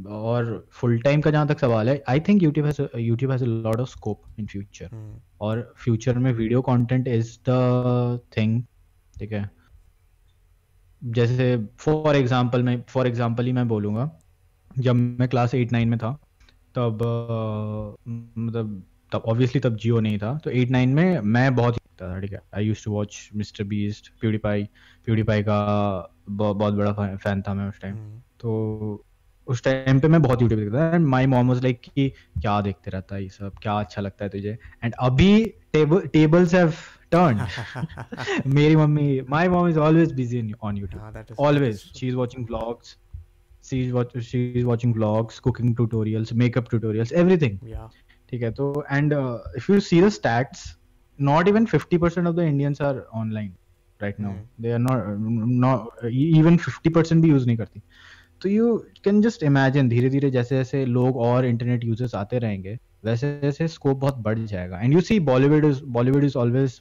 और 0.07 0.67
फुल 0.71 0.97
टाइम 1.01 1.21
का 1.21 1.31
जहाँ 1.31 1.47
तक 1.47 1.59
सवाल 1.59 1.89
है 1.89 2.01
I 2.09 2.19
think 2.19 2.43
YouTube 2.43 2.65
has 2.65 2.81
YouTube 2.97 3.31
has 3.31 3.43
a 3.43 3.47
lot 3.47 3.79
of 3.79 3.89
scope 3.89 4.21
in 4.39 4.45
future 4.45 4.89
और 5.41 5.73
फ्यूचर 5.77 6.17
में 6.17 6.31
video 6.33 6.61
content 6.61 7.07
is 7.07 7.37
the 7.49 8.19
thing 8.37 8.61
ठीक 9.19 9.31
है? 9.31 9.49
जैसे 11.01 11.55
फॉर 11.79 12.15
एग्जांपल 12.15 12.63
मैं 12.63 12.81
फॉर 12.89 13.07
एग्जांपल 13.07 13.45
ही 13.45 13.51
मैं 13.51 13.67
बोलूँगा 13.67 14.09
जब 14.79 14.95
मैं 14.95 15.27
क्लास 15.29 15.55
एट 15.55 15.71
नाइन 15.71 15.89
में 15.89 15.97
था 15.99 16.11
तब 16.75 17.03
मतलब 18.37 18.83
तब 19.11 19.23
ऑब्वियसली 19.25 19.61
तब 19.61 19.75
जियो 19.75 19.99
नहीं 19.99 20.17
था 20.17 20.37
तो 20.43 20.49
एट 20.49 20.69
नाइन 20.71 20.89
में 20.89 21.19
मैं 21.19 21.55
बहुत 21.55 21.75
ही 21.75 21.79
देखता 21.83 22.13
था 22.13 22.19
ठीक 22.19 22.31
है? 22.33 22.41
I 22.55 22.65
use 22.65 22.83
to 22.85 22.91
watch 22.91 23.29
Mister 23.35 23.63
Beast 23.63 24.11
PewDiePie 24.19 24.63
PewDiePie 25.05 25.43
का 25.43 25.59
बहुत 26.29 26.57
बहुत 26.57 26.73
बड़ा 26.73 27.15
फ़ैन 27.15 27.41
था 27.41 27.53
मैं 27.53 27.67
उस 27.69 27.81
टाइम 27.81 27.95
तो 28.39 29.05
उस 29.54 29.64
टाइम 29.64 30.00
पे 30.00 30.08
मैं 30.08 30.22
बहुत 30.22 30.41
यूट्यूब 30.41 30.60
देखता 30.60 30.91
था 30.91 30.95
and 30.95 31.06
my 31.08 31.26
mom 31.28 31.47
was 31.50 31.64
like 31.64 31.80
कि 31.95 32.08
क्या 32.41 32.60
देखते 32.62 32.91
रहता 32.91 33.16
है 33.16 33.24
ये 33.24 33.30
सब 33.30 33.58
क्या 33.62 33.74
अच्छा 33.80 34.02
लगता 34.02 34.26
है 34.26 34.30
तुझे 34.32 34.58
एंड 34.84 34.93
अभी 35.10 35.32
टेबल 35.74 36.08
टेबल्स 36.14 36.54
हैव 36.56 36.74
टर्न्ड 37.12 38.47
मेरी 38.56 38.76
mummy 38.76 39.22
my 39.30 39.50
mom 39.50 39.68
is 39.70 39.78
always 39.80 40.12
busy 40.14 40.41
on 40.41 40.54
हाँ, 40.64 40.74
YouTube 40.80 41.14
that 41.14 41.32
is- 41.32 41.39
always 41.45 41.62
that 41.62 41.86
is 41.86 41.86
true. 41.86 42.00
she 42.02 42.10
is 42.14 42.20
watching 42.22 42.45
vlogs 42.52 42.95
she 43.70 43.80
is 43.86 43.93
watch 43.95 44.14
she 44.28 44.41
is 44.60 44.68
watching 44.68 44.91
vlogs 45.00 45.39
cooking 45.47 45.72
tutorials 45.80 46.34
makeup 46.43 46.70
tutorials 46.74 47.14
everything 47.24 47.58
या 47.70 47.89
ठीक 48.30 48.41
है 48.43 48.52
तो 48.60 48.68
and 48.97 49.16
uh, 49.18 49.38
if 49.62 49.70
you 49.74 49.80
see 49.88 50.00
the 50.06 50.12
stats 50.18 50.68
not 51.20 51.50
even 51.52 51.66
50% 51.72 52.30
of 52.32 52.36
the 52.39 52.43
indians 52.50 52.82
are 52.89 52.95
online 53.22 53.50
right 54.02 54.20
now 54.26 54.34
Hmm. 54.34 54.43
they 54.66 54.74
are 54.76 54.82
not 54.84 55.10
not 55.64 56.06
even 56.20 56.60
50% 56.68 57.22
भी 57.22 57.30
use 57.30 57.45
नहीं 57.47 57.58
करती 57.58 57.82
तो 58.41 58.49
you 58.49 58.75
can 59.03 59.21
just 59.21 59.43
imagine 59.43 59.89
धीरे 59.89 60.09
धीरे 60.09 60.29
जैसे 60.31 60.55
जैसे 60.55 60.85
लोग 60.85 61.17
और 61.27 61.45
इंटरनेट 61.45 61.83
यूज़र्स 61.83 62.15
आते 62.15 62.39
रहेंगे 62.39 62.77
वैसे 63.05 63.27
वैसे 63.43 63.67
स्कोप 63.67 63.97
बहुत 63.97 64.17
बढ़ 64.27 64.39
जाएगा। 64.39 64.79
And 64.79 64.93
you 64.93 65.01
see 65.01 65.19
Bollywood 65.31 65.65
is 65.65 65.83
Bollywood 65.97 66.23
is 66.23 66.37
always 66.37 66.79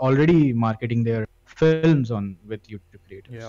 already 0.00 0.52
marketing 0.66 1.04
there 1.04 1.26
film 1.56 2.04
on 2.16 2.36
with 2.46 2.70
YouTube 2.70 3.00
creators 3.06 3.44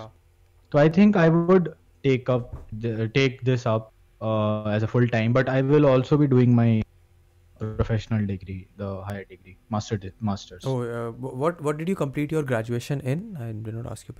तो 0.71 0.79
I 0.79 0.89
think 0.97 1.17
I 1.17 1.29
would 1.29 1.69
take 2.03 2.29
up 2.31 2.51
take 3.13 3.39
this 3.43 3.67
up 3.67 3.89
as 4.75 4.83
a 4.83 4.87
full 4.93 5.07
time 5.07 5.33
but 5.33 5.49
I 5.49 5.61
will 5.61 5.85
also 5.85 6.17
be 6.17 6.27
doing 6.27 6.53
my 6.55 6.81
professional 7.79 8.23
degree 8.29 8.55
the 8.79 8.87
higher 9.03 9.25
degree 9.27 9.53
master 9.73 9.97
masters. 10.29 10.65
Oh 10.71 10.71
uh, 10.95 11.11
what 11.43 11.61
what 11.67 11.77
did 11.77 11.91
you 11.91 11.95
complete 11.99 12.33
your 12.35 12.41
graduation 12.49 13.03
in? 13.11 13.21
I 13.43 13.51
did 13.67 13.75
not 13.75 13.87
ask 13.91 14.09
you 14.09 14.15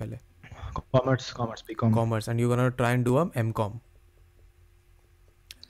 commerce, 0.92 1.32
commerce, 1.32 1.62
BCom, 1.70 1.92
Commerce, 1.94 2.28
and 2.28 2.40
you're 2.40 2.54
gonna 2.54 2.70
try 2.70 2.92
and 2.92 3.04
do 3.04 3.18
a 3.18 3.26
MCom 3.44 3.80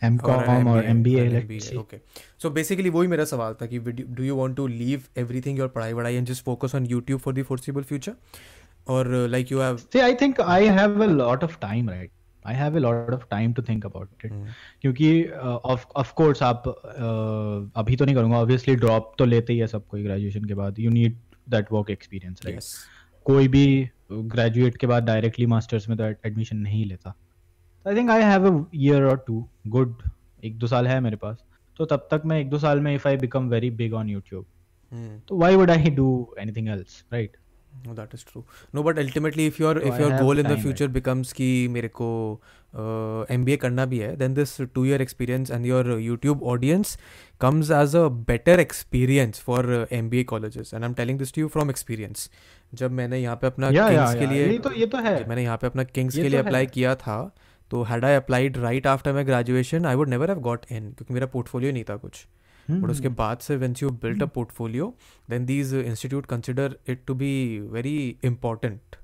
MCom 0.02 0.66
or 0.66 0.82
MBA. 0.82 1.20
or 1.20 1.30
Let's 1.30 1.46
MBA. 1.46 1.78
Okay. 1.82 2.00
So 2.38 2.50
basically 2.50 2.90
वही 2.90 3.08
मेरा 3.08 3.24
सवाल 3.24 3.54
था 3.60 3.66
कि 3.72 3.80
do 4.16 4.24
you 4.24 4.36
want 4.36 4.56
to 4.56 4.66
leave 4.80 5.08
everything 5.22 5.60
your 5.60 5.68
पढ़ाई 5.76 5.92
वढ़ाई 5.92 6.18
and 6.18 6.32
just 6.32 6.44
focus 6.44 6.74
on 6.74 6.88
YouTube 6.94 7.22
for 7.26 7.32
the 7.32 7.44
foreseeable 7.50 7.88
future, 7.92 8.16
or 8.86 9.04
uh, 9.06 9.28
like 9.28 9.54
you 9.54 9.58
have 9.58 9.80
See, 9.92 10.02
I 10.02 10.14
think 10.14 10.40
I 10.40 10.60
have 10.80 11.00
a 11.00 11.10
lot 11.22 11.48
of 11.48 11.58
time, 11.60 11.88
right? 11.88 12.10
I 12.46 12.52
have 12.52 12.74
a 12.76 12.80
lot 12.80 13.14
of 13.16 13.22
time 13.30 13.54
to 13.58 13.62
think 13.62 13.84
about 13.90 14.08
it. 14.16 14.30
Hmm. 14.30 14.48
क्योंकि 14.82 15.08
of 15.74 15.86
of 15.96 16.12
course 16.16 16.42
आप 16.42 16.66
uh, 16.66 17.80
अभी 17.80 17.96
तो 17.96 18.04
नहीं 18.04 18.14
करूँगा 18.14 18.38
obviously 18.38 18.74
drop 18.76 19.14
तो 19.18 19.24
लेते 19.24 19.52
ही 19.52 19.58
है 19.58 19.66
सब 19.66 19.86
कोई 19.88 20.02
ग्रेजुएशन 20.02 20.44
के 20.44 20.54
बाद 20.54 20.78
you 20.78 20.90
need 20.90 21.16
that 21.50 21.72
work 21.72 21.90
experience 21.90 22.40
right 22.46 22.60
yes 22.60 22.68
कोई 23.24 23.48
भी 23.48 23.66
ग्रेजुएट 24.22 24.76
के 24.76 24.86
बाद 24.86 25.04
डायरेक्टली 25.04 25.46
मास्टर्स 25.46 25.88
में 25.88 25.96
तो 25.98 26.04
एडमिशन 26.04 26.56
नहीं 26.56 26.84
लेता। 26.84 27.14
I 27.86 27.96
think 27.96 28.10
I 28.10 28.22
have 28.22 28.48
a 28.48 28.64
year 28.74 29.04
or 29.04 29.24
two 29.26 29.44
good 29.66 30.02
एक 30.44 30.58
दो 30.58 30.66
साल 30.66 30.86
है 30.86 31.00
मेरे 31.00 31.16
पास। 31.16 31.44
तो 31.76 31.84
तब 31.84 32.08
तक 32.10 32.22
मैं 32.26 32.40
एक 32.40 32.50
दो 32.50 32.58
साल 32.58 32.80
में 32.80 32.94
if 32.94 33.08
I 33.08 33.16
become 33.16 33.48
very 33.48 33.70
big 33.70 33.94
on 33.94 34.08
YouTube. 34.08 34.46
तो 35.28 35.38
why 35.38 35.56
would 35.56 35.70
I 35.70 35.90
do 35.90 36.34
anything 36.38 36.68
else 36.68 37.04
right 37.12 37.36
No, 37.82 37.94
that 37.94 38.14
is 38.14 38.22
true. 38.22 38.44
No, 38.72 38.82
but 38.82 38.98
ultimately, 38.98 39.46
if 39.46 39.58
your 39.58 39.74
So 39.74 39.86
if 39.88 39.98
your 39.98 40.10
goal 40.18 40.38
in 40.38 40.46
the 40.46 40.56
future 40.56 40.88
becomes 40.88 41.32
कि 41.32 41.48
मेरे 41.70 41.88
को 41.88 42.08
uh, 42.74 43.34
MBA 43.34 43.56
करना 43.64 43.84
भी 43.86 43.98
है, 43.98 44.16
then 44.18 44.34
this 44.38 44.54
two 44.74 44.84
year 44.84 45.00
experience 45.04 45.50
and 45.50 45.68
your 45.70 45.82
uh, 45.94 45.98
YouTube 46.06 46.42
audience 46.52 46.96
comes 47.44 47.70
as 47.70 47.94
a 47.94 48.08
better 48.30 48.56
experience 48.64 49.42
for 49.48 49.58
uh, 49.78 49.86
MBA 49.98 50.26
colleges. 50.26 50.72
And 50.72 50.84
I'm 50.84 50.94
telling 50.94 51.18
this 51.18 51.32
to 51.32 51.44
you 51.44 51.50
from 51.56 51.74
experience. 51.74 52.28
जब 52.74 52.90
मैंने 52.90 53.18
यहाँ 53.18 53.36
पे 53.36 53.46
अपना 53.46 53.68
या 53.70 53.88
या 53.88 54.06
Kings 54.06 54.18
के 54.20 54.26
लिए 54.26 54.46
ये 54.52 54.58
तो 54.58 54.72
ये 54.72 54.86
तो 54.86 54.98
है 54.98 55.28
मैंने 55.28 55.42
यहाँ 55.42 55.56
पे 55.56 55.66
अपना 55.66 55.82
किंग्स 55.84 56.16
ये 56.16 56.22
के 56.22 56.28
तो 56.28 56.30
लिए 56.30 56.40
है। 56.40 56.44
अप्लाई 56.46 56.66
किया 56.66 56.94
था 57.02 57.18
तो 57.70 57.82
had 57.90 58.04
I 58.04 58.14
applied 58.14 58.56
right 58.58 58.86
after 58.86 59.12
my 59.14 59.24
graduation 59.24 59.86
I 59.86 59.94
would 59.94 60.08
never 60.08 60.30
have 60.30 60.40
got 60.40 60.64
in 60.70 60.90
क्योंकि 60.90 61.14
मेरा 61.14 61.26
पोर्टफोलियो 61.34 61.72
नहीं 61.72 61.84
था 61.90 61.96
कुछ 61.96 62.24
हम्म, 62.24 62.43
बट 62.70 62.90
उसके 62.90 63.08
बाद 63.16 63.38
से 63.38 63.56
once 63.56 63.82
you 63.82 63.90
built 64.02 64.22
a 64.22 64.26
portfolio 64.34 64.94
then 65.30 65.46
these 65.46 65.74
institute 65.74 66.26
consider 66.26 66.76
it 66.88 67.04
to 67.06 67.14
be 67.14 67.58
very 67.72 67.96
important 68.24 68.96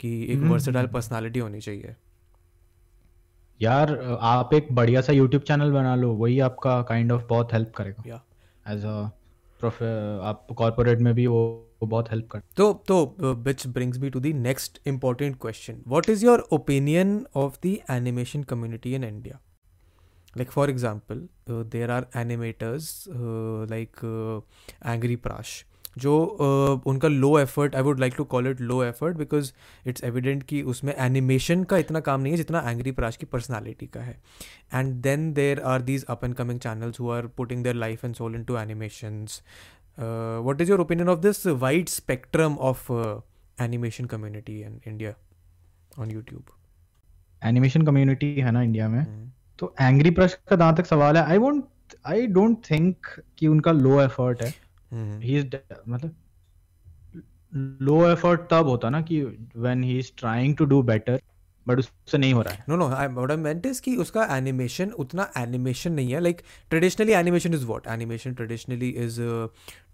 कि 0.00 0.10
एक 0.32 0.38
वर्सेटाइल 0.40 0.84
हम्म। 0.84 0.92
पर्सनालिटी 0.94 1.38
होनी 1.38 1.60
चाहिए। 1.60 1.94
यार 3.60 3.98
आप 4.22 4.54
एक 4.54 4.72
बढ़िया 4.72 5.00
सा 5.00 5.12
यूट्यूब 5.12 5.42
चैनल 5.42 5.70
बना 5.72 5.94
लो 5.96 6.12
वही 6.14 6.38
आपका 6.46 6.80
काइंड 6.88 7.12
ऑफ़ 7.12 7.22
बहुत 7.28 7.52
हेल्प 7.52 7.72
करेगा। 7.76 8.02
या 8.06 8.22
एज 8.66 8.84
अ 8.84 9.10
आप 9.64 10.46
कॉर्पोरेट 10.56 11.00
में 11.00 11.14
भी 11.14 11.26
वो 11.26 11.42
वो 11.82 11.86
बहुत 11.88 12.10
हेल्प 12.10 12.26
कर 12.30 12.40
तो 12.56 12.72
तो 12.88 13.34
which 13.44 13.66
brings 13.66 13.98
me 13.98 14.10
to 14.10 14.20
the 14.20 14.26
next 14.38 14.80
important 14.86 15.36
question 15.40 15.82
what 15.88 16.08
is 16.10 16.24
your 16.24 16.40
opinion 16.52 17.24
of 17.36 17.56
the 17.66 17.76
animation 17.90 18.42
community 18.42 18.94
in 18.94 19.04
India 19.04 19.38
like 20.36 20.50
for 20.50 20.64
example 20.70 21.20
uh, 21.50 21.62
there 21.74 21.90
are 21.90 22.02
animators 22.22 22.90
uh, 23.10 23.60
like 23.74 24.02
uh, 24.04 24.40
angry 24.94 25.16
prash 25.28 25.62
जो 25.98 26.12
uh, 26.14 26.86
उनका 26.88 27.08
low 27.08 27.38
effort 27.38 27.74
I 27.76 27.82
would 27.82 28.00
like 28.00 28.14
to 28.16 28.24
call 28.30 28.46
it 28.46 28.60
low 28.60 28.82
effort 28.84 29.16
because 29.16 29.52
it's 29.88 30.04
evident 30.04 30.42
कि 30.42 30.62
उसमें 30.62 30.92
animation 30.94 31.62
का 31.64 31.76
इतना 31.78 32.00
काम 32.08 32.20
नहीं 32.20 32.32
है 32.32 32.36
जितना 32.36 32.62
एंग्री 32.70 32.92
प्राश 32.92 33.16
की 33.16 33.26
पर्सनालिटी 33.26 33.86
का 33.86 34.00
है। 34.00 34.16
And 34.74 34.92
then 35.02 35.32
there 35.32 35.60
are 35.72 35.82
these 35.82 36.04
up 36.04 36.24
and 36.24 36.34
coming 36.34 36.58
channels 36.60 37.00
who 37.00 37.10
are 37.10 37.26
putting 37.36 37.62
their 37.64 37.76
life 37.76 38.04
and 38.04 38.14
soul 38.14 38.34
into 38.44 38.56
animations 38.58 39.40
what 40.46 40.60
is 40.60 40.70
your 40.70 40.80
opinion 40.80 41.08
of 41.08 41.20
this 41.20 41.46
wide 41.46 41.88
spectrum 41.88 42.56
of 42.70 42.92
animation 43.62 44.04
community 44.06 44.60
in 44.62 44.80
India 44.86 45.14
on 45.98 46.10
YouTube 46.10 46.50
animation 47.42 47.82
community 47.86 48.34
है 48.40 48.50
ना 48.50 48.62
India 48.62 48.88
में? 48.88 49.32
तो 49.58 49.74
angry 49.80 50.10
प्रश 50.10 50.34
का 50.48 50.56
जहाँ 50.56 50.74
तक 50.76 50.86
सवाल 50.86 51.16
है 51.16 51.24
I 51.24 51.38
won't 51.38 51.64
I 52.06 52.26
don't 52.26 52.58
think 52.70 53.06
कि 53.38 53.46
उनका 53.46 53.72
लो 53.72 54.00
एफर्ट 54.02 54.42
है। 54.42 54.52
ही 55.22 55.38
इज़ 55.38 55.56
मतलब 55.88 56.14
लो 57.82 58.06
एफर्ट 58.08 58.40
तब 58.50 58.66
होता 58.66 58.90
ना 58.90 59.00
कि 59.02 59.22
when 59.56 59.82
he 59.84 59.98
is 59.98 60.10
trying 60.18 60.56
to 60.56 60.64
do 60.64 60.82
better 60.82 61.20
but 61.66 61.78
उससे 61.78 62.18
नहीं 62.18 62.32
हो 62.34 62.42
रहा 62.42 62.54
है। 62.54 62.64
No 62.68 62.76
no 62.76 62.88
I 62.88 63.06
what 63.06 63.30
I 63.30 63.36
meant 63.36 63.66
is 63.66 63.80
कि 63.82 63.94
उसका 63.96 64.24
एनिमेशन 64.36 64.90
उतना 65.04 65.30
एनिमेशन 65.38 65.92
नहीं 65.92 66.12
है। 66.12 66.20
Like 66.20 66.42
traditionally 66.70 67.12
animation 67.12 67.54
is 67.54 67.64
what 67.66 67.86
animation 67.86 68.34
traditionally 68.34 68.88
is 69.04 69.20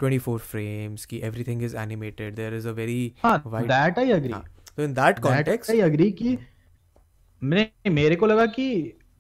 24 0.02 0.38
frames 0.38 1.04
की 1.04 1.18
everything 1.18 1.62
is 1.62 1.76
animated 1.76 2.34
there 2.34 2.54
is 2.54 2.68
a 2.68 2.72
very 2.72 3.12
हाँ 3.22 3.42
that 3.48 3.98
I 3.98 4.10
agree 4.12 4.34
so 4.70 4.82
in 4.82 4.94
that 4.96 5.20
context 5.22 5.70
I 5.70 5.80
agree 5.80 6.10
कि 6.12 6.36
मेरे 7.42 7.90
मेरे 7.90 8.16
को 8.16 8.26
लगा 8.26 8.46
कि 8.46 8.66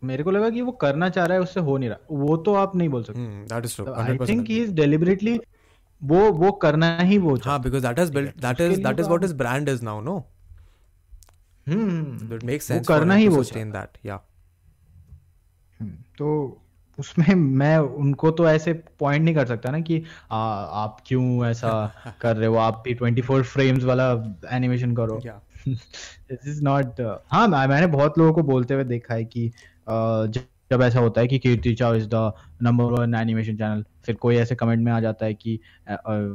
मेरे 0.04 0.22
को 0.22 0.30
लगा 0.30 0.50
कि 0.50 0.60
वो 0.60 0.72
करना 0.72 1.08
चाह 1.08 1.24
रहा 1.24 1.34
है 1.34 1.40
उससे 1.40 1.60
हो 1.60 1.78
नहीं 1.78 1.90
रहा। 1.90 1.98
वो 2.10 2.36
तो 2.36 2.54
आप 2.54 2.76
नहीं 2.76 2.88
बोल 2.88 3.04
सकते। 3.04 3.20
I 3.92 4.18
think 4.28 4.48
he 4.48 4.62
is 4.62 4.72
deliberately 4.72 5.40
वो 6.02 6.32
वो 6.32 6.52
करना 6.52 6.98
ही 7.00 7.18
वो 7.18 7.36
हाँ 7.44 7.62
that 7.62 7.98
उसके 7.98 8.02
is 8.04 8.10
लिए 8.10 8.84
that 8.84 8.94
is 8.94 9.00
तो 9.00 9.02
what 9.02 9.22
आप- 9.22 9.24
his 9.24 9.36
brand 9.42 9.68
is 9.68 9.80
now 9.88 10.04
no? 10.08 10.22
हम्म 11.68 12.28
वो 12.28 12.58
sense 12.58 12.78
for 12.78 12.86
करना 12.88 13.14
ही 13.14 13.28
वो 13.28 13.42
that 13.42 13.86
yeah. 14.06 14.18
हम्म, 15.80 15.92
तो 16.18 16.60
उसमें 16.98 17.34
मैं 17.34 17.78
उनको 17.78 18.30
तो 18.30 18.48
ऐसे 18.48 18.72
पॉइंट 18.72 19.24
नहीं 19.24 19.34
कर 19.34 19.46
सकता 19.46 19.70
ना 19.70 19.80
कि 19.80 20.04
आ, 20.30 20.36
आप 20.64 20.96
क्यों 21.06 21.46
ऐसा 21.46 21.92
कर 22.20 22.36
रहे 22.36 22.48
हो? 22.48 22.54
आप 22.54 22.82
भी 22.86 22.94
24 22.94 23.42
फ्रेम्स 23.42 23.84
वाला 23.84 24.36
एनिमेशन 24.52 24.96
करो। 24.96 25.20
दिस 25.68 26.46
इज़ 26.46 26.62
नॉट 26.62 27.00
हाँ 27.32 27.48
मैंने 27.48 27.86
बहुत 27.86 28.18
लोगों 28.18 28.32
को 28.32 28.42
बोलते 28.42 28.74
हुए 28.74 28.84
देखा 28.84 29.14
है 29.14 29.24
कि 29.24 29.52
जब 30.72 30.82
ऐसा 30.82 31.00
होता 31.00 31.20
है 31.20 31.26
कि 31.26 31.38
Kirti 31.38 31.74
Chow 31.74 31.96
is 31.96 32.08
the 32.08 32.32
number 32.62 32.84
one 32.84 33.14
animation 33.14 33.56
channel 33.56 33.84
फिर 34.04 34.14
कोई 34.14 34.36
ऐसे 34.36 34.54
कमेंट 34.54 34.84
में 34.84 34.92
आ 34.92 35.00
जाता 35.00 35.26
है 35.26 35.34
कि 35.34 35.60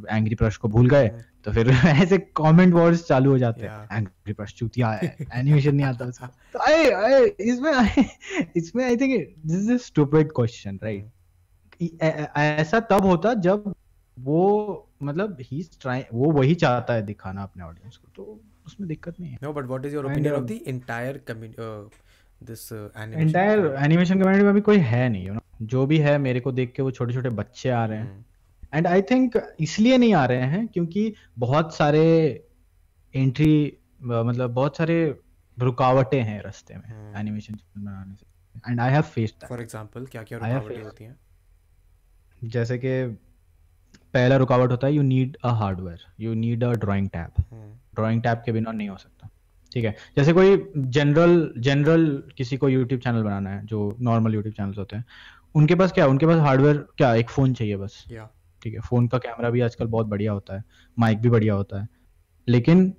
एंग्री 0.10 0.36
प्रश 0.36 0.58
को 0.58 0.68
भूल 0.68 0.90
गए 0.90 1.08
तो 1.46 1.52
फिर 1.52 1.70
ऐसे 1.86 2.18
कमेंट 2.18 2.74
वर्ड्स 2.74 3.08
चालू 3.08 3.32
हो 3.32 3.38
जाते 3.38 3.66
हैं। 3.66 3.98
एंग्री 3.98 4.34
प्रश 4.34 4.54
चूतिया 4.54 4.90
है 4.90 5.18
एनिमेशन 5.36 5.76
नहीं 5.76 5.86
आता 5.86 6.06
उसका। 6.06 6.28
तो 6.54 6.60
आई 6.60 6.90
आई 6.90 7.26
इसमें 7.26 8.06
इसमें 8.56 8.86
I 8.86 8.98
think 8.98 9.36
this 9.46 9.58
is 9.58 9.74
a 9.74 9.78
stupid 9.78 10.32
question 10.32 10.80
right 10.84 11.12
ऐसा 12.38 12.80
तब 12.80 13.06
होता 13.06 13.34
जब 13.34 13.76
वो 14.20 14.82
मतलब 15.04 15.38
ही 15.42 15.70
ट्राई 15.82 16.04
वो 16.14 16.32
वही 16.32 16.56
चाहता 16.56 16.94
है 16.94 17.02
दिखाना 17.02 17.44
अपने 17.44 17.64
ऑडियंस 17.64 17.98
को 17.98 18.08
तो 18.16 18.40
उसमें 18.66 18.88
दिक्कत 18.90 19.20
नहीं 19.20 19.32
है। 19.32 19.38
No, 19.38 19.48
but 19.48 19.64
what 19.64 19.86
is 19.86 19.94
your 19.94 20.06
And, 20.06 20.26
opinion 20.26 20.34
of 20.34 20.52
uh, 21.60 21.84
uh, 22.42 22.78
animation. 22.96 23.20
Entire 23.20 23.60
animation 23.86 24.20
community 24.20 24.44
में 24.44 24.50
अभी 24.50 24.62
कोई 24.62 24.78
है 24.78 25.08
नहीं 25.10 25.26
यू 25.28 25.34
नो 25.34 25.42
जो 25.62 25.86
भी 25.86 25.98
है 25.98 26.18
मेरे 26.18 26.40
को 26.40 26.52
देख 26.52 26.74
के 26.76 26.84
वो 26.84 26.92
छोटे 26.92 27.14
छोटे 27.14 27.30
बच्चे 27.30 27.70
आ 27.70 27.86
रहे 27.86 27.98
हैं 28.00 28.14
Hmm. 28.14 28.76
एंड 28.76 28.88
आई 28.88 29.02
थिंक 29.02 29.38
इसलिए 29.60 29.98
नहीं 29.98 30.14
आ 30.14 30.26
रहे 30.26 30.46
हैं 30.54 30.68
क्योंकि 30.68 31.14
बहुत 31.40 31.76
सारे 31.76 32.02
एंट्री 33.14 33.78
मतलब 34.04 34.54
बहुत 34.54 34.78
सारे 34.78 34.98
रुकावटें 35.58 36.22
हैं 36.22 36.42
रास्ते 36.42 36.76
में 36.76 36.84
Hmm. 36.84 37.20
एनिमेशन 37.20 37.60
बनाने 37.78 38.16
से 38.16 38.72
and 38.72 38.80
I 38.82 38.92
have 38.92 39.02
faced 39.02 39.46
For 39.48 39.60
example, 39.66 40.10
क्या 40.12 40.24
क्या 40.24 40.40
I 40.40 40.42
have 40.42 40.54
रुकावटें 40.54 40.84
होती 40.84 41.04
हैं? 41.04 41.16
जैसे 42.44 42.78
कि 42.78 42.92
पहला 44.14 44.36
रुकावट 44.38 44.72
होता 44.72 44.88
है 44.88 44.94
you 44.94 45.02
need 45.02 45.38
a 45.44 45.50
hardware 45.62 46.06
you 46.20 46.34
need 46.34 46.64
a 46.64 46.72
drawing 46.84 47.10
tab 47.10 47.32
Hmm. 47.44 47.72
Drawing 47.96 48.22
tab 48.22 48.42
के 48.46 48.52
बिना 48.52 48.72
नहीं 48.72 48.90
हो 48.90 48.98
सकता 48.98 49.30
ठीक 49.76 49.86
है। 49.86 49.96
जैसे 50.18 50.34
कोई 50.34 50.58
जनरल 50.78 51.54
जनरल 51.58 52.24
किसी 52.38 52.58
को 52.58 52.70
यूट्यूब 52.70 53.02
चैनल 53.02 53.24
बनाना 53.24 53.50
है 53.50 53.66
जो 53.66 53.98
नॉर्मल 54.02 54.36
यूट्यूब 54.36 54.56
चैनल 54.56 54.74
होते 54.78 54.96
हैं 54.96 55.06
उनके 55.56 55.76
पास 55.76 55.92
क्या 55.92 56.08
उनके 56.08 56.26
पास 56.26 56.40
हार्डवेयर 56.40 56.78
क्या 56.98 57.14
एक 57.16 57.30
फ़ोन 57.30 57.54
चाहिए 57.54 57.76
बस? 57.76 58.06
Yeah. 58.12 58.28
ठीक 58.62 58.74
है 58.74 58.80
फ़ोन 58.80 59.08
का 59.08 59.18
कैमरा 59.18 59.50
भी 59.50 59.62
आजकल 59.62 59.88
बहुत 59.88 60.08
बढ़िया 60.08 60.32
होता 60.32 60.56
है 60.56 60.64
माइक 61.00 61.22
भी 61.22 61.30
बढ़िया 61.30 61.54
होता 61.54 61.82
है 61.82 61.88
लेकिन 62.48 62.94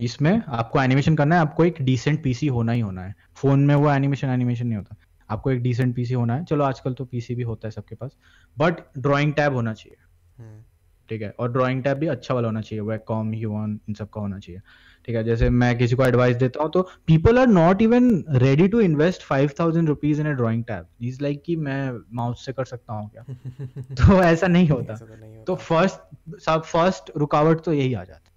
इसमें 0.00 0.42
आपको 0.48 0.80
एनिमेशन 0.82 1.16
करना 1.16 1.34
है 1.34 1.40
आपको 1.40 1.64
एक 1.64 1.82
डिसेंट 1.82 2.22
पीसी 2.24 2.46
होना 2.46 2.72
ही 2.72 2.80
होना 2.80 3.02
है। 3.02 3.14
फ़ोन 3.36 3.66
में 3.66 3.74
वो 3.74 3.90
एनिमेशन 3.90 4.28
एनिमेशन 4.28 4.66
नहीं 4.66 4.76
होता। 4.76 4.96
आपको 5.30 5.50
एक 5.50 5.60
डिसेंट 5.62 5.94
पीसी 5.96 6.14
होना 6.14 6.34
है। 6.34 6.44
चलो 6.44 6.64
आजकल 6.64 6.94
तो 6.94 7.04
पीसी 7.04 7.34
भी 7.34 7.42
होता 7.42 7.68
है 7.68 7.72
सबके 7.72 7.94
पास 7.94 8.16
बट 8.58 8.80
ड्राइंग 8.98 9.32
टैब 9.32 9.54
होना 9.54 9.74
चाहिए। 9.74 9.96
Hmm. 10.40 10.62
ठीक 11.08 11.22
है 11.22 11.30
और 11.38 11.52
ड्राइंग 11.52 11.82
टैब 11.82 11.98
भी 11.98 12.06
अच्छा 12.06 12.34
वाला 12.34 12.48
होना 12.48 12.60
चाहिए 12.60 12.80
वैकॉम 12.80 13.32
ह्यून 13.32 13.80
इन 13.88 13.94
सब 13.94 14.08
का 14.10 14.20
होना 14.20 14.38
चाहिए। 14.38 14.60
ठीक 15.06 15.16
है 15.16 15.22
जैसे 15.24 15.48
मैं 15.50 15.76
किसी 15.78 15.96
को 15.96 16.04
एडवाइस 16.06 16.36
देता 16.36 16.62
हूँ 16.62 16.70
तो 16.70 16.82
people 17.06 17.38
are 17.38 17.46
not 17.46 17.82
even 17.82 18.24
ready 18.36 18.68
to 18.68 18.80
invest 18.80 19.22
five 19.22 19.50
thousand 19.60 19.88
rupees 19.88 20.20
in 20.20 20.26
a 20.26 20.32
drawing 20.34 20.64
tab 20.64 20.86
is 21.02 21.22
like 21.22 21.42
कि 21.46 21.56
मैं 21.56 22.00
माउस 22.16 22.44
से 22.46 22.52
कर 22.52 22.64
सकता 22.64 22.92
हूँ 22.92 23.10
क्या 23.10 23.24
तो 23.94 24.22
ऐसा 24.22 24.46
नहीं 24.46 24.68
होता 24.68 24.94
तो 24.94 25.06
होता. 25.06 25.44
तो 25.44 25.54
फ़र्स्ट 25.54 26.40
सब 26.40 26.62
फ़र्स्ट 26.62 27.10
रुकावट 27.16 27.64
तो 27.64 27.72
यही 27.72 27.94
आ 27.94 28.04
जाती 28.04 28.30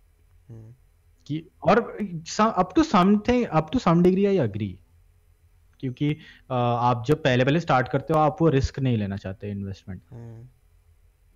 Hmm. 0.49 0.74
कि 1.26 1.43
और 1.63 1.80
up 2.39 2.74
to 2.76 2.84
something 2.84 3.45
up 3.45 3.70
to 3.74 3.80
some 3.80 4.01
degree 4.03 4.26
I 4.26 4.38
agree 4.38 4.68
क्योंकि 5.80 6.18
आप 6.49 7.03
जब 7.07 7.24
पहले 7.24 7.45
पहले 7.45 7.59
स्टार्ट 7.59 7.88
करते 7.88 8.13
हो 8.13 8.20
आप 8.20 8.38
वो 8.41 8.49
रिस्क 8.49 8.80
नहीं 8.80 8.97
लेना 8.97 9.18
चाहते 9.18 9.51
इन्वेस्टमेंट. 9.51 10.01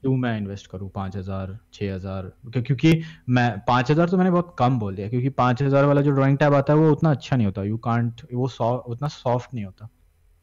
क्यों 0.04 0.16
मैं 0.18 0.38
इन्वेस्ट 0.38 0.68
करूँ 0.68 0.90
पाँच 0.90 1.16
हज़ार 1.18 1.58
छः 1.74 1.94
हज़ार 1.96 2.32
क्योंकि 2.58 3.02
मैं 3.30 3.50
पाँच 3.60 3.92
हज़ार 3.92 4.10
तो 4.10 4.18
मैंने 4.18 4.32
बहुत 4.32 4.56
कम 4.60 4.80
बोल 4.80 4.96
दिया 4.96 5.10
क्योंकि 5.10 5.30
पाँच 5.30 5.62
हज़ार 5.62 5.86
वाला 5.86 6.02
जो 6.02 6.12
ड्राइंग 6.12 6.38
टैब 6.38 6.54
आता 6.54 6.74
है 6.74 6.80
वो 6.80 6.92
उतना 6.92 7.12
अच्छा 7.12 7.36
नहीं 7.36 7.48
होता 7.48 7.64
यू 7.64 7.78
कांट 7.78 8.22
वो 8.34 8.48
सॉ 8.48 8.72
उतना 8.88 9.08
सॉफ्ट 9.08 9.54
नहीं 9.54 9.66
होता 9.66 9.90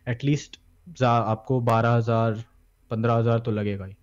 एटलीस्ट 0.07 0.61
आपको 1.03 1.61
बारह 1.61 1.91
हज़ार 1.91 2.45
पंद्रह 2.91 3.15
हज़ार 3.15 3.39
तो 3.39 3.51
लगेगा 3.51 3.85
ही. 3.85 3.97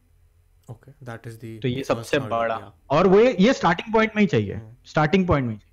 That 1.04 1.28
is 1.28 1.38
the. 1.38 1.62
तो 1.62 1.68
ये 1.68 1.84
सबसे 1.84 2.20
बड़ा 2.20 2.74
और 2.90 3.08
वो 3.08 3.20
ये, 3.20 3.54
स्टार्टिंग 3.54 3.94
पॉइंट 3.94 4.16
में 4.16 4.22
ही 4.22 4.28
चाहिए। 4.28 4.62
स्टार्टिंग 4.86 5.28
पॉइंट 5.28 5.48
में 5.48 5.54
ही 5.54 5.60
चाहिए 5.60 5.72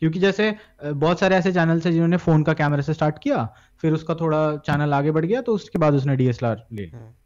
क्योंकि 0.00 0.18
जैसे 0.18 0.54
बहुत 0.84 1.20
सारे 1.20 1.36
ऐसे 1.36 1.52
चैनल्स 1.52 1.86
हैं 1.86 1.92
जिन्होंने 1.92 2.16
फ़ोन 2.16 2.42
का 2.42 2.52
कैमरा 2.52 2.82
से 2.82 2.94
स्टार्ट 2.94 3.18
किया 3.18 3.44
फिर 3.80 3.92
उसका 3.92 4.14
थोड़ा 4.14 4.56
चैनल 4.56 4.94
आगे 4.94 5.10
बढ़ 5.10 5.24
गया 5.24 5.40
तो 5.40 5.54
उसके 5.54 5.78
बाद 5.78 5.94
उसने 5.94 6.16
डीएसएलआर 6.16 6.66
ले 6.72 6.82
लिया 6.82 6.98
Hmm. 6.98 7.19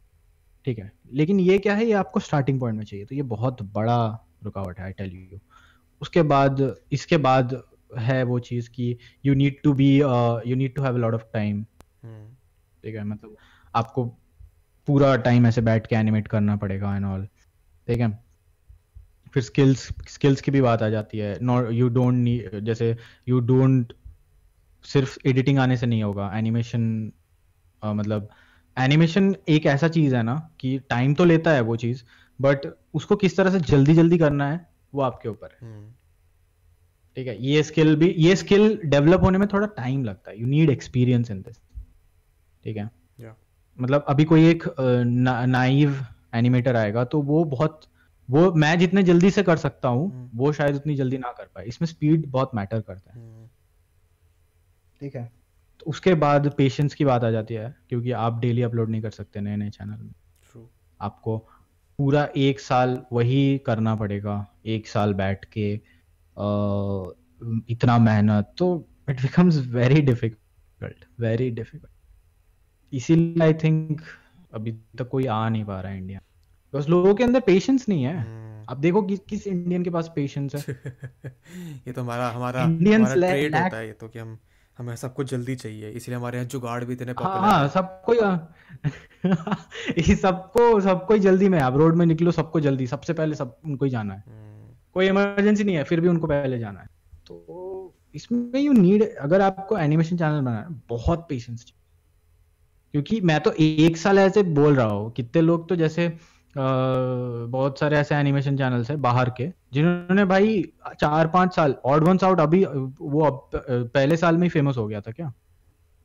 ठीक 0.65 0.79
है। 0.79 0.91
लेकिन 1.13 1.39
ये 1.39 1.57
क्या 1.57 1.75
है 1.75 1.85
ये 1.85 1.93
आपको 1.93 2.19
स्टार्टिंग 2.19 2.59
पॉइंट 2.59 2.77
में 2.77 2.85
चाहिए। 2.85 3.05
तो 3.05 3.15
ये 3.15 3.21
बहुत 3.33 3.61
बड़ा 3.73 3.97
रुकावट 4.43 4.79
है 4.79 4.85
आई 4.85 4.91
टेल 4.93 5.11
यू 5.11 5.39
उसके 6.01 6.21
बाद 6.23 6.61
इसके 6.91 7.17
बाद 7.17 7.61
है 7.99 8.23
वो 8.23 8.39
चीज़ 8.39 8.69
कि 8.69 8.97
you 9.25 9.33
need 9.33 9.61
to 9.63 9.73
be 9.73 9.89
you 9.97 10.55
need 10.55 10.75
to 10.75 10.81
have 10.83 10.97
lot 10.97 11.13
of 11.13 11.23
time. 11.33 11.63
ठीक 12.83 12.95
है 12.95 13.03
मतलब 13.03 13.35
आपको 13.75 14.05
पूरा 14.87 15.15
टाइम 15.17 15.45
ऐसे 15.47 15.61
बैठ 15.61 15.87
के 15.87 15.95
एनिमेट 15.95 16.27
करना 16.27 16.55
पड़ेगा 16.55 16.95
एंड 16.95 17.05
ऑल 17.05 17.25
ठीक 17.87 17.99
है? 17.99 18.09
फिर 19.33 19.43
स्किल्स 19.43 19.87
स्किल्स 20.07 20.41
की 20.41 20.51
भी 20.51 20.61
बात 20.61 20.81
आ 20.83 20.89
जाती 20.89 21.17
है। 21.17 21.37
नॉट 21.41 21.71
यू 21.71 21.89
डोंट 21.89 22.13
नीड 22.15 22.59
जैसे 22.65 22.95
यू 23.27 23.39
डोंट 23.41 23.93
सिर्फ़ 24.85 25.17
एडिटिंग 25.27 25.59
आने 25.59 25.77
से 25.77 25.85
नहीं 25.85 26.03
होगा। 26.03 26.31
एनिमेशन 26.37 27.11
uh, 27.81 27.93
मतलब 27.93 28.29
एनिमेशन 28.77 29.35
एक 29.49 29.65
ऐसा 29.67 29.87
चीज़ 29.89 30.15
है 30.15 30.21
ना 30.23 30.35
कि 30.59 30.77
टाइम 30.89 31.13
तो 31.13 31.25
लेता 31.25 31.51
है 31.51 31.61
वो 31.63 31.75
चीज़ 31.77 32.03
बट 32.39 32.65
उसको 32.93 33.15
किस 33.15 33.37
तरह 33.37 33.51
से 33.51 33.59
जल्दी 33.67 33.93
जल्दी 33.93 34.17
करना 34.17 34.49
है 34.51 34.65
वो 34.93 35.01
आपके 35.03 35.29
ऊपर 35.29 35.49
है 35.51 35.67
Hmm. 35.67 35.93
ठीक 37.17 37.27
है 37.27 37.35
ये 37.43 37.61
स्किल 37.63 37.95
भी 37.95 38.07
ये 38.19 38.35
स्किल 38.35 38.79
डेवलप 38.85 39.21
होने 39.21 39.37
में 39.37 39.47
थोड़ा 39.47 39.67
टाइम 39.75 40.03
लगता 40.03 40.31
है 40.31 40.39
you 40.39 40.47
need 40.47 40.69
experience 40.69 41.31
in 41.31 41.41
this 41.41 41.59
ठीक 42.63 42.77
है 42.77 42.89
Yeah. 43.19 43.33
मतलब 43.77 44.05
अभी 44.09 44.23
कोई 44.25 44.49
एक 44.49 44.63
नाइव 44.79 46.05
एनिमेटर 46.35 46.75
आएगा 46.75 47.03
तो 47.05 47.21
वो 47.23 47.43
बहुत 47.47 47.81
वो 48.29 48.51
मैं 48.55 48.77
जितने 48.79 49.03
जल्दी 49.03 49.29
से 49.31 49.43
कर 49.43 49.57
सकता 49.57 49.89
हूँ 49.89 50.09
हम्म। 50.11 50.29
वो 50.35 50.51
शायद 50.53 50.75
उतनी 50.75 50.95
जल्दी 50.95 51.17
ना 51.17 51.31
कर 51.31 51.47
पाए 51.55 51.65
इसमें 51.65 51.87
स्पीड 51.87 52.25
बहुत 52.29 52.55
मैटर 52.55 52.81
करता 52.81 53.11
है 53.11 53.17
Hmm. 53.17 53.47
ठीक 55.01 55.15
है 55.15 55.31
उसके 55.85 56.13
बाद 56.13 56.53
पेशेंस 56.57 56.93
की 56.95 57.05
बात 57.05 57.23
आ 57.23 57.31
जाती 57.31 57.53
है 57.53 57.75
क्योंकि 57.89 58.11
आप 58.11 58.39
डेली 58.39 58.61
अपलोड 58.61 58.89
नहीं 58.89 59.01
कर 59.01 59.11
सकते 59.11 59.41
नए 59.41 59.55
नए 59.55 59.69
चैनल 59.69 59.97
में। 59.97 60.13
True. 60.51 60.65
आपको 61.01 61.37
पूरा 61.97 62.29
एक 62.37 62.59
साल 62.59 63.05
वही 63.13 63.57
करना 63.57 63.95
पड़ेगा 63.95 64.47
एक 64.65 64.87
साल 64.87 65.13
बैठ 65.13 65.45
के 65.45 65.75
अ, 66.37 66.45
इतना 67.69 67.97
मेहनत 67.97 68.53
तो 68.57 68.89
it 69.09 69.21
becomes 69.21 69.67
very 69.67 70.01
difficult 70.01 71.05
very 71.19 71.49
difficult 71.51 71.91
इसीलिए 72.93 73.43
आई 73.43 73.53
थिंक 73.53 74.01
अभी 74.53 74.71
तक 74.71 75.07
कोई 75.07 75.25
आ 75.25 75.49
नहीं 75.49 75.65
पा 75.65 75.81
रहा 75.81 75.91
है 75.91 75.97
इंडिया 75.97 76.19
बिकॉज़ 76.19 76.89
लोगों 76.89 77.15
के 77.15 77.23
अंदर 77.23 77.39
पेशेंस 77.39 77.89
नहीं 77.89 78.03
है। 78.03 78.15
Hmm. 78.15 78.71
अब 78.71 78.77
देखो 78.81 79.01
कि, 79.01 79.17
किस 79.17 79.47
इंडियन 79.47 79.83
के 79.83 79.89
पास 79.89 80.11
पेशेंस 80.15 80.55
है। 80.55 80.61
ये 81.87 81.91
तो 81.91 82.01
हमारा 82.01 82.29
हमारा 82.29 82.65
ट्रेड 83.15 83.55
होता 83.55 83.77
है 83.77 83.87
ये 83.87 83.93
तो 83.93 84.07
कि 84.07 84.19
हम 84.19 84.39
हमें 84.79 84.95
सब 84.95 85.13
कुछ 85.13 85.29
जल्दी 85.31 85.55
चाहिए 85.55 85.89
इसलिए 85.89 86.17
हमारे 86.17 86.37
यहाँ 86.37 86.47
जुगाड़ 86.49 86.83
भी 86.83 86.93
इतने 86.93 87.11
हाँ 87.11 87.15
पॉपुलर 87.15 87.45
हाँ। 87.45 87.67
सबको 87.67 88.13
सबको 90.15 90.81
सबको 90.81 91.13
ही 91.13 91.19
जल्दी 91.19 91.49
में 91.49 91.59
आप 91.59 91.75
रोड 91.75 91.95
में 91.95 92.05
निकलो 92.05 92.31
सबको 92.31 92.59
जल्दी 92.59 92.87
सबसे 92.87 93.13
पहले 93.13 93.35
सब 93.35 93.55
उनको 93.65 93.85
ही 93.85 93.91
जाना 93.91 94.13
है। 94.13 94.23
कोई 94.95 95.07
इमरजेंसी 95.07 95.63
नहीं 95.63 95.75
है 95.75 95.83
फिर 95.83 96.01
भी 96.01 96.07
उनको 96.07 96.27
पहले 96.27 96.59
जाना 96.59 96.79
है। 96.79 96.87
तो 97.25 97.93
इसमें 98.15 98.59
यू 98.59 98.73
नीड 98.73 99.03
अगर 99.17 99.41
आपको 99.41 99.77
एनिमेशन 99.77 100.17
चैनल 100.17 100.41
बनाना 100.41 100.59
है 100.59 100.81
बहुत 100.89 101.25
पेशेंस 101.29 101.65
क्योंकि 102.93 103.19
मैं 103.21 103.39
तो 103.39 103.51
एक 103.59 103.97
साल 103.97 104.19
ऐसे 104.19 104.43
बोल 104.43 104.75
रहा 104.75 104.85
हूँ 104.87 105.11
कितने 105.11 105.41
लोग 105.41 105.67
तो 105.69 105.75
जैसे 105.75 106.07
अ, 106.07 106.15
बहुत 106.55 107.79
सारे 107.79 107.97
ऐसे 107.97 108.15
एनिमेशन 108.15 108.57
चैनल्स 108.57 108.89
है 108.91 108.95
बाहर 108.97 109.29
के 109.29 109.47
जिन्होंने 109.75 110.25
भाई 110.25 110.61
चार 110.99 111.27
पाँच 111.29 111.55
साल 111.55 111.75
ऑड 111.85 112.03
वंस 112.03 112.23
आउट 112.23 112.39
अभी 112.39 112.63
वो 112.65 113.25
अब 113.25 113.49
पहले 113.55 114.17
साल 114.17 114.37
में 114.37 114.43
ही 114.43 114.49
फ़ेमस 114.49 114.77
हो 114.77 114.87
गया 114.87 115.01
था 115.01 115.11
क्या? 115.11 115.31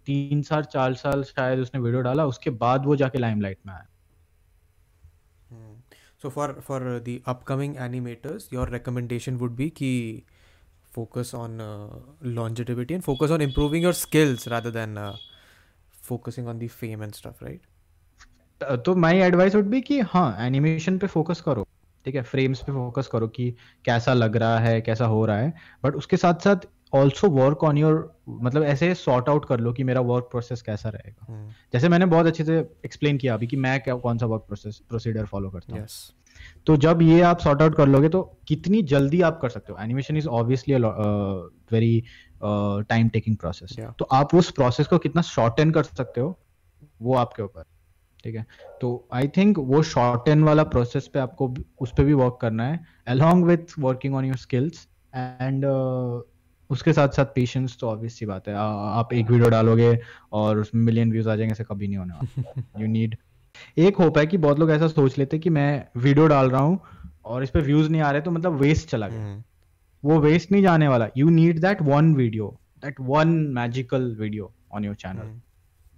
तीन 0.07 0.43
साल 0.43 0.63
चार 0.65 0.95
साल 0.97 1.23
शायद 1.25 1.59
उसने 1.61 1.81
वीडियो 1.81 2.03
डाला 2.03 2.27
उसके 2.27 2.51
बाद 2.61 2.87
वो 2.87 2.97
जाके 2.97 3.19
लाइमलाइट 3.19 3.59
में 3.67 3.73
आया। 3.75 3.87
So 6.23 6.29
for 6.29 6.53
for 6.67 6.83
the 7.07 7.19
upcoming 7.29 7.77
animators 7.81 8.49
your 8.53 8.71
recommendation 8.71 9.37
would 9.37 9.55
be 9.57 9.69
कि 9.77 9.91
focus 10.95 11.33
on 11.35 11.59
longevity 12.27 12.95
and 12.95 13.03
focus 13.03 13.31
on 13.31 13.43
improving 13.43 13.85
your 13.85 13.93
skills 13.95 14.49
rather 14.49 14.71
than 14.71 14.97
focusing 16.03 16.49
on 16.49 16.59
the 16.59 16.69
fame 16.71 17.03
and 17.03 17.13
stuff 17.15 17.45
right 17.45 18.83
तो 18.85 18.95
माय 18.97 19.23
एडवाइस 19.23 19.55
वुड 19.55 19.67
बी 19.67 19.81
कि 19.81 20.01
हाँ 20.15 20.47
animation 20.47 20.99
पे 20.99 21.07
focus 21.09 21.41
करो। 21.41 21.67
ठीक 22.05 22.15
है 22.15 22.23
frames 22.23 22.63
पे 22.63 22.73
focus 22.73 23.07
करो 23.07 23.29
कि 23.29 23.55
कैसा 23.85 24.15
लग 24.15 24.37
रहा 24.37 24.59
है 24.59 24.81
कैसा 24.81 25.07
हो 25.07 25.27
रहा 25.27 25.37
है 25.37 25.55
बट 25.85 25.95
उसके 25.95 26.17
साथ 26.17 26.35
साथ 26.35 26.57
ऑल्सो 26.95 27.29
वर्क 27.29 27.65
ऑन 27.65 27.79
योर 27.79 28.19
मतलब 28.29 28.63
ऐसे 28.63 28.95
सॉर्ट 28.95 29.29
आउट 29.29 29.45
कर 29.45 29.61
लो 29.61 29.73
कि 29.73 29.85
मेरा 29.85 30.01
वर्क 30.01 30.25
प्रोसेस 30.25 30.63
कैसा 30.63 30.89
रहेगा 30.89 31.27
Hmm. 31.27 31.73
जैसे 31.73 31.89
मैंने 31.89 32.07
बहुत 32.07 32.27
अच्छे 32.27 32.45
से 32.45 32.59
एक्सप्लेन 32.59 33.19
किया 33.19 33.35
अभी 33.35 33.47
कि 33.47 33.57
मैं 33.57 33.81
क्या 33.81 33.95
कौन 33.95 34.19
सा 34.19 34.27
वर्क 34.27 34.43
प्रोसेस 34.43 34.83
प्रोसीडर 34.89 35.25
फॉलो 35.25 35.51
करता 35.51 35.75
हूँ 35.75 35.87
Yes. 35.87 35.93
तो 36.67 36.77
जब 36.77 37.03
ये 37.03 37.21
आप 37.21 37.39
सॉर्ट 37.39 37.63
आउट 37.63 37.77
कर 37.77 37.87
लोगे 37.87 38.09
तो 38.09 38.39
कितनी 38.49 38.83
जल्दी 38.83 39.21
आप 39.21 39.41
कर 39.41 39.49
सकते 39.49 39.73
हो 39.73 39.79
animation 39.79 40.17
is 40.17 40.29
obviously 40.29 40.75
very 40.75 42.05
time 42.89 43.09
taking 43.09 43.37
process. 43.37 43.77
तो 43.99 44.05
आप 44.05 44.35
उस 44.35 44.51
प्रोसेस 44.51 44.87
को 44.87 44.99
कितना 44.99 45.23
शॉर्टन 45.23 45.71
कर 45.71 45.83
सकते 45.83 46.21
हो 46.21 46.39
वो 47.03 47.15
आपके 47.15 47.43
ऊपर 47.43 47.65
ठीक 48.25 48.35
है? 48.35 48.47
तो 48.81 49.09
आई 49.13 49.29
थिंक 49.29 49.59
वो 49.59 49.83
शॉर्टन 49.83 50.43
वाला 50.45 50.63
प्रोसेस 50.65 51.07
पे 51.07 51.19
आपको 51.19 51.55
उस 51.81 51.93
पर 51.99 52.05
भी 52.05 52.13
वर्क 52.13 52.39
करना 52.41 52.67
है 52.67 52.81
along 53.09 53.45
with 53.45 53.79
working 53.79 54.15
on 54.15 54.25
your 54.25 54.37
skills 54.37 54.87
and 55.15 55.65
उसके 56.71 56.93
साथ 56.93 57.09
साथ 57.09 57.25
पेशेंस 57.25 57.77
तो 57.81 57.89
ऑब्वियस 57.89 58.19
सी 58.19 58.27
बात 58.27 58.49
है। 58.49 58.55
आ, 58.55 58.63
आप 58.63 59.13
एक 59.13 59.31
वीडियो 59.31 59.49
डालोगे 59.51 59.99
और 60.33 60.59
उसमें 60.59 60.83
मिलियन 60.83 61.13
व्यूज़ 61.13 61.29
आ 61.29 61.37
जाएँगे 61.37 61.53
ऐसे 61.53 61.65
कभी 61.65 61.89
नहीं 61.89 61.99
होने 61.99 62.15
वाला। 62.15 62.81
यू 62.81 62.87
नीड 62.87 63.17
एक 63.79 63.97
होप 63.97 64.19
है 64.19 64.27
कि 64.27 64.39
बहुत 64.39 64.59
लोग 64.59 64.71
ऐसा 64.71 64.89
सोच 64.89 65.19
लेते 65.19 65.37
हैं 65.37 65.43
कि 65.43 65.51
मैं 65.51 65.87
वीडियो 65.97 66.27
डाल 66.27 66.51
रहा 66.51 66.61
हूँ 66.61 66.79
और 67.25 67.43
इस 67.43 67.51
पर 67.51 67.61
व्यूज़ 67.61 67.91
नहीं 67.91 68.03
आ 68.03 68.11
रहे 68.11 68.21
तो 68.21 68.31
मतलब 68.31 68.53
वेस्ट 68.53 68.89
चला 68.89 69.09
गया। 69.09 69.25
हम्म, 69.25 69.43
वो 70.05 70.19
वेस्ट 70.21 70.53
नहीं 70.53 70.63
जाने 70.63 70.89
वाला। 70.89 71.09
You 71.17 71.29
need 71.31 71.61
that 71.61 71.83
one 71.83 72.15
video 72.15 72.47
that 72.85 73.01
one 73.01 73.29
magical 73.55 74.15
video 74.21 74.53
on 74.73 74.85
your 74.85 74.95
channel 74.95 75.41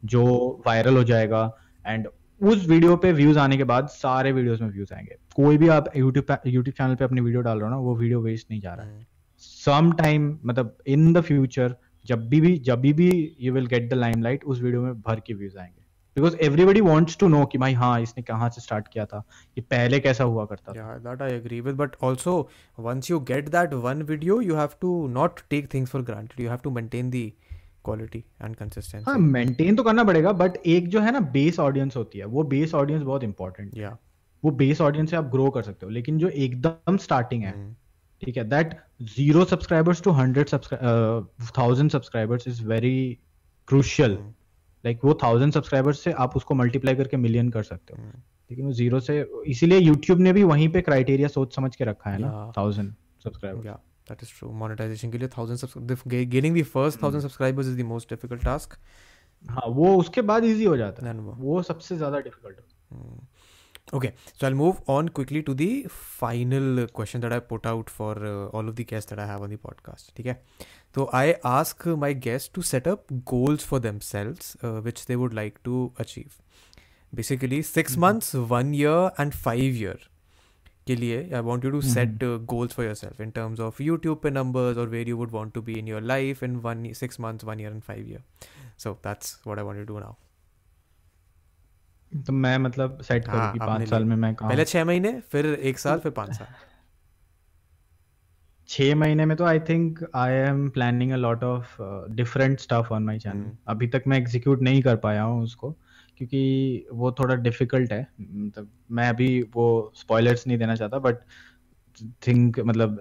जो 0.02 0.24
वायरल 0.66 0.96
हो 0.96 1.04
जाएगा 1.04 1.44
एंड 1.86 2.08
उस 2.40 2.66
वीडियो 2.68 2.96
पे 2.96 3.12
व्यूज़ 3.12 3.38
आने 3.38 3.56
के 3.56 3.64
बाद 3.64 3.88
सारे 3.88 4.32
वीडियोस 4.32 4.60
में 4.60 4.68
व्यूज़ 4.70 4.94
आएँगे 4.94 5.16
कोई 5.36 5.58
भी 5.58 5.68
आप 5.68 5.90
यूट्यूब 5.96 6.36
यूट्यूब 6.46 6.74
चैनल 6.74 6.94
पे 6.94 7.04
अपनी 7.04 7.20
वीडियो 7.20 7.42
डाल 7.42 7.58
रहे 7.58 7.64
हो 7.64 7.70
ना 7.70 7.76
वो 7.76 7.96
वीडियो 7.96 8.20
वेस्ट 8.20 8.50
नहीं 8.50 8.60
जा 8.60 8.74
रहा 8.74 8.86
है 8.86 9.06
सम 9.42 9.92
टाइम 9.92 10.38
मतलब 10.46 10.76
इन 10.86 11.12
द 11.12 11.20
फ्यूचर 11.20 11.76
जब 12.06 12.28
भी 12.28 12.40
भी 12.40 12.56
जब 12.58 12.80
भी 12.80 12.92
भी 12.92 13.10
you 13.40 13.52
will 13.52 13.66
get 13.66 13.88
the 13.90 13.94
limelight 13.94 14.44
उस 14.44 14.60
वीडियो 14.62 14.82
में 14.82 15.00
भर 15.00 15.20
के 15.26 15.34
व्यूज़ 15.34 15.58
आएँगे 15.58 15.80
because 16.16 16.36
everybody 16.36 16.80
wants 16.80 17.16
to 17.18 17.28
know 17.28 17.44
कि 17.46 17.58
भाई 17.58 17.72
हाँ 17.72 18.00
इसने 18.00 18.22
कहाँ 18.22 18.48
से 18.50 18.60
स्टार्ट 18.60 18.88
किया 18.88 19.04
था 19.06 19.22
ये 19.58 19.60
पहले 19.70 20.00
कैसा 20.00 20.24
हुआ 20.24 20.44
करता 20.44 20.72
था 20.72 20.76
Yeah, 20.76 20.98
that 21.06 21.22
I 21.22 21.30
agree 21.36 21.60
with. 21.60 21.76
But 21.76 21.96
also, 22.08 22.34
once 22.78 23.10
you 23.12 23.20
get 23.30 23.50
that 23.52 23.74
one 23.86 24.02
video, 24.10 24.38
you 24.48 24.54
have 24.54 24.74
to 24.80 24.90
not 25.08 25.42
take 25.54 25.70
things 25.76 25.94
for 25.94 26.02
granted. 26.10 26.42
You 26.44 26.48
have 26.48 26.62
to 26.62 26.70
maintain 26.70 27.10
quality 27.88 28.22
and 28.44 28.56
consistency. 28.56 29.04
हाँ 29.08 29.18
मेंटेन 29.18 29.76
तो 29.76 29.82
करना 29.82 30.04
पड़ेगा 30.04 30.32
बट 30.40 30.56
एक 30.66 30.88
जो 30.88 31.00
है 31.00 31.12
ना 31.12 31.20
बेस 31.36 31.58
ऑडियंस 31.60 31.96
होती 31.96 32.18
है 32.18 32.24
वो 32.34 32.42
बेस 32.54 32.74
ऑडियंस 32.74 33.02
बहुत 33.02 33.24
इंपॉर्टेंट 33.24 33.74
Yeah. 33.74 33.94
वो 34.42 34.50
बेस 34.60 34.80
ऑडियंस 34.80 35.10
से 35.10 35.16
आप 35.16 35.30
ग्रो 35.30 35.48
कर 35.50 35.62
सकते 35.62 35.86
हो 35.86 35.92
लेकिन 35.92 36.18
जो 36.18 36.28
एकदम 36.46 36.96
स्टार्टिंग 37.06 37.42
है 37.44 37.52
Mm. 37.54 37.74
ठीक 38.22 38.36
है 38.36 38.44
that 38.48 38.74
zero 39.14 39.44
subscribers 39.44 40.02
to 40.02 40.10
hundred 40.18 40.48
thousand 41.58 41.90
subscribers 41.90 42.48
is 42.48 42.64
very 42.66 43.18
crucial. 43.68 44.12
Like 44.84 45.00
वो 45.04 45.14
थाउज़ेंड 45.22 45.52
सब्सक्राइबर्स 45.52 46.00
से 46.04 46.12
आप 46.24 46.36
उसको 46.36 46.54
मल्टीप्लाई 46.54 46.94
करके 46.96 47.16
मिलियन 47.16 47.48
कर 47.50 47.62
सकते 47.62 47.94
हो 47.96 48.02
Mm. 48.02 48.18
लेकिन 48.50 48.66
वो 48.66 48.72
ज़ीरो 48.72 49.00
से 49.00 49.24
इसीलिए 49.48 49.78
यूट्यूब 49.78 50.20
ने 50.20 50.32
भी 50.32 50.42
वहीं 50.44 50.68
पे 50.72 50.80
क्राइटेरिया 50.82 51.28
सोच 51.28 51.54
समझ 51.56 51.74
के 51.76 51.84
रखा 51.84 52.10
है 52.10 52.18
ना. 52.18 52.52
Thousand 52.56 52.92
subscriber 53.24 53.66
that 54.09 54.21
is 54.25 54.29
true. 54.39 54.51
Monetization 54.63 55.11
के 55.11 55.17
लिए 55.17 55.29
thousand 55.35 55.61
subs- 55.63 55.79
the- 55.91 56.25
gaining 56.35 56.53
the 56.59 56.65
first 56.75 56.99
thousand 57.05 57.25
subscribers 57.27 57.71
is 57.73 57.77
the 57.81 57.87
most 57.93 58.13
difficult 58.15 58.45
task. 58.49 58.77
हाँ 59.49 59.67
वो 59.79 59.95
उसके 59.97 60.21
बाद 60.27 60.43
इजी 60.43 60.63
हो 60.65 60.77
जाता 60.77 61.05
है 61.05 61.11
Then 61.13 61.23
वो- 61.25 61.35
वो 61.39 61.61
सबसे 61.63 61.97
ज्यादा 61.97 62.19
difficult 62.29 62.59
Okay, 63.97 64.09
so 64.39 64.45
I'll 64.47 64.55
move 64.59 64.79
on 64.93 65.09
quickly 65.17 65.41
to 65.49 65.53
the 65.59 65.67
final 65.89 66.87
question 66.97 67.21
that 67.25 67.33
I 67.35 67.37
put 67.51 67.67
out 67.69 67.91
for 67.97 68.09
uh, 68.29 68.31
all 68.47 68.71
of 68.71 68.75
the 68.79 68.85
guests 68.89 69.09
that 69.11 69.19
I 69.25 69.27
have 69.29 69.45
on 69.45 69.53
the 69.53 69.59
podcast. 69.67 70.09
ठीक 70.17 70.25
है 70.25 70.35
So 70.97 71.05
I 71.19 71.23
ask 71.51 71.85
my 72.01 72.09
guests 72.25 72.51
to 72.57 72.63
set 72.71 72.89
up 72.93 73.13
goals 73.31 73.67
for 73.69 73.79
themselves, 73.85 74.49
uh, 74.63 74.73
which 74.87 75.05
they 75.11 75.17
would 75.21 75.37
like 75.39 75.61
to 75.69 75.77
achieve. 76.05 76.35
Basically, 77.21 77.61
6 77.69 77.95
months, 78.05 78.33
one 78.53 78.73
year, 78.81 78.99
and 79.23 79.37
five 79.45 79.79
year. 79.83 79.95
के 80.86 80.96
लिए 80.96 81.18
I 81.30 81.40
want 81.48 81.64
you 81.66 81.72
to 81.72 81.82
set 81.88 82.24
uh, 82.26 82.36
goals 82.52 82.74
for 82.78 82.84
yourself 82.84 83.20
in 83.26 83.32
terms 83.38 83.62
of 83.66 83.78
YouTube 83.86 84.22
पे 84.22 84.32
numbers 84.32 84.82
or 84.82 84.86
where 84.94 85.08
you 85.12 85.20
would 85.22 85.38
want 85.38 85.54
to 85.54 85.62
be 85.62 85.78
in 85.78 85.92
your 85.92 86.02
life 86.12 86.42
in 86.42 86.60
one 86.66 86.84
six 86.94 87.22
months, 87.26 87.48
one 87.52 87.64
year, 87.64 87.72
and 87.72 87.84
five 87.84 88.12
year. 88.12 88.22
So 88.76 88.98
that's 89.02 89.32
what 89.44 89.58
I 89.58 89.68
want 89.70 89.82
to 89.84 89.88
do 89.92 90.00
now. 90.00 90.12
तो 92.12 92.32
मैं 92.32 92.56
मतलब 92.58 92.98
set 93.02 93.24
करूँ 93.24 93.40
हाँ, 93.40 93.52
कि 93.52 93.58
पाँच। 93.58 93.88
साल 93.88 94.04
में 94.04 94.16
मैं 94.16 94.34
कहाँ 94.34 94.50
पहले 94.50 94.64
छह 94.64 94.84
महीने 94.84 95.12
फिर 95.32 95.46
एक 95.46 95.78
साल 95.78 95.98
फिर 95.98 96.12
पाँच 96.12 96.34
साल 96.34 96.46
छह 98.68 98.94
महीने 98.94 99.24
में 99.26 99.36
तो 99.36 99.44
I 99.44 99.60
think 99.68 99.98
I 100.16 100.32
am 100.32 100.68
planning 100.70 101.12
a 101.12 101.16
lot 101.16 101.44
of 101.44 101.76
different 102.16 102.60
stuff 102.60 102.92
on 102.94 103.04
my 103.04 103.18
channel 103.18 103.36
hmm. 103.36 103.56
अभी 103.68 103.86
तक 103.94 104.02
मैं 104.06 104.18
एग्जीक्यूट 104.18 104.62
नहीं 104.62 104.82
कर 104.82 104.96
पाया 105.06 105.22
हूँ 105.22 105.42
उसको 105.42 105.74
क्योंकि 106.18 106.86
वो 106.92 107.12
थोड़ा 107.12 107.34
डिफ़िकल्ट 107.34 107.92
है। 107.92 108.06
मतलब 108.20 108.70
मैं 108.90 109.08
अभी 109.08 109.42
वो 109.42 109.92
स्पॉयलर्स 109.94 110.46
नहीं 110.46 110.58
देना 110.58 110.74
चाहता 110.74 110.98
बट 110.98 111.16
थिंक 112.26 112.58
मतलब 112.60 113.00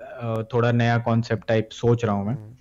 थोड़ा 0.53 0.71
नया 0.71 0.97
कॉन्सेप्ट 0.97 1.47
टाइप 1.47 1.69
सोच 1.71 2.05
रहा 2.05 2.15
हूँ 2.15 2.25
मैं। 2.27 2.33
हम्म, 2.33 2.55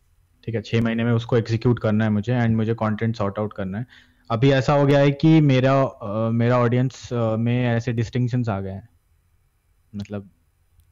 ठीक 0.45 0.55
है 0.55 0.63
छह 0.63 0.81
महीने 0.81 1.05
में 1.05 1.13
उसको 1.13 1.37
एग्जीक्यूट 1.37 1.79
करना 1.79 2.05
है 2.05 2.11
मुझे 2.11 2.35
एंड 2.35 2.57
मुझे 2.57 2.75
कंटेंट 2.75 3.17
सॉर्ट 3.17 3.39
आउट 3.39 3.53
करना 3.53 3.79
है। 3.79 3.87
अभी 4.31 4.51
ऐसा 4.51 4.73
हो 4.73 4.87
गया 4.87 4.99
है 4.99 5.11
कि 5.11 5.41
मेरा 5.41 5.83
अ, 5.83 6.31
मेरा 6.31 6.59
ऑडियंस 6.59 7.09
में 7.13 7.67
ऐसे 7.67 7.93
डिस्टिंक्शंस 7.93 8.49
आ 8.49 8.61
गए 8.61 8.71
हैं। 8.71 8.89
मतलब 9.95 10.31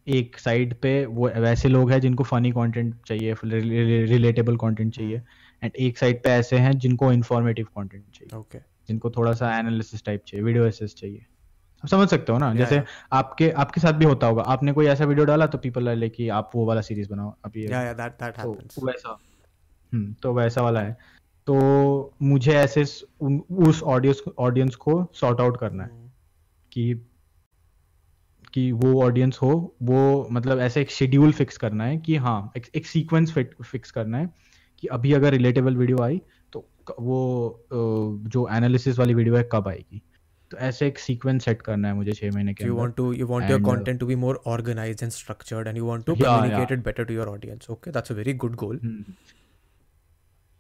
एक 0.07 0.39
साइड 0.39 0.75
पे 0.75 1.07
वो 1.07 1.29
वैसे 1.29 1.69
लोग 1.69 1.91
हैं 1.91 2.01
जिनको 2.01 2.25
फनी 2.25 2.51
कंटेंट 2.51 2.95
चाहिए 3.07 3.35
रिलेटेबल 4.07 4.57
कंटेंट 4.57 4.95
चाहिए 4.95 5.23
एंड 5.63 5.73
एक 5.77 5.99
साइड 5.99 6.23
पे 6.23 6.31
ऐसे 6.31 6.59
हैं 6.59 6.79
जिनको 6.79 7.13
इंफॉर्मेटिव 7.13 7.67
कंटेंट 7.67 8.05
चाहिए। 8.15 8.39
Okay 8.39 8.59
okay. 8.59 8.69
जिनको 8.89 9.11
थोड़ा 9.11 9.32
सा 9.32 9.59
एनालिसिस 9.59 10.05
टाइप 10.05 10.24
चाहिए 10.26 10.45
वीडियो 10.45 10.66
एसेस 10.66 10.95
चाहिए। 10.95 11.26
आप 11.78 11.86
समझ 11.86 12.09
सकते 12.09 12.32
हो 12.32 12.39
ना? 12.39 12.47
Yeah, 12.47 12.59
जैसे 12.59 12.82
आपके 13.12 13.51
आपके 13.51 13.80
साथ 13.80 13.93
भी 13.93 14.05
होता 14.05 14.26
होगा। 14.26 14.43
आपने 14.43 14.72
कोई 14.72 14.86
ऐसा 14.86 15.05
वीडियो 15.05 15.26
डाला 15.26 15.47
तो 15.47 15.59
पीपल 15.59 15.84
लाइक 15.84 16.12
कि 16.12 16.28
आप 16.28 16.51
वो 16.55 16.66
वाला 16.66 16.80
सीरीज़ 16.80 17.09
बनाओ 17.11 17.34
अभी 17.45 17.68
Yeah, 17.68 17.82
yeah, 17.82 17.99
that 18.01 18.22
that 18.22 18.43
तो 18.43 18.55
happens. 18.55 18.84
वैसा। 18.84 19.18
हम्म 19.95 20.12
तो 20.12 20.34
वैसा 20.34 20.62
वाला 20.62 20.80
है। 20.80 20.99
तो 21.47 22.14
मुझे 22.22 22.53
ऐसे 22.53 22.82
उस 23.51 23.82
ऑडियंस 23.82 24.22
ऑडियंस 24.39 24.74
को 24.74 25.11
सॉर्ट 25.14 25.41
आउट 25.41 25.61
करना 25.61 25.84
है। 25.84 25.91
हम्म, 25.91 26.11
कि 26.72 27.05
कि 28.55 28.72
वो 28.72 29.03
ऑडियंस 29.03 29.39
हो 29.43 29.76
वो 29.82 30.28
मतलब 30.32 30.59
ऐसे 30.59 30.80
एक 30.80 30.91
शेड्यूल 30.91 31.32
फिक्स 31.32 31.57
करना 31.57 31.84
है 31.84 31.97
कि 31.97 32.16
हाँ 32.16 32.53
एक, 32.57 32.66
एक 32.74 32.86
सीक्वेंस 32.86 33.32
फिक्स 33.64 33.91
करना 33.91 34.18
है 34.18 34.30
कि 34.78 34.86
अभी 34.86 35.12
अगर 35.12 35.30
रिलेटेबल 35.30 35.76
वीडियो 35.76 35.99
आई 35.99 36.22
वो 37.01 37.66
जो 37.70 38.49
एनालिसिस 38.53 38.99
वाली 38.99 39.14
वीडियो 39.14 39.36
है 39.36 39.49
कब 39.53 39.68
आएगी? 39.68 40.03
तो 40.51 40.57
ऐसे 40.57 40.86
एक 40.86 40.99
सीक्वेंस 40.99 41.45
सेट 41.45 41.62
करना 41.62 41.89
है 41.89 41.95
मुझे 41.95 42.12
छह 42.12 42.30
महीने 42.34 42.55
के 42.55 42.64
you 42.64 42.74
want 42.74 42.95
to 42.97 43.12
you 43.12 43.26
want 43.26 43.51
your 43.51 43.61
content 43.61 44.01
to 44.01 44.07
be 44.07 44.14
more 44.14 44.43
organised 44.47 45.03
and 45.03 45.12
structured 45.12 45.68
and 45.68 45.76
you 45.76 45.86
want 45.86 46.05
to 46.05 46.14
communicate 46.14 46.72
it 46.72 46.84
better 46.84 47.05
to 47.05 47.14
your 47.14 47.28
audience 47.28 47.70
okay 47.70 47.91
that's 47.91 48.12
a 48.12 48.14
very 48.14 48.34
good 48.34 48.55
goal 48.55 48.80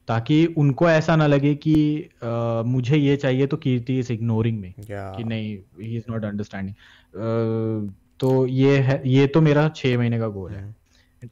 ताकि 0.08 0.46
उनको 0.46 0.88
ऐसा 0.90 1.16
ना 1.16 1.26
लगे 1.26 1.54
कि 1.54 1.74
uh, 2.24 2.64
मुझे 2.66 2.96
ये 2.96 3.16
चाहिए 3.16 3.46
तो 3.46 3.56
कीर्ति 3.56 3.98
इज़ 3.98 4.12
इग्नोरिंग 4.12 4.60
मी 4.60 4.74
कि 4.80 5.24
नहीं 5.24 5.58
ही 5.80 5.96
इज़ 5.96 6.04
नॉट 6.10 6.24
अंडरस्टैंडिंग 6.24 7.90
तो 8.20 8.46
ये 8.46 8.78
है 8.78 9.02
ये 9.06 9.26
तो 9.26 9.40
मेरा 9.40 9.68
छह 9.68 9.98
महीने 9.98 10.18
का 10.18 10.28
गोल 10.28 10.52
है। 10.52 10.74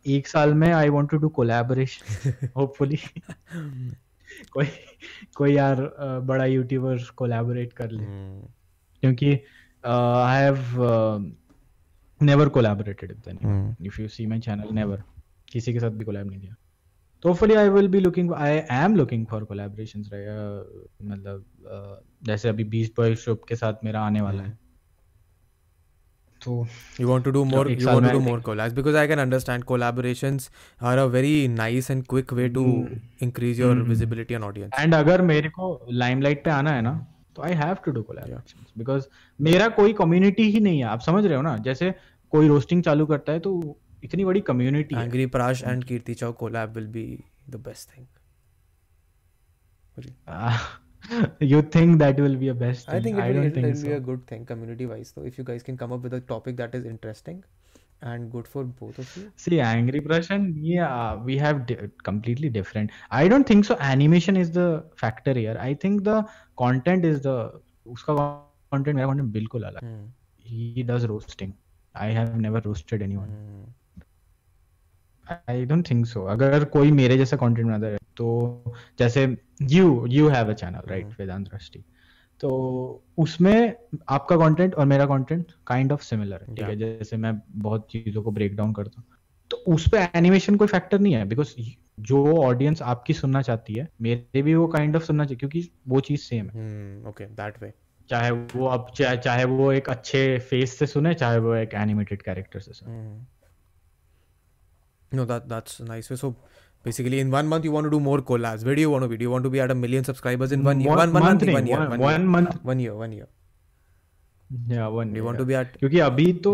एक 0.06 0.28
साल 0.28 0.54
में 0.54 0.72
I 0.72 0.88
want 0.88 1.10
to 1.10 1.16
do 1.16 1.28
collaboration 1.28 2.32
hopefully 2.56 2.98
कोई 4.52 4.66
कोई 5.36 5.54
यार 5.54 5.80
बड़ा 6.24 6.44
यूट्यूबर 6.44 6.98
कोलैबोरेट 7.16 7.72
कर 7.72 7.90
ले। 7.90 8.04
हम्म, 8.04 8.46
क्योंकि 9.02 9.30
I 9.84 10.42
have 10.42 10.58
never 12.20 12.48
collaborated 12.48 13.12
with 13.12 13.28
anyone 13.28 13.74
if 13.86 14.00
you 14.02 14.08
see 14.08 14.26
my 14.26 14.40
channel 14.40 14.74
never 14.74 15.02
किसी 15.48 15.72
के 15.72 15.80
साथ 15.80 15.90
भी 15.90 16.04
कोलैब 16.04 16.30
नहीं 16.30 16.40
किया। 16.40 16.54
तो 17.22 17.28
hopefully 17.28 17.54
I 17.54 17.68
will 17.68 17.88
be 17.88 18.00
looking 18.00 18.32
I 18.32 18.60
am 18.70 18.96
looking 18.96 19.26
for 19.26 19.44
collaborations 19.44 20.10
मतलब 21.02 21.44
जैसे 22.24 22.48
अभी 22.48 22.64
बीस 22.64 22.90
बॉय 22.96 23.14
शॉप 23.16 23.44
के 23.48 23.56
साथ 23.56 23.84
मेरा 23.84 24.00
आने 24.00 24.20
वाला 24.20 24.42
है। 24.42 24.58
तो 26.46 26.54
You 27.00 27.08
want 27.10 27.26
to 27.28 27.32
do 27.36 27.42
more. 27.52 27.64
You 27.70 27.88
want 27.90 28.08
to 28.08 28.12
do 28.16 28.22
more 28.26 28.38
collabs 28.48 28.74
because 28.78 28.98
I 29.02 29.04
can 29.12 29.22
understand 29.24 29.66
collaborations 29.72 30.48
are 30.90 30.96
a 31.04 31.06
very 31.16 31.34
nice 31.58 31.90
and 31.94 32.06
quick 32.14 32.34
way 32.40 32.48
to 32.58 32.64
Hmm. 32.66 32.96
increase 33.28 33.62
your 33.64 33.72
Hmm. 33.74 33.86
visibility 33.92 34.38
and 34.40 34.48
audience. 34.50 34.80
And 34.80 34.94
अगर 34.94 35.22
मेरे 35.32 35.48
को 35.58 35.70
limelight 36.04 36.44
पे 36.44 36.50
आना 36.58 36.72
है 36.78 36.82
ना 36.88 36.94
तो 37.36 37.42
I 37.46 37.54
have 37.62 37.74
to 37.84 37.92
do 37.92 38.02
collaborations 38.10 38.72
because 38.78 39.06
मेरा 39.48 39.68
कोई 39.80 39.92
कम्युनिटी 40.02 40.50
ही 40.52 40.60
नहीं 40.68 40.78
है 40.78 40.84
आप 40.92 41.00
समझ 41.08 41.24
रहे 41.24 41.36
हो 41.36 41.42
ना 41.42 41.56
जैसे 41.68 41.90
कोई 42.32 42.48
रोस्टिंग 42.48 42.82
चालू 42.82 43.06
करता 43.06 43.32
है 43.32 43.40
तो 43.48 43.52
इतनी 44.04 44.24
बड़ी 44.24 44.40
कम्युनिटी 44.52 44.94
है 44.94 45.04
Angry 45.08 45.26
Prash 45.36 45.62
and 45.72 45.86
Kirti 45.90 46.16
Chow 46.22 46.32
collab 46.44 46.80
will 46.80 46.90
be 46.96 47.06
the 47.56 47.62
best 47.68 47.92
thing. 47.94 48.06
What 49.94 50.06
do 50.06 50.85
you- 51.11 51.47
you 51.51 51.61
think 51.75 51.97
that 51.99 52.19
will 52.25 52.35
be 52.43 52.49
a 52.49 52.55
best 52.65 52.89
I 52.97 52.99
think 53.05 53.17
it 53.17 53.23
I 53.23 53.27
will, 53.29 53.37
don't 53.37 53.45
it'll, 53.45 53.55
think 53.55 53.67
it'll 53.67 53.87
be 53.87 53.95
so 53.95 53.97
a 54.01 54.05
good 54.09 54.25
thing 54.31 54.45
community 54.51 54.85
wise 54.91 55.11
though 55.15 55.23
if 55.31 55.37
you 55.41 55.45
guys 55.49 55.63
can 55.69 55.77
come 55.81 55.95
up 55.97 56.03
with 56.07 56.13
a 56.19 56.21
topic 56.33 56.57
that 56.61 56.75
is 56.79 56.85
interesting 56.91 57.39
and 58.11 58.29
good 58.35 58.47
for 58.51 58.61
both 58.81 58.99
of 59.01 59.09
you. 59.17 59.23
See, 59.35 59.57
Angry 59.63 59.99
Brush 60.05 60.29
and 60.35 60.55
yeah, 60.67 61.15
we 61.25 61.35
have 61.37 61.59
di- 61.71 61.75
completely 62.07 62.49
different. 62.59 62.93
I 63.17 63.27
don't 63.33 63.47
think 63.53 63.65
so. 63.65 63.77
Animation 63.89 64.39
is 64.43 64.49
the 64.55 64.67
factor 65.01 65.35
here. 65.39 65.55
I 65.65 65.73
think 65.83 66.03
the 66.07 66.15
content 66.61 67.05
is 67.11 67.19
the 67.27 67.35
उसका 67.97 68.15
content 68.73 68.95
मेरा 69.01 69.07
content 69.11 69.31
बिल्कुल 69.33 69.63
अलग. 69.71 69.83
Hmm. 69.89 70.01
He 70.53 70.87
does 70.91 71.05
roasting. 71.13 71.53
I 72.05 72.13
have 72.13 72.35
never 72.47 72.61
roasted 72.71 73.01
anyone 73.01 73.29
Hmm. 73.29 73.69
I 75.49 75.65
don't 75.65 75.89
think 75.89 76.05
so 76.05 76.23
अगर 76.35 76.63
कोई 76.75 76.91
मेरे 76.91 77.17
जैसा 77.17 77.37
content 77.37 77.65
बनाता 77.67 77.87
है 77.87 77.97
तो 78.16 78.74
जैसे 78.98 79.36
you 79.62 80.06
you 80.06 80.28
have 80.28 80.50
a 80.50 80.52
channel 80.52 80.88
right 80.88 81.06
Vedant 81.20 81.48
Drishti 81.48 81.84
तो 82.40 82.50
उसमें 83.18 83.74
आपका 84.08 84.36
कंटेंट 84.36 84.74
और 84.74 84.86
मेरा 84.86 85.06
कंटेंट 85.06 85.52
काइंड 85.66 85.92
ऑफ़ 85.92 86.02
सिमिलर 86.02 86.44
है 86.48 86.54
ठीक 86.54 86.64
है 86.64 86.76
जैसे 86.76 87.16
मैं 87.16 87.42
बहुत 87.50 87.88
चीज़ों 87.90 88.22
को 88.22 88.30
ब्रेक 88.30 88.56
डाउन 88.56 88.72
करता 88.72 89.00
हूँ 89.00 89.06
तो 89.50 89.56
उस 89.56 89.88
पे 89.88 89.98
एनिमेशन 90.14 90.56
कोई 90.56 90.68
फैक्टर 90.68 90.98
नहीं 90.98 91.14
है 91.14 91.24
बिकॉज़ 91.24 91.54
जो 92.00 92.36
ऑडियंस 92.36 92.82
आपकी 92.82 93.12
सुनना 93.12 93.42
चाहती 93.42 93.74
है 93.74 93.88
मेरे 94.02 94.42
भी 94.42 94.54
वो 94.54 94.66
काइंड 94.66 94.96
ऑफ़ 94.96 95.02
सुनना 95.02 95.24
चाहिए 95.24 95.36
क्योंकि 95.36 95.70
वो 95.88 96.00
चीज़ 96.00 96.20
सेम 96.20 96.48
है. 96.48 97.04
Okay, 97.04 97.28
that 97.38 97.62
way. 97.62 97.70
चाहे 98.08 98.30
वो 98.30 98.66
अब 98.66 98.90
चाहे 98.96 99.16
चाहे 99.16 99.44
वो 99.44 99.72
एक 99.72 99.88
अच्छे 99.90 100.38
फेस 100.38 100.78
से 100.78 100.86
सुने 100.86 101.14
चाहे 101.14 101.38
वो 101.38 101.54
एक 101.54 101.74
एनिमेटेड 101.74 102.22
कैरेक्टर 102.22 102.60
से 102.60 102.72
सुने 102.72 102.98
Hmm. 102.98 103.24
No, 105.12 105.24
that 105.24 105.48
that's 105.48 105.80
nice. 105.80 106.12
Basically, 106.86 107.20
in 107.20 107.30
one 107.34 107.48
month, 107.52 107.64
you 107.68 107.72
want 107.76 107.86
to 107.88 107.92
do 107.92 107.98
more 108.08 108.18
collabs. 108.30 108.64
Where 108.66 108.74
do 108.78 108.82
you 108.82 108.90
want 108.90 109.04
to 109.04 109.08
be? 109.12 109.16
Do 109.22 109.24
you 109.26 109.30
want 109.30 109.44
to 109.44 109.50
be 109.54 109.60
at 109.66 109.72
a 109.74 109.78
million 109.84 110.04
subscribers 110.08 110.52
in 110.56 110.66
one 110.70 110.80
year? 110.80 110.90
One 110.90 110.98
One, 111.02 111.12
one 111.14 111.22
month 111.24 111.44
month, 111.46 111.54
one 111.58 111.66
year, 111.70 111.78
one- 111.78 111.88
one, 111.90 112.00
year. 112.00 112.08
one 112.10 112.26
month. 112.34 112.58
one 112.72 112.82
year, 112.86 112.94
one 113.04 113.16
year. 113.18 113.28
या 114.74 114.88
one 114.96 115.12
Do 115.14 115.18
you 115.20 115.24
want 115.28 115.38
to 115.42 115.46
be 115.52 115.54
at? 115.60 115.72
क्योंकि 115.78 115.98
अभी 116.08 116.32
तो 116.46 116.52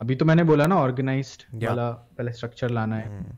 अभी 0.00 0.14
तो 0.16 0.24
मैंने 0.24 0.44
बोला 0.44 0.66
ना 0.66 0.76
organised 0.76 1.42
Yeah. 1.60 1.68
वाला 1.68 1.90
पहले 2.18 2.32
स्ट्रक्चर 2.32 2.70
लाना 2.70 2.96
है 2.96 3.06
Hmm. 3.10 3.36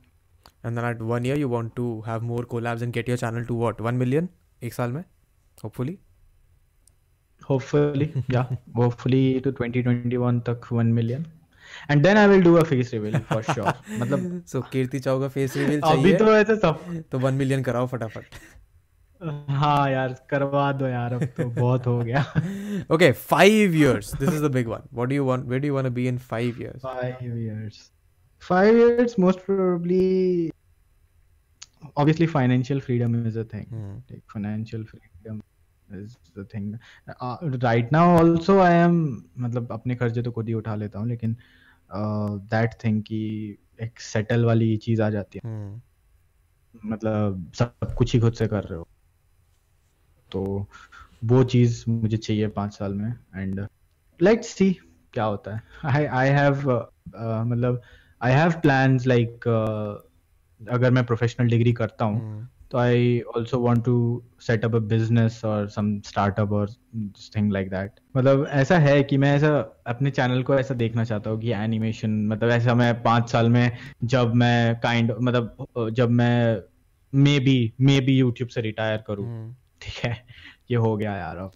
And 0.68 0.78
then 0.78 0.86
at 0.90 1.02
one 1.10 1.26
year, 1.28 1.36
you 1.42 1.50
want 1.56 1.74
to 1.80 1.84
have 2.06 2.24
more 2.30 2.42
collabs 2.54 2.82
and 2.86 2.96
get 2.98 3.10
your 3.12 3.18
channel 3.24 3.44
to 3.50 3.58
what? 3.64 3.82
One 3.88 4.00
million? 4.04 4.28
एक 4.62 4.74
साल 4.74 4.92
में? 4.92 5.04
Hopefully. 5.64 5.96
होपफुली 7.50 8.12
या 8.34 8.40
होपफुली 8.76 9.40
टू 9.44 9.50
2021 9.60 10.40
तक 10.48 10.66
1 10.72 10.90
million 10.98 11.24
and 11.90 12.02
then 12.02 12.16
I 12.16 12.28
will 12.28 12.42
do 12.42 12.54
a 12.54 12.62
face 12.62 12.90
reveal 12.94 13.18
for 13.18 13.42
sure 13.42 13.72
मतलब 13.98 14.44
so 14.46 14.60
कीर्ति 14.72 14.98
चाव 14.98 15.20
का 15.20 15.28
face 15.28 15.56
reveal 15.56 15.80
चाहिए? 15.80 16.00
अभी 16.00 16.14
तो 16.14 16.36
ऐसे 16.36 16.56
सब। 16.56 17.04
तो 17.12 17.18
1 17.18 17.32
मिलियन 17.32 17.62
कराओ 17.62 17.86
फटाफट। 17.86 18.24
हाँ 19.48 19.90
यार 19.90 20.16
करवा 20.30 20.72
दो 20.72 20.86
यार 20.86 21.12
अब 21.12 21.24
तो 21.24 21.48
बहुत 21.50 21.86
हो 21.86 21.98
गया। 21.98 22.24
Okay 22.90 23.12
five 23.12 23.74
years 23.74 24.14
this 24.14 24.28
is 24.28 24.44
the 24.44 24.50
big 24.50 24.68
one 24.68 24.80
what 24.94 25.08
do 25.08 25.14
you 25.14 25.24
want 25.24 25.44
where 25.44 25.60
do 25.62 25.68
you 25.68 25.74
want 25.74 25.86
to 25.86 25.92
be 25.94 26.08
in 26.08 26.18
five 26.18 26.60
years 26.60 26.82
five 26.82 27.36
years 27.36 27.90
five 28.40 28.76
years 28.76 29.18
most 29.18 29.38
probably 29.38 30.50
obviously 32.00 32.26
financial 32.32 32.80
freedom 32.86 33.14
is 33.28 33.36
a 33.40 33.44
thing. 33.52 33.62
Mm. 33.76 33.92
like 34.10 34.24
financial 34.32 34.82
freedom 34.88 35.36
is 35.98 36.10
the 36.38 36.42
thing. 36.50 36.66
Uh, 37.28 37.36
right 37.62 37.94
now 37.96 38.02
also 38.16 38.56
i 38.64 38.66
am 38.80 38.98
matlab 39.44 39.72
apne 39.76 39.96
kharche 40.02 40.20
to 40.26 40.32
khud 40.38 40.50
that 41.92 42.74
thing 42.84 43.02
कि 43.02 43.20
एक 43.82 44.00
settle 44.00 44.44
वाली 44.44 44.76
चीज़ 44.76 45.02
आ 45.02 45.10
जाती 45.10 45.40
है 45.44 45.50
Hmm. 45.50 45.80
मतलब 46.86 47.50
सब 47.54 47.94
कुछ 47.98 48.12
ही 48.14 48.20
खुद 48.20 48.32
से 48.32 48.46
कर 48.48 48.64
रहे 48.64 48.78
हो 48.78 48.86
तो 50.32 50.66
वो 51.24 51.42
चीज़ 51.44 51.84
मुझे 51.88 52.16
चाहिए 52.16 52.48
पाँच 52.48 52.74
साल 52.74 52.94
में 52.94 53.14
एंड 53.36 53.66
लेट्स 54.20 54.48
सी 54.48 54.70
क्या 55.14 55.24
होता 55.24 55.54
है 55.56 55.62
आई 55.86 56.04
आई 56.04 56.28
हैव 56.28 56.60
मतलब 57.44 57.82
आई 58.22 58.32
हैव 58.32 58.52
प्लान्स 58.60 59.06
लाइक 59.06 59.48
अगर 60.60 60.90
मैं 60.90 61.04
प्रोफेशनल 61.06 61.48
डिग्री 61.48 61.72
करता 61.72 62.04
हूँ 62.04 62.20
Hmm. 62.20 62.46
तो 62.70 62.78
I 62.78 63.20
also 63.20 63.58
want 63.58 63.84
to 63.84 64.22
set 64.40 64.64
up 64.64 64.74
a 64.74 64.78
business 64.78 65.44
और 65.44 65.68
सम 65.68 66.00
स्टार्टअप 66.00 66.52
और 66.52 66.70
थिंग 67.36 67.52
लाइक 67.52 67.70
दैट 67.70 67.92
मतलब 68.16 68.46
ऐसा 68.50 68.78
है 68.78 69.02
कि 69.02 69.18
मैं 69.18 69.36
ऐसा 69.36 69.82
अपने 69.86 70.10
चैनल 70.10 70.42
को 70.42 70.54
ऐसा 70.54 70.74
देखना 70.74 71.04
चाहता 71.04 71.30
हूँ 71.30 71.40
कि 71.40 71.52
एनिमेशन 71.52 72.26
मतलब 72.26 72.50
ऐसा 72.50 72.74
मैं 72.74 73.02
पाँच 73.02 73.30
साल 73.30 73.48
में 73.48 73.76
जब 74.04 74.34
मैं 74.34 74.80
काइंड 74.80 75.10
kind, 75.10 75.22
मतलब 75.22 75.56
जब 75.90 76.10
मैं 76.10 76.62
may 77.14 77.40
be 77.40 77.72
may 77.80 78.00
be 78.00 78.18
YouTube 78.18 78.48
से 78.48 78.60
रिटायर 78.60 79.04
करूँ 79.06 79.50
Hmm. 79.50 79.60
ठीक 79.82 80.04
है 80.04 80.26
ये 80.70 80.76
हो 80.76 80.96
गया 80.96 81.16
यार 81.16 81.36
अब 81.36 81.52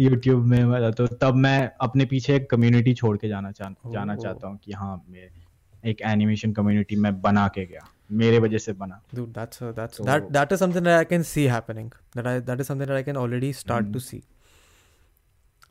यूट्यूब 0.00 0.44
में 0.46 0.64
मतलब 0.64 0.94
तो 0.94 1.06
तब 1.06 1.34
मैं 1.34 1.72
अपने 1.80 2.04
पीछे 2.04 2.36
एक 2.36 2.50
कम्युनिटी 2.50 2.94
छोड़ 2.94 3.18
के 3.18 3.28
जाना 3.28 3.52
चाह 3.52 3.70
जाना। 3.92 4.16
चाहता 4.16 4.48
हूँ 4.48 4.58
कि 4.58 4.72
हाँ 4.72 5.04
मैं 5.08 5.30
एक 5.90 6.00
एनिमेशन 6.02 6.52
कम्युनिटी 6.52 6.96
मैं 6.96 7.20
बना 7.20 7.48
के 7.48 7.66
गया 7.66 7.88
मेरे 8.10 8.38
वजह 8.38 8.58
से 8.58 8.72
बना 8.82 9.00
Dude, 9.14 9.32
that's 9.34 9.62
a, 9.62 9.72
that's 9.78 9.98
So- 9.98 10.04
that 10.10 10.28
that 10.36 10.52
is 10.56 10.60
something 10.62 10.84
that 10.90 10.98
I 10.98 11.08
can 11.14 11.24
see 11.30 11.46
happening. 11.54 11.90
That 12.16 12.26
I 12.26 12.38
that 12.50 12.60
is 12.64 12.70
something 12.72 12.88
that 12.92 12.98
I 12.98 13.06
can 13.10 13.16
already 13.24 13.52
start 13.62 13.92
to 13.96 14.00
see. 14.10 14.20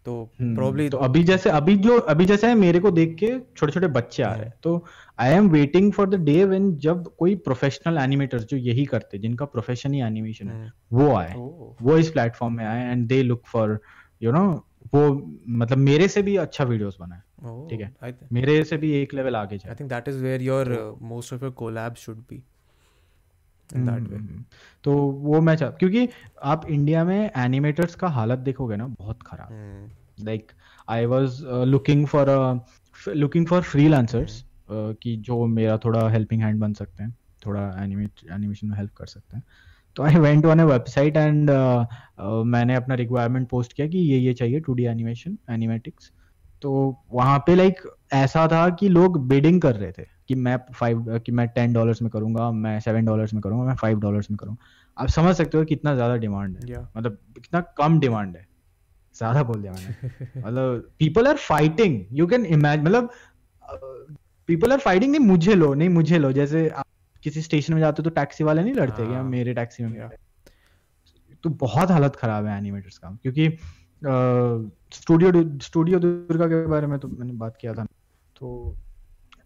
So 0.06 0.14
hmm, 0.42 0.56
probably 0.58 0.90
तो 0.92 0.98
अभी 1.06 1.24
जैसे 1.24 1.50
अभी 1.50 1.76
जो 1.86 1.98
अभी 2.12 2.26
जैसे 2.26 2.48
है 2.48 2.56
मेरे 2.56 2.80
को 2.80 2.92
देख 2.92 3.16
के 3.20 3.28
छोटे 3.58 3.72
छोटे 3.72 3.88
बच्चे 3.98 4.24
आ 4.24 4.32
रहे 4.34 4.46
हैं 4.46 4.54
तो 4.64 4.74
I 5.20 5.34
am 5.34 5.50
waiting 5.52 5.92
for 5.94 6.10
the 6.10 6.16
day 6.30 6.44
when 6.46 6.72
जब 6.86 7.04
कोई 7.20 7.36
प्रोफेशनल 7.48 7.98
एनिमेटर्स 8.04 8.44
जो 8.52 8.58
यही 8.58 8.86
करते 8.94 9.18
हैं 9.18 9.22
जिनका 9.22 9.46
प्रोफेशन 9.56 9.94
ही 9.94 10.02
एनिमेशन 10.08 10.50
है 10.50 10.66
Hmm. 10.66 10.74
वो 11.00 11.14
आए 11.16 11.34
Oh. 11.38 11.76
वो 11.82 11.98
इस 11.98 12.10
प्लेटफॉर्म 12.12 12.54
में 12.58 12.66
आए 12.66 12.92
and 12.92 13.08
they 13.08 13.22
look 13.24 13.42
for 13.48 13.80
you 14.24 14.32
know 14.32 14.46
वो 14.94 15.34
मतलब 15.50 15.78
मेरे 15.78 16.08
से 16.08 16.22
भी 16.22 16.36
अच्छा 16.38 16.64
वीडियोस 16.64 16.98
बनाए 17.00 17.22
ठीक 17.70 17.82
है 17.82 18.18
मेरे 18.34 18.64
से 18.64 18.78
भी 18.78 18.92
एक 18.92 19.14
लेवल 19.14 19.36
आगे 19.36 19.58
जाए 19.58 19.76
your 20.46 20.64
uh, 20.78 20.94
most 21.12 21.32
of 21.32 21.44
your 21.44 21.52
collabs 21.64 22.08
should 22.08 22.24
be. 22.32 22.42
In 23.70 23.86
that 23.86 24.02
way. 24.02 24.18
हम्म, 24.18 24.44
तो 24.84 24.94
वो 24.96 25.42
मैं 25.42 25.56
चाह 25.56 25.70
क्योंकि 25.70 26.10
आप 26.44 26.66
इंडिया 26.70 27.04
में 27.04 27.32
एनिमेटर्स 27.38 27.96
का 27.96 28.08
हालत 28.08 28.40
देखोगे 28.40 28.76
ना 28.76 28.88
बहुत 28.88 29.24
खराब. 29.24 29.50
Like 30.20 30.52
I 30.90 31.06
was 31.06 31.42
looking 31.44 32.06
for 32.08 32.30
looking 33.08 33.48
for 33.48 33.62
freelancers 33.62 34.44
कि 34.72 35.16
जो 35.18 35.46
मेरा 35.46 35.78
थोड़ा 35.78 36.10
हेल्पिंग 36.10 36.42
हैंड 36.42 36.60
बन 36.60 36.74
सकते 36.74 37.04
हैं 37.04 37.18
थोड़ा 37.46 37.84
एनिमेट 37.84 38.12
एनिमेशन 38.32 38.68
में 38.68 38.78
हेल्प 38.78 38.94
कर 38.94 39.06
सकते 39.06 39.38
हैं 39.38 39.44
तो 39.96 40.04
I 40.04 40.16
went 40.16 40.46
on 40.46 40.60
a 40.60 40.64
website 40.64 41.18
and 41.18 41.50
मैंने 42.46 42.76
अपना 42.76 42.96
रिक्वायरमेंट 42.96 43.48
पोस्ट 43.50 43.74
किया 43.74 43.88
कि 43.88 43.98
ये 43.98 44.18
ये 44.18 44.34
चाहिए 44.34 44.60
टू 44.60 44.74
डी 44.74 44.86
एनिमेशन 44.86 45.38
एनिमेटिक्स 45.50 46.12
तो 46.62 46.72
वहाँ 47.14 47.38
पे 47.40 47.56
लाइक 47.56 47.82
ऐसा 48.14 48.48
था 48.48 48.70
कि 48.70 48.90
लोग 48.90 49.28
बिडिंग 49.28 49.62
कर 49.62 49.76
रहे 49.76 49.92
थे 49.92 50.06
कि 50.28 50.36
मैं 50.36 50.58
फाइव 50.76 51.20
कि 51.26 51.32
मैं 51.32 51.48
टेन 51.48 51.74
डॉलर्स 51.74 52.02
में 52.02 52.10
करूँगा 52.12 52.50
मैं 52.52 52.80
सेवन 52.80 53.06
डॉलर्स 53.06 53.34
में 53.34 53.42
करूँगा 53.42 53.66
मैं 53.66 53.76
फाइव 53.76 54.00
डॉलर्स 54.00 54.32
में 54.32 54.38
करूँगा. 54.38 54.66
आप 54.98 55.08
समझ 55.08 55.36
सकते 55.36 55.58
हो 55.58 55.66
कितना 55.66 55.94
ज़्यादा 55.96 56.16
डिमांड 56.16 56.58
है. 56.58 56.68
Yeah. 56.68 56.86
मतलब 56.98 57.18
कितना 57.36 57.62
कम 57.78 58.00
डिमांड 58.00 58.36
है. 58.36 58.48
ज़्यादा 59.16 59.44
बोल 59.44 59.62
दिया 59.62 59.72
मैंने. 59.72 60.42
मतलब 60.46 60.92
people 61.00 61.28
are 61.28 61.38
fighting 61.38 62.04
you 62.12 62.28
can 62.28 62.46
imagine 62.46 62.84
मतलब 62.84 63.10
पीपल 64.50 64.72
आर 64.72 64.80
फाइटिंग 64.80 65.12
नहीं 65.12 65.26
मुझे 65.28 65.56
लो 65.56 65.74
नहीं 65.74 65.90
मुझे 65.90 66.18
लो. 66.18 66.32
जैसे 66.32 66.68
आप 66.70 66.86
किसी 67.24 67.42
स्टेशन 67.42 67.74
में 67.74 67.80
जाते 67.82 68.04
तो 68.04 68.10
टैक्सी 68.10 68.44
वाले 68.44 68.64
नहीं 68.64 68.74
लड़ते 68.74 69.04
हाँ। 69.04 69.24
मेरे 69.24 69.54
टैक्सी 69.54 69.84
में 69.84 69.98
Yeah. 70.00 70.12
तो 71.44 71.50
बहुत 71.60 71.92
हालत 71.92 72.16
खराब 72.16 72.46
है 72.46 72.58
एनिमेटर्स 72.58 72.98
का 72.98 73.10
क्योंकि 73.24 73.48
स्टूडियो 74.96 75.32
स्टूडियो 75.64 76.00
दुर्गा 76.00 76.48
के 76.48 76.66
बारे 76.68 76.88
में 76.88 76.98
तो 77.00 77.08
मैंने 77.08 77.34
बात 77.34 77.58
किया 77.62 77.74
था 77.74 77.86
तो 78.36 78.52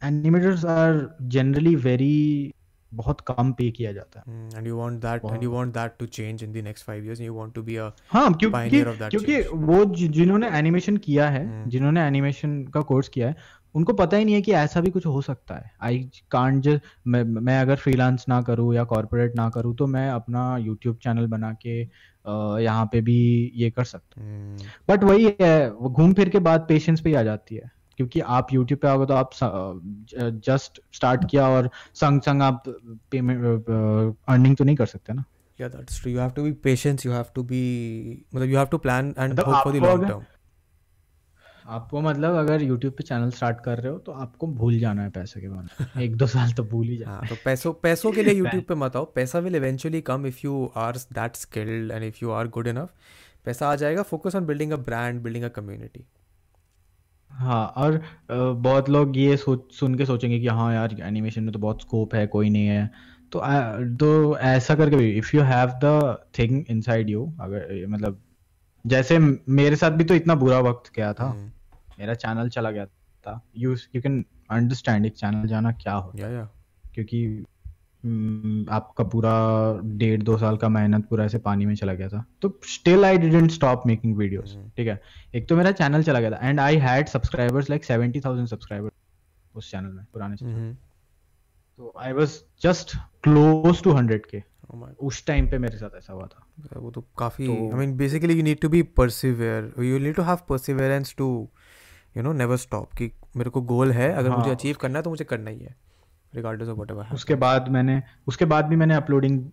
एनिमेटर्स 0.04 0.66
आर 0.66 1.08
जनरली 1.36 1.76
वेरी 1.76 2.54
बहुत 2.92 3.22
कम 3.28 3.52
पे 3.54 3.70
किया 3.72 3.92
जाता 3.92 4.20
है 4.20 4.34
Hmm. 4.34 4.66
You 4.68 4.76
want 4.78 5.00
that, 5.02 5.24
and 5.26 5.44
you 5.44 5.52
want 5.52 5.74
that 5.74 5.96
to 6.00 6.08
change 6.18 6.44
in 6.48 6.52
the 6.58 6.62
next 6.62 6.86
five 6.90 7.06
years. 7.06 7.20
And 7.20 7.28
you 7.30 7.38
want 7.38 7.56
to 7.56 7.64
be 7.70 7.78
a 7.78 7.90
हाँ 8.10 8.34
क्योंकि 8.34 8.84
क्योंकि 9.10 9.40
वो 9.66 9.84
जिन्होंने 9.96 10.50
एनिमेशन 10.58 10.98
किया 10.98 11.30
है 11.30 11.46
हम्म। 11.46 11.70
जिन्होंने 11.70 12.06
एनिमेशन 12.08 12.64
का 12.74 12.82
कोर्स 12.92 13.08
किया 13.10 13.28
है 13.28 13.36
उनको 13.76 13.94
पता 13.94 14.18
ही 14.18 14.26
नहीं 14.26 14.36
है 14.36 14.42
कि 14.42 14.52
ऐसा 14.52 14.82
भी 14.82 14.92
कुछ 14.92 15.06
हो 15.06 15.22
सकता 15.22 15.56
है 15.56 15.72
आई 15.82 16.10
कांट 16.32 16.64
जस्ट 16.64 16.82
मैं, 17.08 17.24
मैं 17.24 17.62
अगर 17.62 17.76
फ्रीलांस 17.76 18.26
ना 18.30 18.42
करूँ 18.42 18.74
या 18.76 18.84
कॉर्पोरेट 18.84 19.36
ना 19.36 19.50
करूँ 19.50 19.76
तो 19.76 19.88
मैं 19.88 20.10
अपना 20.10 20.58
यूट्यूब 20.58 20.98
चैनल 21.04 21.28
बना 21.28 21.52
के 21.66 21.80
यहाँ 22.64 22.86
पे 22.92 23.02
भी 23.02 23.18
ये 23.56 23.70
कर 23.72 23.84
सकता 23.84 24.22
हूँ 24.22 24.58
Hmm. 24.58 24.66
बट 24.90 25.04
वही 25.04 25.36
है 25.42 25.72
वो 25.72 25.90
घूम 25.90 26.14
फिर 26.14 26.30
के 26.30 26.40
बाद 26.40 26.66
पेशेंस 26.70 27.02
पे 27.02 27.10
ही 27.10 27.16
आ 27.16 27.24
जाती 27.24 27.56
है 27.56 27.72
क्योंकि 27.98 28.20
आप 28.20 28.54
यूट्यूब 28.54 28.80
पे 28.80 28.88
आओगे 28.88 29.06
तो 29.06 29.14
आप 29.14 29.30
जस्ट 30.46 30.82
स्टार्ट 30.94 31.30
किया 31.30 31.48
और 31.50 31.70
संग 31.96 32.22
संग 32.22 32.42
आप 32.42 32.64
पेमेंट 33.12 33.66
अर्निंग 34.30 34.56
तो 34.56 34.64
नहीं 34.64 34.76
कर 34.76 34.86
सकते 34.86 35.14
ना 35.14 35.24
Yeah, 35.60 35.68
that's 35.68 35.98
true. 36.00 36.12
You 36.12 36.20
have 36.20 36.32
to 36.38 36.44
be 36.44 36.52
patient. 36.68 37.04
You 37.06 37.12
have 37.12 37.28
to 37.34 37.42
be, 37.50 37.58
मतलब 38.36 38.50
you 38.50 38.58
have 38.58 38.70
to 38.70 38.78
plan 38.86 39.10
and 39.24 39.34
मतलब 39.34 39.46
hope 39.46 39.64
for 39.64 39.72
the 39.72 39.82
आपको 39.82 39.88
long 39.88 40.06
term. 40.12 40.24
आपको 41.66 42.02
मतलब 42.02 42.36
अगर 42.36 42.62
यूट्यूब 42.62 42.94
पे 42.94 43.04
चैनल 43.04 43.30
स्टार्ट 43.32 43.60
कर 43.62 43.80
रहे 43.80 43.92
हो 43.92 44.00
तो 44.00 44.12
आपको 44.12 44.48
भूल 44.48 44.80
जाना 44.80 45.04
है 45.04 45.10
पैसे 45.10 45.42
के 45.42 45.50
बारे 45.50 45.64
में। 45.64 46.04
एक 46.04 46.16
दो 46.18 46.28
साल 46.28 46.52
तो 46.54 46.64
भूल 46.64 46.88
ही 46.88 46.98
जाना 46.98 47.12
हाँ 47.12 47.26
तो 47.28 47.36
पैसों 47.36 47.74
पैसों 47.74 48.12
के 48.14 48.24
लिए 48.24 48.34
यूट्यूब 48.36 48.64
पे 48.64 48.76
मत 48.76 48.96
आओ। 48.96 49.06
पैसा 49.06 49.40
will 49.40 49.56
eventually 49.56 50.02
come 50.02 50.26
if 50.28 50.40
you 50.44 50.66
are 50.78 50.98
that 51.14 51.36
skilled 51.36 51.92
and 51.92 52.04
if 52.04 52.18
you 52.24 52.32
are 52.32 52.48
good 52.48 52.68
enough 52.68 52.94
पैसा 53.46 53.68
आ 53.68 53.76
जाएगा। 53.76 54.04
Focus 54.04 54.36
on 54.36 54.46
building 54.46 54.72
a 54.72 54.78
brand 54.78 55.22
building 55.22 55.46
a 55.46 55.50
community 55.50 56.06
हाँ 57.32 57.66
और 57.78 58.02
बहुत 58.56 58.90
लोग 58.90 59.18
ये 59.18 59.38
सोच 59.38 59.74
सुन 59.74 59.96
के 59.96 60.06
सोचेंगे 60.06 60.40
कि 60.40 60.48
हाँ 60.48 60.74
यार 60.74 60.96
एनिमेशन 61.02 61.44
में 61.44 61.52
तो 61.54 61.60
बहुत 61.60 61.82
स्कोप 61.82 62.16
है 62.16 62.26
कोई 62.28 62.50
नहीं 62.50 62.68
है। 62.68 62.88
तो 63.32 63.40
तो 63.98 64.38
ऐसा 64.40 64.76
करके 64.76 64.96
भी 64.96 65.12
if 65.12 65.36
you 65.36 65.42
have 65.44 65.70
the 65.84 66.18
thing 66.40 66.64
inside 66.70 67.10
you 67.10 67.26
अगर 67.42 67.86
मतलब 67.88 68.23
जैसे 68.86 69.18
मेरे 69.20 69.76
साथ 69.76 69.92
भी 69.92 70.04
तो 70.04 70.16
इतना 70.16 70.36
बुरा 70.36 70.60
वक्त 70.60 70.92
गया 70.96 71.14
था। 71.14 71.32
मेरा 72.00 72.14
चैनल 72.14 72.50
चला 72.50 72.72
गया 72.72 72.86
था। 72.86 73.40
यू 73.58 73.76
यू 73.96 74.02
कैन 74.02 74.24
अंडरस्टैंड 74.52 75.06
एक 75.06 75.14
चैनल 75.14 75.48
जाना 75.48 75.72
क्या 75.72 75.94
हो। 75.94 76.12
या 76.16 76.30
या 76.30 76.48
क्योंकि 76.94 77.26
हम्म, 78.04 78.66
आपका 78.70 79.04
पूरा 79.04 79.34
डेढ़ 79.98 80.24
दो 80.24 80.38
साल 80.38 80.58
का 80.58 80.70
मेहनत 80.70 81.06
पूरा 81.10 81.26
ऐसे 81.26 81.38
पानी 81.38 81.66
में 81.66 81.76
चला 81.76 81.94
गया 81.94 82.08
था। 82.10 82.24
तो 82.42 82.60
still 82.68 83.06
I 83.06 83.18
didn't 83.18 83.52
stop 83.52 83.84
making 83.88 84.16
videos 84.18 84.58
ठीक 84.78 84.88
है? 84.88 85.00
एक 85.36 85.48
तो 85.50 85.56
मेरा 85.56 85.72
चैनल 85.72 86.04
चला 86.04 86.20
गया 86.20 86.32
था। 86.32 86.48
And 86.50 86.60
I 86.60 86.78
had 86.78 87.08
subscribers 87.08 87.70
like 87.70 87.84
seventy 87.84 88.20
thousand 88.20 88.48
subscribers 88.48 88.94
उस 89.56 89.72
चैनल 89.72 89.92
में 89.92 90.04
पुराने 90.14 90.36
चैनल 90.36 90.54
हम्म। 90.54 90.74
तो 91.80 91.94
I 92.00 92.12
was 92.12 92.38
just 92.62 92.96
close 93.24 93.84
to 93.84 93.92
hundred 93.92 94.26
के 94.26 94.44
उस 95.02 95.26
टाइम 95.26 95.50
पे 95.50 95.58
मेरे 95.58 95.78
साथ 95.78 95.90
ऐसा 95.98 96.14
हुआ 96.14 96.28
था 96.28 96.80
वो 96.80 96.92
तो 96.92 97.02
काफ़ी 97.18 97.48
I 97.48 97.78
mean 97.78 97.98
basically 97.98 98.34
you 98.34 98.44
need 98.44 98.60
to 98.60 98.70
be 98.70 98.82
persevere 98.82 99.74
you 99.80 100.00
need 100.00 100.16
to 100.16 100.22
have 100.22 100.38
perseverance 100.50 101.16
to 101.18 101.50
you 102.18 102.24
know 102.24 102.34
never 102.34 102.58
stop 102.58 102.94
कि 102.94 103.12
मेरे 103.36 103.50
को 103.50 103.62
गोल 103.62 103.92
है 103.92 104.14
अगर 104.14 104.30
हाँ. 104.30 104.38
मुझे। 104.38 104.52
अचीव 104.52 104.76
करना 104.82 105.00
है 105.00 105.04
तो 105.04 105.10
मुझे 105.10 105.26
करना 105.26 105.52
ही 105.52 105.60
है 105.60 105.76
रिगार्डलेस 106.36 106.70
ऑफ़ 106.70 106.76
व्हाटएवर 106.76 107.08
उसके 107.14 107.36
बाद 107.36 107.70
मैंने 107.70 108.04
उसके 108.28 108.46
बाद 108.46 108.66
भी 108.66 108.76
मैंने 108.76 108.96
अपलोडिंग 108.96 109.46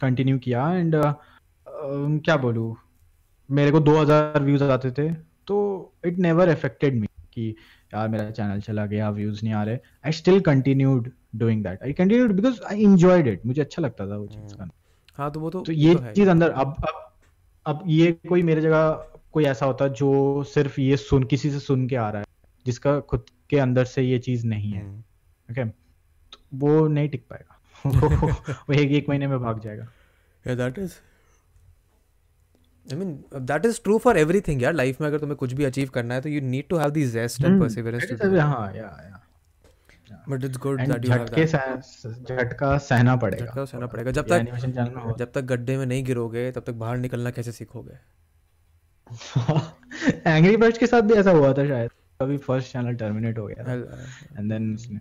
कंटिन्यू 0.00 0.38
किया 0.38 0.72
एंड 0.72 0.96
uh, 0.96 1.06
uh, 1.06 2.24
क्या 2.24 2.36
बोलूँ 2.36 2.76
मेरे 3.50 3.70
को 3.70 3.80
2000 3.80 4.42
व्यूज़ 4.42 4.64
आते 4.64 4.90
थे 4.90 5.12
तो 5.46 5.56
इट 6.04 6.18
नेवर 6.18 6.48
अफेक्टेड 6.48 6.94
मी 6.94 7.06
कि 7.32 7.56
यार 7.94 8.08
मेरा 8.08 8.30
चैनल 8.30 8.60
चला 8.60 8.86
गया 8.86 9.10
व्यूज़ 9.10 9.40
नहीं 9.44 9.54
आ 9.54 9.62
रहे। 9.64 9.78
I 10.06 10.12
still 10.12 10.40
continued 10.40 11.10
doing 11.36 11.64
that 11.64 11.82
I 11.82 11.92
continued 11.92 12.32
because 12.32 12.60
I 12.62 12.84
enjoyed 12.84 13.28
it 13.28 13.46
मुझे 13.46 13.60
अच्छा 13.60 13.82
लगता 13.82 14.06
था 14.06 14.16
वो 14.16 14.26
चीज़ 14.26 14.54
करना। 14.54 14.70
हाँ 15.18 15.30
तो 15.30 15.40
वो 15.40 15.50
तो 15.50 15.60
तो 15.60 15.72
ये 15.72 15.94
है 16.02 16.12
चीज़ 16.12 16.28
अंदर 16.28 16.50
अब 16.50 16.76
अब 16.88 17.12
अब 17.66 17.82
ये 17.86 18.12
कोई 18.28 18.42
मेरे 18.42 18.60
जगह 18.60 18.90
कोई 19.32 19.44
ऐसा 19.44 19.66
होता 19.66 19.88
जो 19.88 20.42
सिर्फ़ 20.44 20.80
ये 20.80 20.96
सुन 20.96 21.24
किसी 21.24 21.50
से 21.50 21.58
सुन 21.58 21.88
के 21.88 21.96
आ 21.96 22.10
रहा 22.10 22.20
है 22.20 22.26
जिसका 22.66 23.00
खुद 23.00 23.24
के 23.50 23.58
अंदर 23.58 23.84
से 23.84 24.02
ये 24.02 24.18
चीज़ 24.18 24.46
नहीं 24.46 24.72
है। 24.72 24.82
हम्म। 24.82 24.98
ओके 25.50 25.64
तो 26.32 26.38
वो 26.54 26.88
नहीं 26.88 27.08
टिक 27.08 27.26
पाएगा। 27.30 27.60
वो 27.86 28.08
वो 28.52 28.72
एक 28.72 28.90
एक 28.90 29.08
महीने 29.08 29.26
में 29.26 29.40
भाग 29.40 29.60
जाएगा। 29.60 29.88
Yeah, 30.44 30.58
that 30.58 30.78
is. 30.78 30.90
I 32.86 32.96
mean, 33.00 33.12
that 33.50 33.66
is 33.66 33.78
true 33.84 33.98
for 33.98 34.12
everything 34.22 34.62
यार 34.62 34.72
लाइफ 34.72 35.00
में 35.00 35.08
अगर 35.08 35.18
तुम्हें 35.18 35.36
कुछ 35.36 35.52
भी 35.52 35.64
अचीव 35.64 35.88
करना 35.88 36.14
है 36.14 36.20
तो 36.20 36.28
you 36.28 36.40
need 36.40 36.68
to 36.68 36.76
have 36.76 36.90
the 36.90 37.04
zest 37.10 37.44
and 37.44 37.60
perseverance 37.60 38.06
to 38.10 38.38
हाँ 38.38 38.72
या 38.74 38.82
या 38.82 39.20
but 40.28 40.44
it's 40.44 40.58
good 40.58 40.80
that 40.80 41.04
you 41.04 41.12
have 41.12 41.24
that 41.28 42.40
झटका 42.40 42.76
सहना 42.78 43.16
पड़ेगा। 43.16 43.44
झटका 43.44 43.64
सहना 43.64 43.86
पड़ेगा। 43.86 44.10
जब 44.10 44.26
तक 44.26 44.32
एनिमेशन 44.32 44.72
चैनल 44.72 44.90
में 44.96 45.14
जब 45.18 45.32
तक 45.32 45.42
गड्ढे 45.52 45.76
में 45.78 45.86
नहीं 45.86 46.04
गिरोगे 46.04 46.50
तब 46.52 46.64
तक 46.66 46.74
बाहर 46.74 46.96
निकलना 46.96 47.30
कैसे 47.30 47.52
सीखोगे? 47.52 47.98
एंग्री 50.26 50.56
बर्ड्स 50.56 50.78
के 50.78 50.86
साथ 50.86 51.02
भी 51.02 51.14
ऐसा 51.14 51.30
हुआ 51.30 51.52
था 51.52 51.66
शायद। 51.68 51.90
कभी 52.22 52.36
फ़र्स्ट 52.38 52.72
चैनल 52.72 52.94
टर्मिनेट 52.96 53.38
हो 53.38 53.46
गया 53.46 53.72
एंड 53.72 54.48
देन 54.52 54.74
उसने 54.74 55.00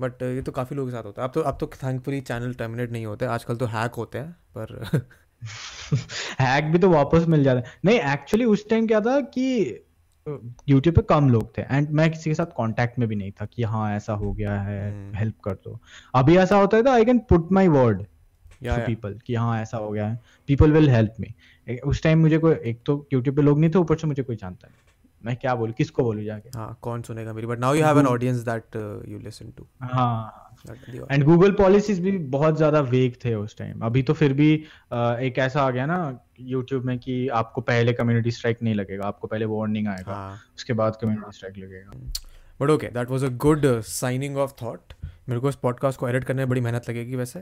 बट 0.00 0.22
ये 0.22 0.42
तो 0.42 0.52
काफ़ी 0.52 0.76
लोगों 0.76 0.90
के 0.90 0.96
साथ 0.96 1.04
होता 1.04 1.22
है। 1.22 1.28
अब 1.28 1.34
तो 1.34 1.40
अब 1.40 1.56
तो 1.60 1.66
थैंकफुली 1.82 2.20
चैनल 2.20 2.54
टर्मिनेट 2.54 2.92
नहीं 2.92 3.06
होते। 3.06 3.26
आजकल 3.26 3.56
तो 3.56 3.66
हैक 3.66 3.94
होते 3.94 4.18
हैं 4.18 4.32
पर 4.56 5.00
हैक 6.40 6.72
भी 6.72 6.78
तो 6.78 6.88
वापस 6.90 7.24
मिल 7.28 7.44
जाता 7.44 7.60
है। 7.60 7.74
नहीं 7.84 7.98
एक्चुअली 8.12 8.44
उस 8.44 8.68
टाइम 8.70 8.86
क्या 8.86 9.00
था 9.00 9.20
कि 9.20 9.46
यूट्यूब 10.68 10.94
पे 10.96 11.02
कम 11.02 11.28
लोग 11.30 11.56
थे 11.58 11.62
एंड 11.62 11.88
मैं 11.90 12.10
किसी 12.10 12.30
के 12.30 12.34
साथ 12.34 12.46
कांटेक्ट 12.56 12.98
में 12.98 13.08
भी 13.08 13.16
नहीं 13.16 13.30
था 13.32 13.46
कि 13.46 13.62
हाँ 13.62 13.90
ऐसा 13.96 14.12
हो 14.12 14.32
गया 14.32 14.60
है 14.60 14.80
हम्म। 14.90 15.16
हेल्प 15.18 15.40
कर 15.44 15.54
दो। 15.64 15.78
अभी 16.14 16.36
ऐसा 16.38 16.56
होता 16.56 16.76
है 16.76 16.82
तो 16.82 16.90
I 16.90 17.04
can 17.04 17.18
put 17.28 17.52
my 17.52 17.68
word 17.68 18.02
people 18.64 19.18
कि 19.26 19.34
हाँ 19.34 19.60
ऐसा 19.62 19.76
हो 19.76 19.90
गया 19.90 20.06
है। 20.08 20.18
पीपल 20.48 20.72
विल 20.72 20.88
हेल्प 20.90 21.14
मी 21.20 21.78
उस 21.86 22.02
टाइम 22.02 22.20
मुझे 22.20 22.38
कोई 22.38 22.54
एक 22.64 22.80
तो 22.86 23.06
यूट्यूब 23.12 23.36
पे 23.36 23.42
लोग 23.42 23.60
नहीं 23.60 23.70
थे 23.70 23.78
ऊपर 23.78 23.96
से 23.96 24.06
मुझे 24.06 24.22
कोई 24.22 24.36
जानता 24.36 24.68
नहीं। 24.68 24.80
मैं 25.24 25.36
क्या 25.36 25.54
बोलूँ 25.54 25.74
किसको 25.74 26.02
बोलूँ 26.02 26.24
जाके? 26.24 26.58
हाँ 26.58 26.78
कौन 26.82 27.02
सुनेगा 27.02 27.32
मेरी? 27.32 27.46
But 27.46 27.58
now 27.58 27.74
you 27.74 27.84
have 27.84 27.98
an 27.98 28.06
audience 28.06 28.38
that 28.48 28.76
you 29.08 29.18
listen 29.18 29.50
to 29.58 29.66
हाँ। 29.82 30.51
एंड 31.10 31.24
गूगल 31.24 31.52
पॉलिसीज़ 31.52 32.00
भी 32.00 32.18
बहुत 32.18 32.56
ज़्यादा 32.56 32.80
वेग 32.80 33.16
थे 33.24 33.34
उस 33.34 33.56
टाइम 33.56 33.80
अभी 33.80 34.02
तो 34.02 34.12
फिर 34.12 34.32
भी 34.32 34.52
एक 34.94 35.34
ऐसा 35.38 35.62
आ 35.62 35.70
गया 35.70 35.86
ना 35.86 36.18
यूट्यूब 36.40 36.84
में 36.84 36.98
कि 36.98 37.28
आपको 37.28 37.60
पहले 37.60 37.92
कम्युनिटी 37.92 38.30
स्ट्राइक 38.30 38.62
नहीं 38.62 38.74
लगेगा 38.74 39.06
आपको 39.06 39.26
पहले 39.26 39.44
वार्निंग 39.44 39.88
आएगा 39.88 40.14
हाँ। 40.14 40.38
उसके 40.56 40.72
बाद 40.72 40.96
कम्युनिटी 40.96 41.32
स्ट्राइक 41.32 41.58
लगेगा। 41.58 41.90
But 42.62 42.70
okay 42.70 42.88
that 42.94 43.10
was 43.10 43.24
a 43.24 43.28
good 43.46 43.80
signing 43.92 44.36
off 44.38 44.52
thought 44.62 44.92
मेरे 45.28 45.40
को 45.40 45.48
इस 45.48 45.56
पॉडकास्ट 45.56 45.98
को 45.98 46.08
एडिट 46.08 46.24
करने 46.24 46.42
में 46.42 46.48
बड़ी 46.48 46.60
मेहनत 46.60 46.88
लगेगी 46.88 47.16
वैसे। 47.16 47.40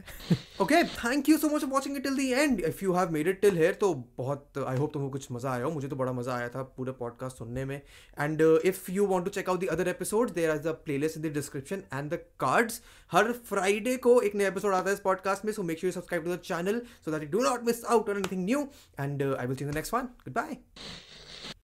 Okay 0.62 0.82
thank 0.84 1.28
you 1.28 1.36
so 1.38 1.48
much 1.48 1.60
for 1.60 1.70
watching 1.70 1.96
it 1.96 2.02
till 2.02 2.16
the 2.16 2.40
end 2.40 2.60
if 2.60 2.84
you 2.84 2.92
have 2.94 3.10
made 3.12 3.28
it 3.28 3.40
till 3.40 3.56
here 3.56 3.72
तो 3.80 3.92
बहुत 4.18 4.58
आई 4.66 4.76
होप 4.76 4.92
तुमको 4.94 5.10
कुछ 5.10 5.26
मज़ा 5.32 5.50
आया 5.52 5.64
हो। 5.64 5.70
मुझे 5.70 5.88
तो 5.88 5.96
बड़ा 5.96 6.12
मज़ा 6.12 6.34
आया 6.34 6.48
था 6.48 6.62
पूरे 6.76 6.92
पॉडकास्ट 6.98 7.38
सुनने 7.38 7.64
में। 7.64 7.76
And 8.20 8.42
if 8.64 8.90
you 8.92 9.06
want 9.06 9.24
to 9.24 9.30
check 9.30 9.48
out 9.48 9.60
the 9.60 9.68
other 9.72 9.88
episode 9.88 10.32
there 10.32 10.54
is 10.54 10.60
the 10.62 10.76
playlist 10.84 11.16
in 11.16 11.22
the 11.22 11.32
description 11.34 11.82
and 11.94 12.10
the 12.10 12.18
cards 12.40 12.80
her 13.12 13.32
Friday 13.48 13.96
को 13.96 14.20
एक 14.20 14.34
नया 14.34 14.48
एपिसोड 14.48 14.74
आता 14.74 14.88
है 14.88 14.94
इस 14.94 15.00
पॉडकास्ट 15.00 15.44
में 15.44 15.52
so 15.52 15.62
make 15.62 15.84
you 15.84 15.90
subscribe 15.90 16.24
to 16.24 16.34
the 16.34 16.38
channel 16.44 16.82
so 17.04 17.10
that 17.10 17.22
you 17.22 17.38
do 17.38 17.44
not 17.44 17.64
miss 17.66 17.84
out 17.84 18.10
on 18.10 18.16
anything 18.16 18.44
new 18.44 18.68
and 19.00 19.22
I 19.22 19.46
will 19.46 19.56
see 19.56 19.64
the 19.64 19.74
next 19.74 19.94
one 19.94 20.14
good 20.24 20.34
bye 20.34 20.56